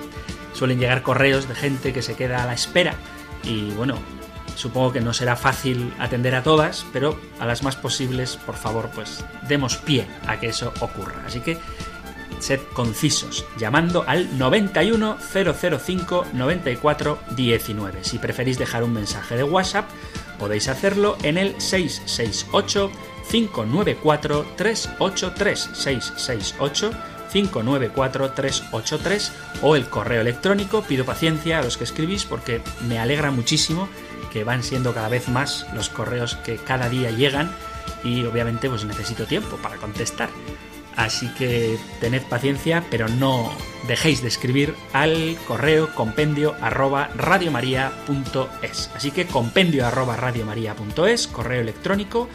suelen 0.58 0.80
llegar 0.80 1.04
correos 1.04 1.48
de 1.48 1.56
gente 1.56 1.94
que 1.94 2.02
se 2.02 2.16
queda 2.16 2.42
a 2.42 2.48
la 2.48 2.54
espera 2.54 2.96
y 3.44 3.70
bueno, 3.72 3.98
supongo 4.56 4.92
que 4.92 5.02
no 5.02 5.14
será 5.14 5.36
fácil 5.36 5.94
atender 6.00 6.34
a 6.36 6.44
todas, 6.44 6.86
pero 6.92 7.20
a 7.40 7.46
las 7.46 7.64
más 7.64 7.76
posibles, 7.76 8.38
por 8.38 8.56
favor, 8.56 8.90
pues 8.94 9.24
demos 9.48 9.78
pie 9.78 10.08
a 10.26 10.40
que 10.40 10.48
eso 10.48 10.74
ocurra. 10.80 11.24
Así 11.26 11.40
que 11.42 11.60
sed 12.40 12.60
concisos, 12.74 13.46
llamando 13.58 14.04
al 14.08 14.38
91 14.38 15.18
005 15.20 16.26
94 16.34 17.20
19. 17.36 18.04
Si 18.04 18.18
preferís 18.18 18.58
dejar 18.58 18.84
un 18.84 18.94
mensaje 18.94 19.38
de 19.38 19.44
WhatsApp, 19.44 19.90
podéis 20.40 20.68
hacerlo 20.68 21.18
en 21.24 21.38
el 21.38 21.60
668 21.62 22.92
594 23.30 24.46
383 24.56 25.70
668 25.74 26.92
594-383 27.32 29.32
o 29.62 29.76
el 29.76 29.90
correo 29.90 30.22
electrónico. 30.22 30.84
Pido 30.84 31.06
paciencia 31.06 31.60
a 31.60 31.64
los 31.64 31.78
que 31.78 31.84
escribís 31.84 32.26
porque 32.26 32.62
me 32.88 33.00
alegra 33.00 33.32
muchísimo 33.32 33.90
que 34.32 34.44
van 34.44 34.64
siendo 34.64 34.94
cada 34.94 35.10
vez 35.10 35.30
más 35.30 35.68
los 35.74 35.90
correos 35.90 36.36
que 36.36 36.58
cada 36.58 36.90
día 36.90 37.12
llegan 37.12 37.52
y 38.04 38.26
obviamente 38.26 38.70
pues 38.70 38.86
necesito 38.86 39.26
tiempo 39.26 39.58
para 39.58 39.78
contestar. 39.78 40.30
Así 40.96 41.28
que 41.36 41.78
tened 42.02 42.24
paciencia, 42.24 42.84
pero 42.90 43.08
no 43.08 43.52
dejéis 43.88 44.24
de 44.24 44.30
escribir 44.30 44.74
al 44.94 45.38
correo 45.48 45.94
compendio 45.94 46.56
arroba 46.60 47.10
radiomaria.es. 47.16 48.90
Así 48.96 49.12
que 49.12 49.28
compendio 49.28 49.86
arroba 49.86 50.16
radiomaria.es, 50.16 51.28
correo 51.28 51.62
electrónico 51.62 52.28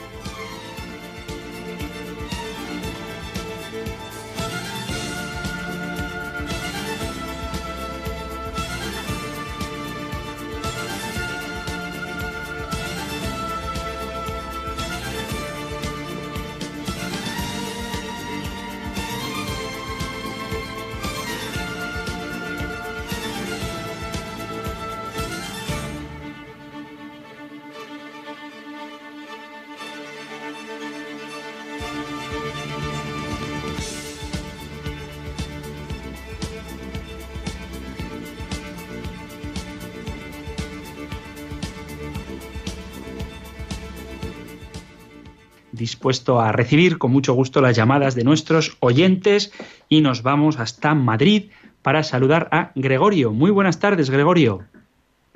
Dispuesto 46.02 46.42
a 46.42 46.52
recibir 46.52 46.98
con 46.98 47.12
mucho 47.12 47.34
gusto 47.34 47.62
las 47.62 47.76
llamadas 47.76 48.16
de 48.16 48.24
nuestros 48.24 48.76
oyentes 48.80 49.54
y 49.88 50.02
nos 50.02 50.24
vamos 50.24 50.60
hasta 50.60 50.96
Madrid 50.96 51.52
para 51.84 52.02
saludar 52.02 52.48
a 52.50 52.72
Gregorio. 52.74 53.30
Muy 53.30 53.52
buenas 53.52 53.80
tardes, 53.80 54.10
Gregorio. 54.10 54.62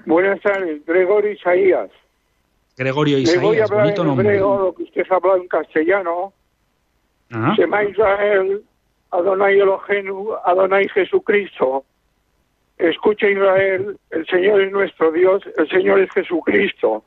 Buenas 0.07 0.41
tardes, 0.41 0.83
Gregorio 0.83 1.33
Isaías. 1.33 1.91
Gregorio 2.75 3.19
Isaías, 3.19 3.43
voy 3.43 3.59
a 3.59 3.65
hablar 3.65 3.81
bonito 3.81 4.01
en 4.01 4.07
nombre. 4.07 4.27
hebreo, 4.27 4.57
lo 4.57 4.73
que 4.73 4.83
usted 4.83 5.03
ha 5.07 5.15
hablado 5.17 5.37
en 5.37 5.47
castellano. 5.47 6.33
Ah, 7.31 7.53
Shema 7.55 7.83
Israel, 7.83 8.63
Adonai 9.11 9.59
Elohenu, 9.59 10.31
Adonai 10.45 10.89
Jesucristo. 10.89 11.85
Escucha 12.79 13.29
Israel, 13.29 13.99
el 14.09 14.25
Señor 14.25 14.61
es 14.61 14.71
nuestro 14.71 15.11
Dios, 15.11 15.43
el 15.57 15.69
Señor 15.69 15.99
es 15.99 16.09
Jesucristo. 16.11 17.03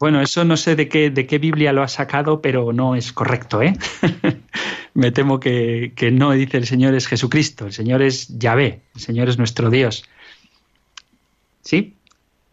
Bueno, 0.00 0.22
eso 0.22 0.46
no 0.46 0.56
sé 0.56 0.76
de 0.76 0.88
qué, 0.88 1.10
de 1.10 1.26
qué 1.26 1.38
Biblia 1.38 1.74
lo 1.74 1.82
ha 1.82 1.88
sacado, 1.88 2.40
pero 2.40 2.72
no 2.72 2.94
es 2.94 3.12
correcto, 3.12 3.60
¿eh? 3.60 3.74
Me 4.94 5.12
temo 5.12 5.38
que, 5.38 5.92
que 5.94 6.10
no 6.10 6.32
dice 6.32 6.56
el 6.56 6.66
Señor 6.66 6.94
es 6.94 7.06
Jesucristo, 7.06 7.66
el 7.66 7.72
Señor 7.72 8.00
es 8.00 8.26
Yahvé, 8.38 8.80
el 8.94 9.00
Señor 9.00 9.28
es 9.28 9.36
nuestro 9.36 9.68
Dios. 9.68 10.08
¿Sí? 11.60 11.94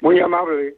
Muy 0.02 0.20
amable. 0.20 0.76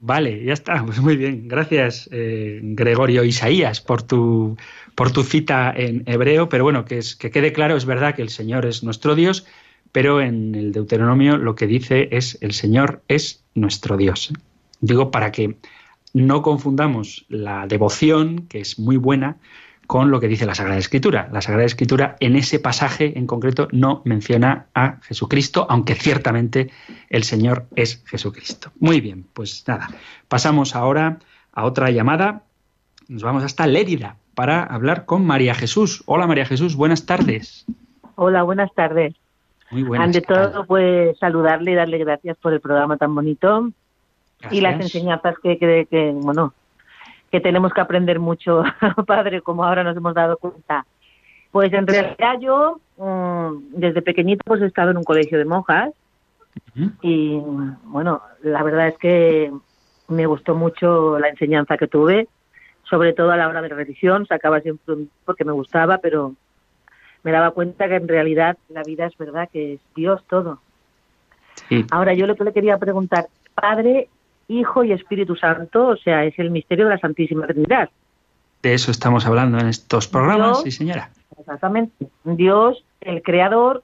Vale, 0.00 0.44
ya 0.44 0.54
está, 0.54 0.84
pues 0.84 0.98
muy 0.98 1.16
bien. 1.16 1.46
Gracias, 1.46 2.08
eh, 2.10 2.58
Gregorio 2.62 3.22
Isaías, 3.22 3.80
por 3.80 4.02
tu, 4.02 4.56
por 4.96 5.12
tu 5.12 5.22
cita 5.22 5.72
en 5.76 6.02
hebreo, 6.06 6.48
pero 6.48 6.64
bueno, 6.64 6.84
que, 6.84 6.98
es, 6.98 7.14
que 7.14 7.30
quede 7.30 7.52
claro, 7.52 7.76
es 7.76 7.84
verdad 7.84 8.16
que 8.16 8.22
el 8.22 8.30
Señor 8.30 8.66
es 8.66 8.82
nuestro 8.82 9.14
Dios, 9.14 9.46
pero 9.92 10.20
en 10.20 10.56
el 10.56 10.72
Deuteronomio 10.72 11.36
lo 11.36 11.54
que 11.54 11.68
dice 11.68 12.08
es 12.10 12.38
el 12.40 12.54
Señor 12.54 13.02
es 13.06 13.44
nuestro 13.54 13.96
Dios. 13.96 14.32
Digo 14.80 15.10
para 15.10 15.32
que 15.32 15.56
no 16.12 16.42
confundamos 16.42 17.26
la 17.28 17.66
devoción, 17.66 18.46
que 18.48 18.60
es 18.60 18.78
muy 18.78 18.96
buena, 18.96 19.36
con 19.86 20.10
lo 20.10 20.20
que 20.20 20.28
dice 20.28 20.46
la 20.46 20.54
Sagrada 20.54 20.78
Escritura. 20.78 21.28
La 21.32 21.40
Sagrada 21.40 21.66
Escritura 21.66 22.16
en 22.20 22.36
ese 22.36 22.60
pasaje 22.60 23.18
en 23.18 23.26
concreto 23.26 23.68
no 23.72 24.02
menciona 24.04 24.66
a 24.74 25.00
Jesucristo, 25.02 25.66
aunque 25.68 25.96
ciertamente 25.96 26.70
el 27.08 27.24
Señor 27.24 27.66
es 27.74 28.02
Jesucristo. 28.06 28.70
Muy 28.78 29.00
bien, 29.00 29.26
pues 29.32 29.64
nada, 29.66 29.88
pasamos 30.28 30.76
ahora 30.76 31.18
a 31.52 31.64
otra 31.64 31.90
llamada. 31.90 32.44
Nos 33.08 33.24
vamos 33.24 33.42
hasta 33.42 33.66
Lérida 33.66 34.16
para 34.36 34.62
hablar 34.62 35.06
con 35.06 35.26
María 35.26 35.54
Jesús. 35.54 36.04
Hola 36.06 36.28
María 36.28 36.46
Jesús, 36.46 36.76
buenas 36.76 37.04
tardes. 37.04 37.66
Hola, 38.14 38.44
buenas 38.44 38.72
tardes. 38.74 39.14
Muy 39.72 39.82
buenas. 39.82 40.06
Ante 40.06 40.20
todo, 40.20 40.66
pues 40.66 41.18
saludarle 41.18 41.72
y 41.72 41.74
darle 41.74 41.98
gracias 41.98 42.36
por 42.36 42.52
el 42.52 42.60
programa 42.60 42.96
tan 42.96 43.12
bonito 43.12 43.72
y 44.50 44.60
las 44.60 44.80
enseñanzas 44.80 45.36
que, 45.42 45.58
que, 45.58 45.86
que, 45.90 46.12
bueno, 46.14 46.54
que 47.30 47.40
tenemos 47.40 47.72
que 47.72 47.80
aprender 47.80 48.18
mucho, 48.18 48.62
padre, 49.06 49.40
como 49.40 49.64
ahora 49.64 49.84
nos 49.84 49.96
hemos 49.96 50.14
dado 50.14 50.36
cuenta. 50.36 50.86
Pues 51.50 51.72
en 51.72 51.86
realidad 51.86 52.38
yo, 52.40 52.80
mm, 52.96 53.78
desde 53.78 54.02
pequeñito, 54.02 54.42
pues 54.44 54.62
he 54.62 54.66
estado 54.66 54.90
en 54.90 54.98
un 54.98 55.04
colegio 55.04 55.38
de 55.38 55.44
monjas 55.44 55.90
y, 57.02 57.40
bueno, 57.84 58.22
la 58.42 58.62
verdad 58.62 58.88
es 58.88 58.98
que 58.98 59.52
me 60.08 60.26
gustó 60.26 60.54
mucho 60.54 61.18
la 61.18 61.28
enseñanza 61.28 61.76
que 61.76 61.86
tuve, 61.86 62.28
sobre 62.84 63.12
todo 63.12 63.30
a 63.30 63.36
la 63.36 63.48
hora 63.48 63.62
de 63.62 63.68
la 63.68 63.76
religión, 63.76 64.26
sacaba 64.26 64.60
siempre 64.60 64.94
un 64.94 65.10
porque 65.24 65.44
me 65.44 65.52
gustaba, 65.52 65.98
pero 65.98 66.34
me 67.22 67.32
daba 67.32 67.52
cuenta 67.52 67.88
que 67.88 67.96
en 67.96 68.08
realidad 68.08 68.56
la 68.68 68.82
vida 68.82 69.06
es 69.06 69.16
verdad 69.16 69.48
que 69.52 69.74
es 69.74 69.80
Dios 69.94 70.22
todo. 70.28 70.58
Sí. 71.68 71.84
Ahora 71.90 72.14
yo 72.14 72.26
lo 72.26 72.34
que 72.34 72.44
le 72.44 72.52
quería 72.52 72.78
preguntar, 72.78 73.28
Padre, 73.54 74.08
Hijo 74.50 74.84
y 74.84 74.92
Espíritu 74.92 75.36
Santo, 75.36 75.88
o 75.88 75.96
sea, 75.96 76.24
es 76.24 76.38
el 76.38 76.50
misterio 76.50 76.86
de 76.86 76.90
la 76.92 76.98
Santísima 76.98 77.46
Trinidad. 77.46 77.88
De 78.62 78.74
eso 78.74 78.90
estamos 78.90 79.24
hablando 79.24 79.58
en 79.58 79.68
estos 79.68 80.08
programas, 80.08 80.62
sí 80.62 80.70
señora. 80.70 81.10
Exactamente. 81.38 82.08
Dios, 82.24 82.84
el 83.00 83.22
Creador, 83.22 83.82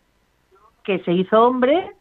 que 0.82 0.98
se 1.00 1.12
hizo 1.12 1.42
hombre, 1.42 1.92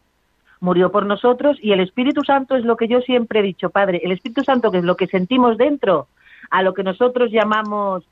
murió 0.60 0.90
por 0.90 1.06
nosotros 1.06 1.58
y 1.62 1.72
el 1.72 1.80
Espíritu 1.80 2.22
Santo 2.24 2.56
es 2.56 2.64
lo 2.64 2.76
que 2.76 2.88
yo 2.88 3.00
siempre 3.00 3.40
he 3.40 3.42
dicho, 3.42 3.70
Padre. 3.70 4.00
El 4.02 4.12
Espíritu 4.12 4.42
Santo, 4.42 4.70
que 4.70 4.78
es 4.78 4.84
lo 4.84 4.96
que 4.96 5.06
sentimos 5.06 5.56
dentro, 5.56 6.08
a 6.50 6.62
lo 6.62 6.74
que 6.74 6.82
nosotros 6.82 7.30
llamamos 7.30 8.04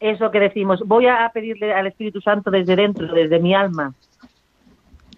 eso 0.00 0.30
que 0.30 0.40
decimos, 0.40 0.80
voy 0.84 1.06
a 1.06 1.30
pedirle 1.32 1.72
al 1.72 1.86
Espíritu 1.86 2.20
Santo 2.20 2.50
desde 2.50 2.74
dentro, 2.74 3.12
desde 3.12 3.38
mi 3.38 3.54
alma. 3.54 3.94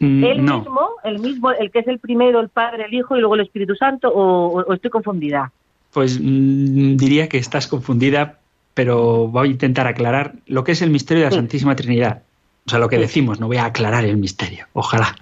Mm, 0.01 0.25
Él 0.25 0.45
no, 0.45 0.59
mismo, 0.61 0.89
el 1.05 1.19
mismo, 1.21 1.51
el 1.53 1.71
que 1.71 1.79
es 1.81 1.87
el 1.89 1.99
primero, 1.99 2.41
el 2.41 2.49
Padre, 2.49 2.85
el 2.87 2.95
Hijo 2.95 3.17
y 3.17 3.21
luego 3.21 3.35
el 3.37 3.43
Espíritu 3.43 3.75
Santo, 3.77 4.11
o, 4.15 4.73
estoy 4.73 4.91
confundida. 4.91 5.53
pues 5.93 6.19
mm, 6.21 6.97
diría 6.97 7.29
que 7.29 7.39
estás 7.39 7.69
confundida, 7.69 8.39
pero 8.75 9.29
voy 9.29 9.49
a 9.49 9.51
intentar 9.53 9.87
aclarar 9.87 10.35
lo 10.47 10.65
que 10.65 10.73
es 10.73 10.83
el 10.83 10.91
misterio 10.91 11.23
de 11.23 11.27
la 11.27 11.31
Sí. 11.31 11.37
Santísima 11.37 11.77
Trinidad. 11.77 12.23
O 12.67 12.71
sea, 12.71 12.79
lo 12.81 12.89
que 12.89 12.97
Sí. 12.97 13.03
decimos, 13.03 13.39
no 13.39 13.47
voy 13.47 13.59
a 13.59 13.67
aclarar 13.67 14.05
el 14.05 14.17
misterio, 14.17 14.67
ojalá. 14.73 15.15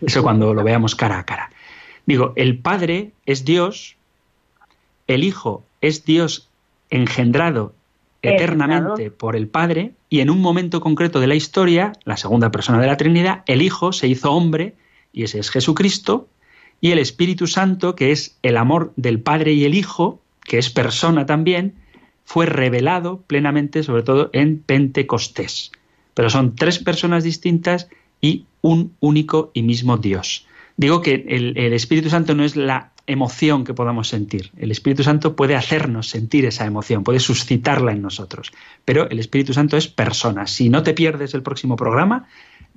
Eso 0.00 0.22
cuando 0.22 0.54
lo 0.54 0.64
veamos 0.64 0.94
cara 0.94 1.18
a 1.18 1.24
cara. 1.26 1.50
Digo, 2.06 2.32
el 2.36 2.56
Padre 2.58 3.10
es 3.26 3.44
Dios, 3.44 3.96
el 5.06 5.24
Hijo 5.24 5.64
es 5.82 6.04
Dios 6.06 6.48
engendrado 6.88 7.74
eternamente 8.30 9.10
por 9.10 9.36
el 9.36 9.48
Padre, 9.48 9.92
y 10.08 10.20
en 10.20 10.30
un 10.30 10.40
momento 10.40 10.80
concreto 10.80 11.20
de 11.20 11.26
la 11.26 11.34
historia, 11.34 11.92
la 12.04 12.16
segunda 12.16 12.50
persona 12.50 12.80
de 12.80 12.86
la 12.86 12.96
Trinidad, 12.96 13.42
el 13.46 13.62
Hijo 13.62 13.92
se 13.92 14.08
hizo 14.08 14.32
hombre, 14.32 14.74
y 15.12 15.24
ese 15.24 15.38
es 15.38 15.50
Jesucristo, 15.50 16.28
y 16.80 16.90
el 16.90 16.98
Espíritu 16.98 17.46
Santo, 17.46 17.94
que 17.94 18.12
es 18.12 18.36
el 18.42 18.56
amor 18.56 18.92
del 18.96 19.20
Padre 19.20 19.52
y 19.52 19.64
el 19.64 19.74
Hijo, 19.74 20.20
que 20.42 20.58
es 20.58 20.70
persona 20.70 21.26
también, 21.26 21.74
fue 22.24 22.46
revelado 22.46 23.22
plenamente, 23.26 23.82
sobre 23.82 24.02
todo 24.02 24.30
en 24.32 24.58
Pentecostés. 24.58 25.72
Pero 26.14 26.30
son 26.30 26.56
tres 26.56 26.78
personas 26.78 27.24
distintas 27.24 27.88
y 28.20 28.46
un 28.62 28.94
único 29.00 29.50
y 29.52 29.62
mismo 29.62 29.98
Dios. 29.98 30.46
Digo 30.76 31.02
que 31.02 31.24
el, 31.28 31.56
el 31.56 31.72
Espíritu 31.72 32.08
Santo 32.08 32.34
no 32.34 32.44
es 32.44 32.56
la 32.56 32.93
emoción 33.06 33.64
que 33.64 33.74
podamos 33.74 34.08
sentir. 34.08 34.50
El 34.56 34.70
Espíritu 34.70 35.02
Santo 35.02 35.36
puede 35.36 35.56
hacernos 35.56 36.08
sentir 36.08 36.44
esa 36.46 36.64
emoción, 36.64 37.04
puede 37.04 37.20
suscitarla 37.20 37.92
en 37.92 38.02
nosotros. 38.02 38.52
Pero 38.84 39.08
el 39.10 39.18
Espíritu 39.18 39.52
Santo 39.52 39.76
es 39.76 39.88
persona. 39.88 40.46
Si 40.46 40.68
no 40.68 40.82
te 40.82 40.94
pierdes 40.94 41.34
el 41.34 41.42
próximo 41.42 41.76
programa, 41.76 42.26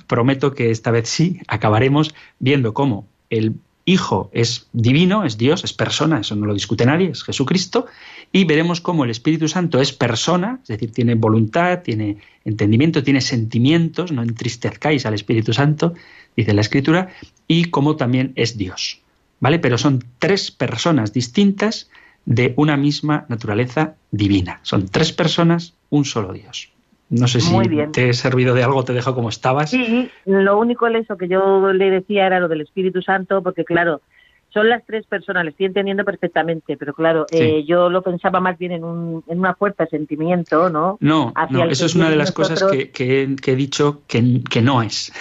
prometo 0.07 0.53
que 0.53 0.71
esta 0.71 0.91
vez 0.91 1.09
sí 1.09 1.39
acabaremos 1.47 2.13
viendo 2.39 2.73
cómo 2.73 3.07
el 3.29 3.55
Hijo 3.89 4.29
es 4.33 4.67
divino, 4.73 5.23
es 5.23 5.37
Dios, 5.37 5.63
es 5.63 5.71
persona, 5.71 6.19
eso 6.19 6.35
no 6.35 6.45
lo 6.45 6.53
discute 6.53 6.85
nadie, 6.85 7.11
es 7.11 7.23
Jesucristo, 7.23 7.85
y 8.33 8.43
veremos 8.43 8.81
cómo 8.81 9.05
el 9.05 9.09
Espíritu 9.09 9.47
Santo 9.47 9.79
es 9.79 9.93
persona, 9.93 10.59
es 10.61 10.67
decir, 10.67 10.91
tiene 10.91 11.15
voluntad, 11.15 11.83
tiene 11.83 12.17
entendimiento, 12.43 13.01
tiene 13.01 13.21
sentimientos, 13.21 14.11
no 14.11 14.23
entristezcáis 14.23 15.05
al 15.05 15.13
Espíritu 15.13 15.53
Santo, 15.53 15.93
dice 16.35 16.53
la 16.53 16.59
Escritura, 16.59 17.15
y 17.47 17.65
cómo 17.65 17.95
también 17.95 18.33
es 18.35 18.57
Dios. 18.57 18.99
¿Vale? 19.39 19.59
Pero 19.59 19.77
son 19.77 20.03
tres 20.19 20.51
personas 20.51 21.13
distintas 21.13 21.89
de 22.25 22.53
una 22.57 22.75
misma 22.75 23.25
naturaleza 23.29 23.95
divina. 24.11 24.59
Son 24.63 24.87
tres 24.87 25.13
personas, 25.13 25.73
un 25.89 26.05
solo 26.05 26.33
Dios. 26.33 26.71
No 27.09 27.27
sé 27.27 27.39
si 27.39 27.55
te 27.93 28.09
he 28.09 28.13
servido 28.13 28.53
de 28.53 28.63
algo, 28.63 28.83
te 28.83 28.91
dejo 28.91 29.15
como 29.15 29.29
estabas. 29.29 29.69
Sí, 29.69 30.09
lo 30.25 30.57
único 30.57 30.87
eso 30.87 31.17
que 31.17 31.29
yo 31.29 31.71
le 31.71 31.89
decía 31.89 32.27
era 32.27 32.39
lo 32.41 32.49
del 32.49 32.61
Espíritu 32.61 33.01
Santo, 33.01 33.41
porque 33.41 33.63
claro, 33.63 34.01
son 34.49 34.67
las 34.67 34.85
tres 34.85 35.05
personas, 35.05 35.45
le 35.45 35.51
estoy 35.51 35.67
entendiendo 35.67 36.03
perfectamente, 36.03 36.75
pero 36.75 36.93
claro, 36.93 37.25
Sí. 37.29 37.37
eh, 37.37 37.65
yo 37.65 37.89
lo 37.89 38.01
pensaba 38.01 38.41
más 38.41 38.57
bien 38.57 38.73
en, 38.73 38.83
un, 38.83 39.23
en 39.27 39.39
una 39.39 39.53
fuerza 39.53 39.85
sentimiento, 39.85 40.69
¿no? 40.69 40.97
No, 40.99 41.31
hacia 41.35 41.57
no, 41.57 41.63
eso 41.65 41.85
es 41.85 41.95
una 41.95 42.09
de 42.09 42.17
las 42.17 42.33
cosas 42.33 42.61
que, 42.71 42.89
que 42.89 43.21
he, 43.23 43.35
que 43.37 43.51
he 43.53 43.55
dicho 43.55 44.01
que, 44.07 44.41
que 44.49 44.61
no 44.61 44.81
es. 44.81 45.13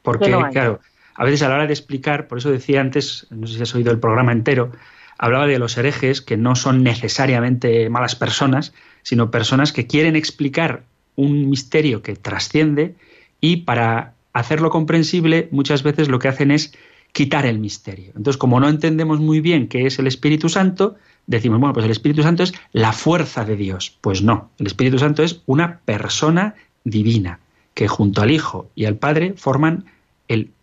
Porque, 0.00 0.30
no 0.30 0.48
claro, 0.50 0.80
a 1.14 1.24
veces 1.24 1.42
a 1.42 1.48
la 1.48 1.56
hora 1.56 1.66
de 1.66 1.72
explicar, 1.72 2.28
por 2.28 2.38
eso 2.38 2.50
decía 2.50 2.80
antes, 2.80 3.26
no 3.30 3.46
sé 3.46 3.54
si 3.54 3.62
has 3.62 3.74
oído 3.74 3.92
el 3.92 4.00
programa 4.00 4.32
entero, 4.32 4.72
hablaba 5.18 5.46
de 5.46 5.58
los 5.58 5.76
herejes 5.76 6.20
que 6.20 6.36
no 6.36 6.56
son 6.56 6.82
necesariamente 6.82 7.88
malas 7.88 8.16
personas, 8.16 8.74
sino 9.02 9.30
personas 9.30 9.72
que 9.72 9.86
quieren 9.86 10.16
explicar 10.16 10.84
un 11.16 11.48
misterio 11.48 12.02
que 12.02 12.16
trasciende 12.16 12.96
y 13.40 13.58
para 13.58 14.14
hacerlo 14.32 14.70
comprensible 14.70 15.48
muchas 15.52 15.82
veces 15.82 16.08
lo 16.08 16.18
que 16.18 16.28
hacen 16.28 16.50
es 16.50 16.74
quitar 17.12 17.46
el 17.46 17.60
misterio. 17.60 18.12
Entonces, 18.16 18.36
como 18.36 18.58
no 18.58 18.68
entendemos 18.68 19.20
muy 19.20 19.40
bien 19.40 19.68
qué 19.68 19.86
es 19.86 20.00
el 20.00 20.08
Espíritu 20.08 20.48
Santo, 20.48 20.96
decimos, 21.28 21.60
bueno, 21.60 21.72
pues 21.72 21.84
el 21.84 21.92
Espíritu 21.92 22.22
Santo 22.22 22.42
es 22.42 22.52
la 22.72 22.92
fuerza 22.92 23.44
de 23.44 23.54
Dios. 23.54 23.96
Pues 24.00 24.22
no, 24.22 24.50
el 24.58 24.66
Espíritu 24.66 24.98
Santo 24.98 25.22
es 25.22 25.40
una 25.46 25.78
persona 25.84 26.56
divina 26.82 27.38
que 27.74 27.86
junto 27.86 28.20
al 28.20 28.32
Hijo 28.32 28.70
y 28.74 28.86
al 28.86 28.96
Padre 28.96 29.34
forman 29.36 29.84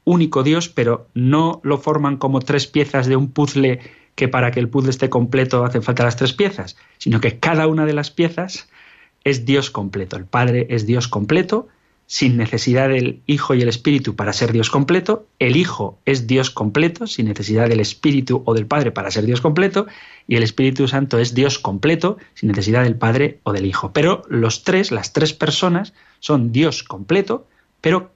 único 0.03 0.43
Dios, 0.43 0.69
pero 0.69 1.07
no 1.13 1.61
lo 1.63 1.77
forman 1.77 2.17
como 2.17 2.39
tres 2.39 2.67
piezas 2.67 3.07
de 3.07 3.15
un 3.15 3.31
puzzle 3.31 3.79
que 4.15 4.27
para 4.27 4.51
que 4.51 4.59
el 4.59 4.69
puzzle 4.69 4.89
esté 4.89 5.09
completo 5.09 5.63
hacen 5.63 5.83
falta 5.83 6.03
las 6.03 6.15
tres 6.15 6.33
piezas, 6.33 6.77
sino 6.97 7.21
que 7.21 7.39
cada 7.39 7.67
una 7.67 7.85
de 7.85 7.93
las 7.93 8.11
piezas 8.11 8.69
es 9.23 9.45
Dios 9.45 9.71
completo. 9.71 10.17
El 10.17 10.25
Padre 10.25 10.67
es 10.69 10.85
Dios 10.85 11.07
completo, 11.07 11.67
sin 12.07 12.35
necesidad 12.35 12.89
del 12.89 13.21
Hijo 13.25 13.55
y 13.55 13.61
el 13.61 13.69
Espíritu 13.69 14.17
para 14.17 14.33
ser 14.33 14.51
Dios 14.51 14.69
completo. 14.69 15.27
El 15.39 15.55
Hijo 15.55 15.97
es 16.05 16.27
Dios 16.27 16.49
completo, 16.49 17.07
sin 17.07 17.27
necesidad 17.27 17.69
del 17.69 17.79
Espíritu 17.79 18.43
o 18.45 18.53
del 18.53 18.65
Padre 18.65 18.91
para 18.91 19.11
ser 19.11 19.25
Dios 19.25 19.39
completo. 19.39 19.87
Y 20.27 20.35
el 20.35 20.43
Espíritu 20.43 20.89
Santo 20.89 21.19
es 21.19 21.33
Dios 21.33 21.57
completo, 21.57 22.17
sin 22.33 22.49
necesidad 22.49 22.83
del 22.83 22.97
Padre 22.97 23.39
o 23.43 23.53
del 23.53 23.65
Hijo. 23.65 23.93
Pero 23.93 24.23
los 24.27 24.63
tres, 24.63 24.91
las 24.91 25.13
tres 25.13 25.31
personas, 25.31 25.93
son 26.19 26.51
Dios 26.51 26.83
completo, 26.83 27.47
pero 27.79 28.11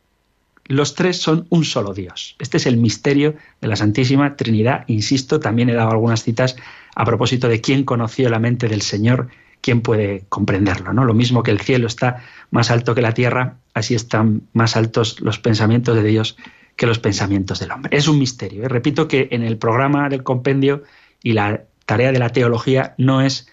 los 0.67 0.95
tres 0.95 1.21
son 1.21 1.45
un 1.49 1.63
solo 1.63 1.93
Dios. 1.93 2.35
Este 2.39 2.57
es 2.57 2.65
el 2.65 2.77
misterio 2.77 3.35
de 3.61 3.67
la 3.67 3.75
Santísima 3.75 4.35
Trinidad. 4.35 4.83
Insisto, 4.87 5.39
también 5.39 5.69
he 5.69 5.73
dado 5.73 5.91
algunas 5.91 6.23
citas 6.23 6.55
a 6.95 7.05
propósito 7.05 7.47
de 7.47 7.61
quién 7.61 7.83
conoció 7.83 8.29
la 8.29 8.39
mente 8.39 8.67
del 8.67 8.81
Señor, 8.81 9.29
quién 9.61 9.81
puede 9.81 10.23
comprenderlo. 10.29 10.93
¿no? 10.93 11.05
Lo 11.05 11.13
mismo 11.13 11.43
que 11.43 11.51
el 11.51 11.61
cielo 11.61 11.87
está 11.87 12.23
más 12.49 12.71
alto 12.71 12.95
que 12.95 13.01
la 13.01 13.13
tierra, 13.13 13.57
así 13.73 13.93
están 13.93 14.43
más 14.53 14.75
altos 14.75 15.21
los 15.21 15.39
pensamientos 15.39 15.95
de 15.95 16.03
Dios 16.03 16.35
que 16.75 16.87
los 16.87 16.99
pensamientos 16.99 17.59
del 17.59 17.71
hombre. 17.71 17.95
Es 17.95 18.07
un 18.07 18.19
misterio. 18.19 18.63
¿eh? 18.63 18.67
Repito 18.67 19.07
que 19.07 19.27
en 19.31 19.43
el 19.43 19.57
programa 19.57 20.09
del 20.09 20.23
compendio 20.23 20.83
y 21.21 21.33
la 21.33 21.63
tarea 21.85 22.11
de 22.11 22.19
la 22.19 22.29
teología 22.29 22.95
no 22.97 23.21
es 23.21 23.47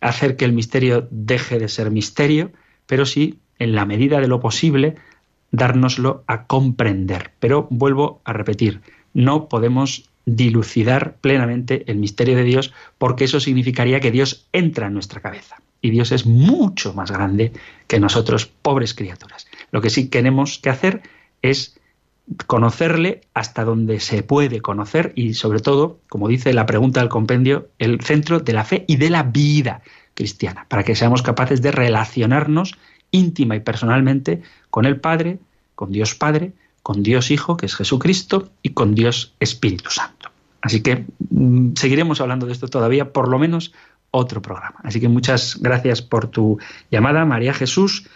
hacer 0.00 0.36
que 0.36 0.44
el 0.44 0.52
misterio 0.52 1.08
deje 1.10 1.58
de 1.58 1.68
ser 1.68 1.90
misterio, 1.90 2.52
pero 2.86 3.06
sí, 3.06 3.40
en 3.58 3.74
la 3.74 3.86
medida 3.86 4.20
de 4.20 4.28
lo 4.28 4.38
posible, 4.38 4.96
dárnoslo 5.56 6.24
a 6.26 6.46
comprender. 6.46 7.32
Pero 7.40 7.66
vuelvo 7.70 8.20
a 8.24 8.32
repetir, 8.32 8.80
no 9.14 9.48
podemos 9.48 10.08
dilucidar 10.26 11.16
plenamente 11.20 11.84
el 11.90 11.98
misterio 11.98 12.36
de 12.36 12.42
Dios 12.42 12.72
porque 12.98 13.24
eso 13.24 13.40
significaría 13.40 14.00
que 14.00 14.10
Dios 14.10 14.48
entra 14.52 14.88
en 14.88 14.94
nuestra 14.94 15.20
cabeza. 15.20 15.56
Y 15.80 15.90
Dios 15.90 16.10
es 16.10 16.26
mucho 16.26 16.94
más 16.94 17.10
grande 17.10 17.52
que 17.86 18.00
nosotros, 18.00 18.46
pobres 18.46 18.94
criaturas. 18.94 19.46
Lo 19.70 19.80
que 19.80 19.90
sí 19.90 20.06
tenemos 20.06 20.58
que 20.58 20.70
hacer 20.70 21.02
es 21.42 21.78
conocerle 22.46 23.20
hasta 23.34 23.64
donde 23.64 24.00
se 24.00 24.24
puede 24.24 24.60
conocer 24.60 25.12
y 25.14 25.34
sobre 25.34 25.60
todo, 25.60 26.00
como 26.08 26.28
dice 26.28 26.52
la 26.52 26.66
pregunta 26.66 27.00
del 27.00 27.08
compendio, 27.08 27.68
el 27.78 28.00
centro 28.00 28.40
de 28.40 28.52
la 28.52 28.64
fe 28.64 28.84
y 28.88 28.96
de 28.96 29.10
la 29.10 29.22
vida 29.22 29.82
cristiana, 30.14 30.66
para 30.68 30.82
que 30.82 30.96
seamos 30.96 31.22
capaces 31.22 31.62
de 31.62 31.70
relacionarnos 31.70 32.76
íntima 33.12 33.54
y 33.54 33.60
personalmente 33.60 34.42
con 34.70 34.86
el 34.86 34.98
Padre, 34.98 35.38
con 35.76 35.92
Dios 35.92 36.16
Padre, 36.16 36.50
con 36.82 37.04
Dios 37.04 37.30
Hijo, 37.30 37.56
que 37.56 37.66
es 37.66 37.76
Jesucristo, 37.76 38.48
y 38.62 38.70
con 38.70 38.94
Dios 38.96 39.34
Espíritu 39.38 39.90
Santo. 39.90 40.30
Así 40.62 40.82
que 40.82 41.04
mm, 41.30 41.74
seguiremos 41.76 42.20
hablando 42.20 42.46
de 42.46 42.52
esto 42.52 42.66
todavía, 42.66 43.12
por 43.12 43.28
lo 43.28 43.38
menos 43.38 43.72
otro 44.10 44.42
programa. 44.42 44.76
Así 44.82 45.00
que 45.00 45.08
muchas 45.08 45.58
gracias 45.60 46.02
por 46.02 46.26
tu 46.28 46.58
llamada, 46.90 47.24
María 47.24 47.52
Jesús, 47.54 48.08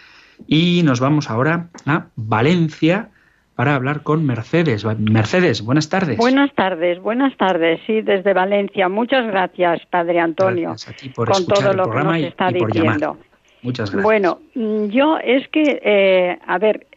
y 0.47 0.81
nos 0.83 0.99
vamos 0.99 1.29
ahora 1.29 1.67
a 1.85 2.07
Valencia 2.15 3.09
para 3.55 3.75
hablar 3.75 4.01
con 4.01 4.25
Mercedes. 4.25 4.83
Mercedes, 4.97 5.61
buenas 5.61 5.89
tardes. 5.89 6.17
Buenas 6.17 6.51
tardes, 6.55 6.99
buenas 6.99 7.37
tardes, 7.37 7.79
sí, 7.85 8.01
desde 8.01 8.33
Valencia. 8.33 8.89
Muchas 8.89 9.27
gracias, 9.27 9.81
Padre 9.89 10.19
Antonio, 10.19 10.69
gracias 10.69 10.95
a 10.95 10.97
ti 10.97 11.09
por 11.09 11.29
con 11.29 11.45
todo 11.45 11.71
el 11.71 11.77
lo 11.77 11.91
que 11.91 12.03
nos 12.03 12.17
y- 12.17 12.23
está 12.23 12.49
y 12.49 12.53
diciendo. 12.53 12.81
llamar. 13.13 13.17
Muchas 13.61 13.91
gracias. 13.91 14.03
Bueno, 14.03 14.39
mm, 14.55 14.85
yo 14.87 15.17
es 15.19 15.47
que, 15.49 15.79
eh, 15.83 16.39
a 16.47 16.57
ver, 16.57 16.87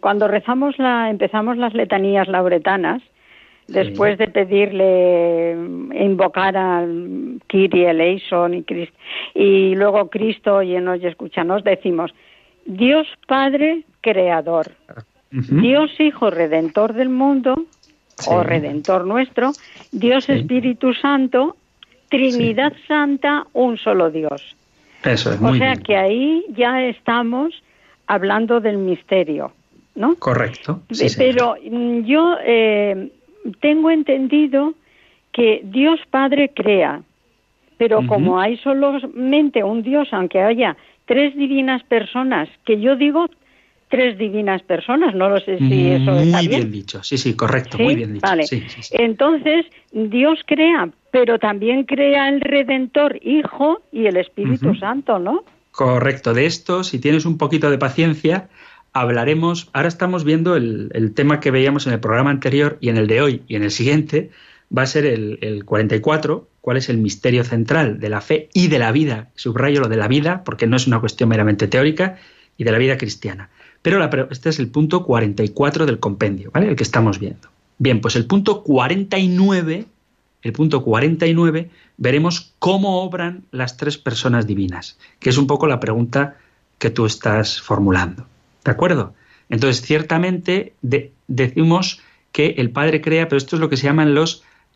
cuando 0.00 0.28
rezamos 0.28 0.78
la, 0.78 1.10
empezamos 1.10 1.56
las 1.56 1.74
letanías 1.74 2.26
lauretanas, 2.28 3.02
después 3.68 4.16
de 4.18 4.28
pedirle, 4.28 5.54
mm, 5.56 5.92
invocar 6.00 6.56
al 6.56 7.40
Kyrie 7.48 7.90
eleison 7.90 8.54
y, 8.54 8.62
Crist- 8.62 8.94
y 9.34 9.74
luego 9.74 10.08
Cristo 10.08 10.56
oyenos 10.56 11.00
y 11.02 11.06
escúchanos, 11.06 11.64
decimos, 11.64 12.14
Dios 12.64 13.06
Padre 13.26 13.82
Creador. 14.00 14.66
Dios 15.30 15.90
Hijo 16.00 16.30
Redentor 16.30 16.92
del 16.94 17.08
mundo, 17.10 17.64
Sí. 18.18 18.30
o 18.32 18.42
Redentor 18.42 19.04
nuestro, 19.06 19.52
Dios 19.92 20.24
Sí. 20.24 20.32
Espíritu 20.32 20.94
Santo, 20.94 21.56
Trinidad 22.08 22.72
Santa, 22.88 23.46
un 23.52 23.76
solo 23.76 24.10
Dios. 24.10 24.56
Eso 25.04 25.32
es, 25.32 25.38
O 25.40 25.42
muy 25.44 25.58
sea 25.58 25.72
bien. 25.72 25.82
que 25.82 25.96
ahí 25.96 26.44
ya 26.56 26.82
estamos 26.84 27.52
hablando 28.06 28.60
del 28.60 28.78
misterio, 28.78 29.52
¿no? 29.94 30.16
Correcto. 30.16 30.82
sí. 30.90 31.06
Pero 31.16 31.56
mm, 31.62 32.04
yo 32.04 32.36
eh, 32.44 33.10
tengo 33.60 33.90
entendido 33.90 34.74
que 35.32 35.60
Dios 35.64 36.00
Padre 36.10 36.50
crea, 36.54 37.02
pero 37.78 38.06
como 38.06 38.40
hay 38.40 38.56
solamente 38.58 39.62
un 39.62 39.82
Dios, 39.82 40.08
aunque 40.12 40.40
haya 40.40 40.76
tres 41.04 41.36
divinas 41.36 41.82
personas, 41.84 42.48
que 42.64 42.80
yo 42.80 42.96
digo 42.96 43.26
tres 43.88 44.18
divinas 44.18 44.62
personas, 44.62 45.14
no 45.14 45.28
lo 45.28 45.38
sé 45.40 45.58
si 45.58 45.90
eso 45.90 46.10
muy 46.10 46.22
está 46.22 46.40
bien. 46.40 46.50
bien. 46.50 46.72
dicho, 46.72 47.02
sí, 47.02 47.18
sí, 47.18 47.34
correcto, 47.36 47.76
¿Sí? 47.76 47.82
muy 47.84 47.94
bien 47.94 48.14
dicho. 48.14 48.26
Vale. 48.26 48.44
Sí, 48.44 48.64
sí, 48.68 48.82
sí. 48.82 48.96
Entonces, 48.98 49.66
Dios 49.92 50.40
crea, 50.46 50.88
pero 51.12 51.38
también 51.38 51.84
crea 51.84 52.28
el 52.28 52.40
Redentor, 52.40 53.18
Hijo 53.22 53.80
y 53.92 54.06
el 54.06 54.16
Espíritu. 54.16 54.74
Santo, 54.74 55.18
¿no? 55.18 55.44
Correcto. 55.76 56.32
De 56.32 56.46
esto, 56.46 56.84
si 56.84 56.98
tienes 56.98 57.26
un 57.26 57.36
poquito 57.36 57.70
de 57.70 57.76
paciencia, 57.76 58.48
hablaremos. 58.94 59.68
Ahora 59.74 59.88
estamos 59.88 60.24
viendo 60.24 60.56
el, 60.56 61.12
tema 61.14 61.38
que 61.38 61.50
veíamos 61.50 61.86
en 61.86 61.92
el 61.92 62.00
programa 62.00 62.30
anterior 62.30 62.78
y 62.80 62.88
en 62.88 62.96
el 62.96 63.06
de 63.06 63.20
hoy 63.20 63.42
y 63.46 63.56
en 63.56 63.62
el 63.62 63.70
siguiente. 63.70 64.30
Va 64.76 64.82
a 64.82 64.86
ser 64.86 65.04
el, 65.04 65.38
el 65.42 65.66
44, 65.66 66.48
cuál 66.62 66.78
es 66.78 66.88
el 66.88 66.96
misterio 66.96 67.44
central 67.44 68.00
de 68.00 68.08
la 68.08 68.22
fe 68.22 68.48
y 68.54 68.68
de 68.68 68.78
la 68.78 68.90
vida. 68.90 69.28
Subrayo 69.34 69.82
lo 69.82 69.88
de 69.88 69.98
la 69.98 70.08
vida, 70.08 70.44
porque 70.44 70.66
no 70.66 70.76
es 70.76 70.86
una 70.86 70.98
cuestión 70.98 71.28
meramente 71.28 71.68
teórica, 71.68 72.16
y 72.56 72.64
de 72.64 72.72
la 72.72 72.78
vida 72.78 72.96
cristiana. 72.96 73.50
Pero 73.82 73.98
la 73.98 74.08
este 74.30 74.48
es 74.48 74.58
el 74.58 74.68
punto 74.68 75.04
44 75.04 75.84
del 75.84 75.98
compendio, 75.98 76.50
¿vale? 76.54 76.68
El 76.68 76.76
que 76.76 76.84
estamos 76.84 77.18
viendo. 77.18 77.48
Bien, 77.76 78.00
pues 78.00 78.16
el 78.16 78.24
punto 78.24 78.62
49, 78.62 79.84
el 80.46 80.52
punto 80.52 80.82
49, 80.82 81.70
veremos 81.96 82.54
cómo 82.58 83.02
obran 83.02 83.44
las 83.50 83.76
tres 83.76 83.98
personas 83.98 84.46
divinas, 84.46 84.98
que 85.18 85.30
es 85.30 85.38
un 85.38 85.46
poco 85.46 85.66
la 85.66 85.80
pregunta 85.80 86.36
que 86.78 86.90
tú 86.90 87.06
estás 87.06 87.60
formulando. 87.60 88.26
¿De 88.64 88.70
acuerdo? 88.70 89.14
Entonces, 89.48 89.84
ciertamente 89.84 90.74
de- 90.82 91.12
decimos 91.28 92.00
que 92.32 92.54
el 92.58 92.70
Padre 92.70 93.00
crea, 93.00 93.28
pero 93.28 93.38
esto 93.38 93.56
es 93.56 93.60
lo 93.60 93.68
que 93.68 93.76
se 93.76 93.84
llaman 93.84 94.14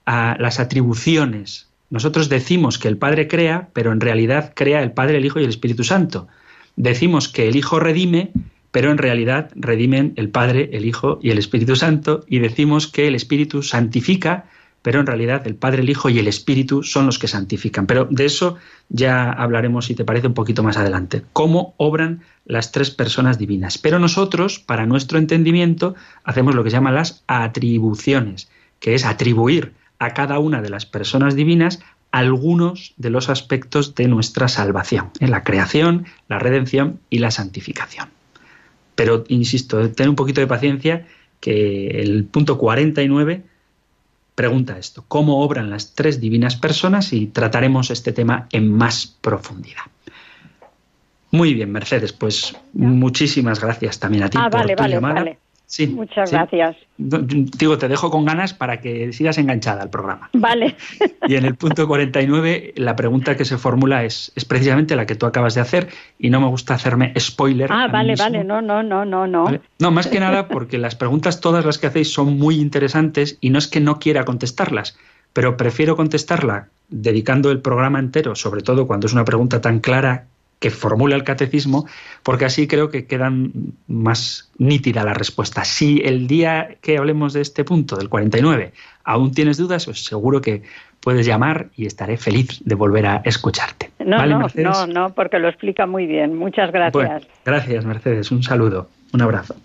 ah, 0.07 0.37
las 0.39 0.61
atribuciones. 0.61 1.69
Nosotros 1.91 2.29
decimos 2.29 2.79
que 2.79 2.89
el 2.89 2.97
Padre 2.97 3.29
crea, 3.29 3.69
pero 3.73 3.93
en 3.93 4.01
realidad 4.01 4.53
crea 4.55 4.83
el 4.83 4.93
Padre, 4.93 5.19
el 5.19 5.25
Hijo 5.25 5.41
y 5.41 5.45
el 5.45 5.51
Espíritu 5.51 5.85
Santo. 5.85 6.29
Decimos 6.77 7.29
que 7.29 7.49
el 7.49 7.57
Hijo 7.57 7.81
redime, 7.81 8.31
pero 8.71 8.91
en 8.93 8.99
realidad 8.99 9.51
redimen 9.57 10.13
el 10.17 10.31
Padre, 10.31 10.71
el 10.73 10.85
Hijo 10.85 11.19
y 11.23 11.31
el 11.31 11.39
Espíritu 11.39 11.75
Santo, 11.77 12.25
y 12.29 12.39
decimos 12.39 12.87
que 12.87 13.09
el 13.09 13.15
Espíritu 13.17 13.63
santifica, 13.63 14.47
pero 14.83 15.01
en 15.01 15.07
realidad 15.07 15.47
el 15.47 15.55
Padre, 15.55 15.83
el 15.83 15.91
Hijo 15.91 16.09
y 16.09 16.19
el 16.19 16.29
Espíritu 16.29 16.83
son 16.83 17.07
los 17.07 17.19
que 17.19 17.29
santifican. 17.29 17.87
Pero 17.87 18.07
de 18.11 18.25
eso 18.25 18.57
ya 18.89 19.31
hablaremos, 19.31 19.87
si 19.87 19.95
te 19.95 20.05
parece, 20.05 20.29
un 20.29 20.35
poquito 20.35 20.63
más 20.63 20.77
adelante. 20.77 21.23
Cómo 21.33 21.75
obran 21.77 22.23
las 22.47 22.73
tres 22.73 22.91
personas 22.91 23.39
divinas. 23.39 23.79
Pero 23.79 23.99
nosotros, 23.99 24.59
para 24.59 24.87
nuestro 24.87 25.19
entendimiento, 25.19 25.95
hacemos 26.25 26.55
lo 26.55 26.65
que 26.65 26.71
se 26.71 26.77
llama 26.77 26.93
las 26.93 27.23
atribuciones, 27.27 28.51
que 28.79 28.95
es 28.95 29.05
atribuir 29.05 29.75
a 29.99 30.15
cada 30.15 30.39
una 30.39 30.63
de 30.63 30.71
las 30.71 30.87
personas 30.87 31.35
divinas 31.35 31.81
algunos 32.11 32.95
de 32.97 33.11
los 33.11 33.29
aspectos 33.29 33.95
de 33.95 34.09
nuestra 34.09 34.49
salvación, 34.49 35.11
en 35.21 35.31
la 35.31 35.45
creación, 35.45 36.07
la 36.29 36.39
redención 36.39 36.99
y 37.11 37.19
la 37.19 37.31
santificación. 37.31 38.09
Pero, 38.95 39.25
insisto, 39.29 39.91
ten 39.91 40.09
un 40.09 40.17
poquito 40.17 40.41
de 40.41 40.47
paciencia, 40.47 41.07
que 41.39 41.89
el 42.03 42.25
punto 42.25 42.59
49 42.59 43.45
pregunta 44.35 44.79
esto, 44.79 45.05
¿cómo 45.09 45.43
obran 45.43 45.71
las 45.71 45.95
tres 45.95 46.21
divinas 46.21 46.57
personas? 46.57 47.13
Y 47.13 47.27
trataremos 47.27 47.91
este 47.91 48.13
tema 48.13 48.47
en 48.53 48.73
más 48.73 49.07
profundidad. 49.21 49.83
Muy 51.33 51.55
bien, 51.55 51.71
Mercedes, 51.71 52.13
pues 52.13 52.57
muchísimas 52.73 53.61
gracias 53.61 54.01
también 54.01 54.25
a 54.25 54.31
ti 54.31 54.39
Ah, 54.41 54.51
por 54.51 54.61
vale, 54.61 54.75
tu 54.77 54.83
vale, 54.83 54.95
llamada. 54.95 55.15
vale. 55.15 55.39
Sí, 55.71 55.87
Muchas 55.87 56.31
sí. 56.31 56.35
gracias. 56.35 56.77
Digo, 56.99 57.79
te 57.79 57.87
dejo 57.87 58.11
con 58.11 58.25
ganas 58.25 58.53
para 58.53 58.81
que 58.81 59.13
sigas 59.13 59.39
enganchada 59.39 59.83
al 59.83 59.89
programa. 59.89 60.29
Vale. 60.33 60.75
Y 61.29 61.37
en 61.37 61.45
el 61.45 61.55
punto 61.55 61.87
49, 61.87 62.75
la 62.77 62.97
pregunta 62.97 63.37
que 63.37 63.45
se 63.45 63.57
formula 63.57 64.03
es, 64.03 64.33
es 64.35 64.45
precisamente 64.45 64.97
la 64.97 65.07
que 65.07 65.15
tú 65.15 65.27
acabas 65.27 65.55
de 65.55 65.61
hacer 65.61 65.89
y 66.19 66.31
no 66.31 66.41
me 66.41 66.49
gusta 66.49 66.75
hacerme 66.75 67.13
spoiler. 67.17 67.71
Ah, 67.71 67.87
vale, 67.87 68.17
vale. 68.17 68.43
No, 68.43 68.61
no, 68.61 68.83
no, 68.83 69.05
no, 69.05 69.29
no. 69.29 69.45
¿Vale? 69.45 69.61
No, 69.79 69.93
más 69.93 70.09
que 70.09 70.19
nada 70.19 70.49
porque 70.49 70.77
las 70.77 70.97
preguntas 70.97 71.41
todas 71.41 71.65
las 71.65 71.79
que 71.79 71.87
hacéis 71.87 72.13
son 72.13 72.37
muy 72.37 72.57
interesantes 72.57 73.39
y 73.41 73.51
no 73.51 73.61
es 73.61 73.69
que 73.69 73.79
no 73.79 74.01
quiera 74.01 74.25
contestarlas, 74.25 74.99
pero 75.33 75.57
prefiero 75.57 75.95
contestarla 75.95 76.67
dedicando 76.89 77.53
el 77.53 77.61
programa 77.61 78.01
entero, 78.01 78.35
sobre 78.35 78.63
todo 78.63 78.89
cuando 78.89 79.07
es 79.07 79.13
una 79.13 79.25
pregunta 79.25 79.61
tan 79.61 79.79
clara 79.79 80.27
que 80.61 80.71
formula 80.71 81.17
el 81.17 81.25
catecismo, 81.25 81.87
porque 82.23 82.45
así 82.45 82.69
creo 82.69 82.91
que 82.91 83.07
quedan 83.07 83.53
más 83.89 84.51
nítida 84.59 85.03
la 85.05 85.15
respuesta. 85.15 85.65
Si 85.65 86.03
el 86.05 86.27
día 86.27 86.77
que 86.83 86.99
hablemos 86.99 87.33
de 87.33 87.41
este 87.41 87.65
punto, 87.65 87.97
del 87.97 88.11
49, 88.11 88.73
aún 89.03 89.33
tienes 89.33 89.57
dudas, 89.57 89.89
os 89.89 90.05
seguro 90.05 90.41
que 90.43 90.63
puedes 91.01 91.27
llamar 91.27 91.69
y 91.77 91.87
estaré 91.87 92.19
feliz 92.19 92.61
de 92.63 92.75
volver 92.75 93.07
a 93.07 93.23
escucharte. 93.25 93.91
No, 93.99 94.19
¿Vale, 94.19 94.35
no, 94.35 94.41
Mercedes? 94.41 94.67
no, 94.67 94.87
no, 94.87 95.15
porque 95.15 95.39
lo 95.39 95.49
explica 95.49 95.87
muy 95.87 96.07
bien. 96.07 96.37
Muchas 96.37 96.71
gracias. 96.71 96.93
Bueno, 96.93 97.21
gracias, 97.45 97.85
Mercedes. 97.87 98.31
Un 98.31 98.43
saludo, 98.43 98.89
un 99.15 99.23
abrazo. 99.23 99.57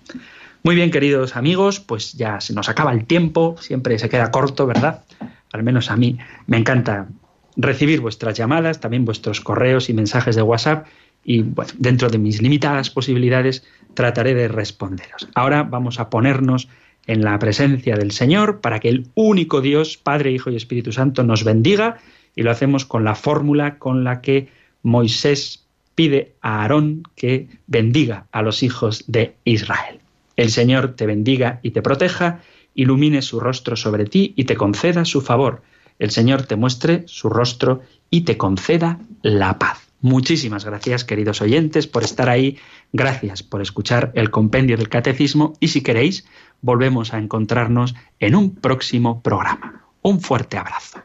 Muy 0.63 0.75
bien, 0.75 0.91
queridos 0.91 1.35
amigos, 1.35 1.81
pues 1.81 2.13
ya 2.13 2.39
se 2.39 2.53
nos 2.53 2.69
acaba 2.69 2.93
el 2.93 3.05
tiempo, 3.05 3.57
siempre 3.59 3.99
se 3.99 4.09
queda 4.09 4.31
corto, 4.31 4.65
¿verdad? 4.65 5.03
Al 5.51 5.61
menos 5.61 5.91
a 5.91 5.97
mí 5.97 6.17
me 6.47 6.57
encanta 6.57 7.07
recibir 7.55 8.01
vuestras 8.01 8.37
llamadas, 8.37 8.79
también 8.79 9.05
vuestros 9.05 9.41
correos 9.41 9.89
y 9.89 9.93
mensajes 9.93 10.35
de 10.35 10.41
WhatsApp 10.41 10.87
y 11.23 11.43
dentro 11.77 12.09
de 12.09 12.17
mis 12.17 12.41
limitadas 12.41 12.89
posibilidades 12.89 13.63
trataré 13.93 14.33
de 14.35 14.47
responderos. 14.47 15.27
Ahora 15.33 15.63
vamos 15.63 15.99
a 15.99 16.09
ponernos 16.09 16.67
en 17.07 17.23
la 17.23 17.37
presencia 17.39 17.95
del 17.95 18.11
Señor 18.11 18.61
para 18.61 18.79
que 18.79 18.89
el 18.89 19.07
único 19.15 19.61
Dios, 19.61 19.97
Padre, 19.97 20.31
Hijo 20.31 20.49
y 20.49 20.55
Espíritu 20.55 20.91
Santo, 20.91 21.23
nos 21.23 21.43
bendiga 21.43 21.97
y 22.35 22.43
lo 22.43 22.51
hacemos 22.51 22.85
con 22.85 23.03
la 23.03 23.15
fórmula 23.15 23.77
con 23.77 24.03
la 24.03 24.21
que 24.21 24.49
Moisés 24.83 25.65
pide 25.95 26.33
a 26.41 26.61
Aarón 26.61 27.03
que 27.15 27.47
bendiga 27.67 28.27
a 28.31 28.41
los 28.41 28.63
hijos 28.63 29.05
de 29.07 29.35
Israel. 29.45 29.99
El 30.35 30.49
Señor 30.49 30.95
te 30.95 31.05
bendiga 31.05 31.59
y 31.63 31.71
te 31.71 31.81
proteja, 31.81 32.41
ilumine 32.73 33.21
su 33.21 33.39
rostro 33.39 33.75
sobre 33.75 34.05
ti 34.05 34.33
y 34.35 34.43
te 34.43 34.55
conceda 34.55 35.05
su 35.05 35.21
favor. 35.21 35.61
El 35.99 36.11
Señor 36.11 36.43
te 36.43 36.55
muestre 36.55 37.03
su 37.07 37.29
rostro 37.29 37.81
y 38.09 38.21
te 38.21 38.37
conceda 38.37 38.99
la 39.21 39.57
paz. 39.57 39.79
Muchísimas 40.01 40.65
gracias, 40.65 41.03
queridos 41.03 41.41
oyentes, 41.41 41.87
por 41.87 42.03
estar 42.03 42.29
ahí. 42.29 42.59
Gracias 42.93 43.41
por 43.41 43.61
escuchar 43.61 44.11
el 44.13 44.29
compendio 44.29 44.77
del 44.77 44.89
catecismo 44.89 45.53
y 45.59 45.69
si 45.69 45.81
queréis, 45.81 46.27
volvemos 46.61 47.13
a 47.13 47.17
encontrarnos 47.17 47.95
en 48.19 48.35
un 48.35 48.53
próximo 48.55 49.21
programa. 49.21 49.85
Un 50.01 50.21
fuerte 50.21 50.57
abrazo. 50.57 51.04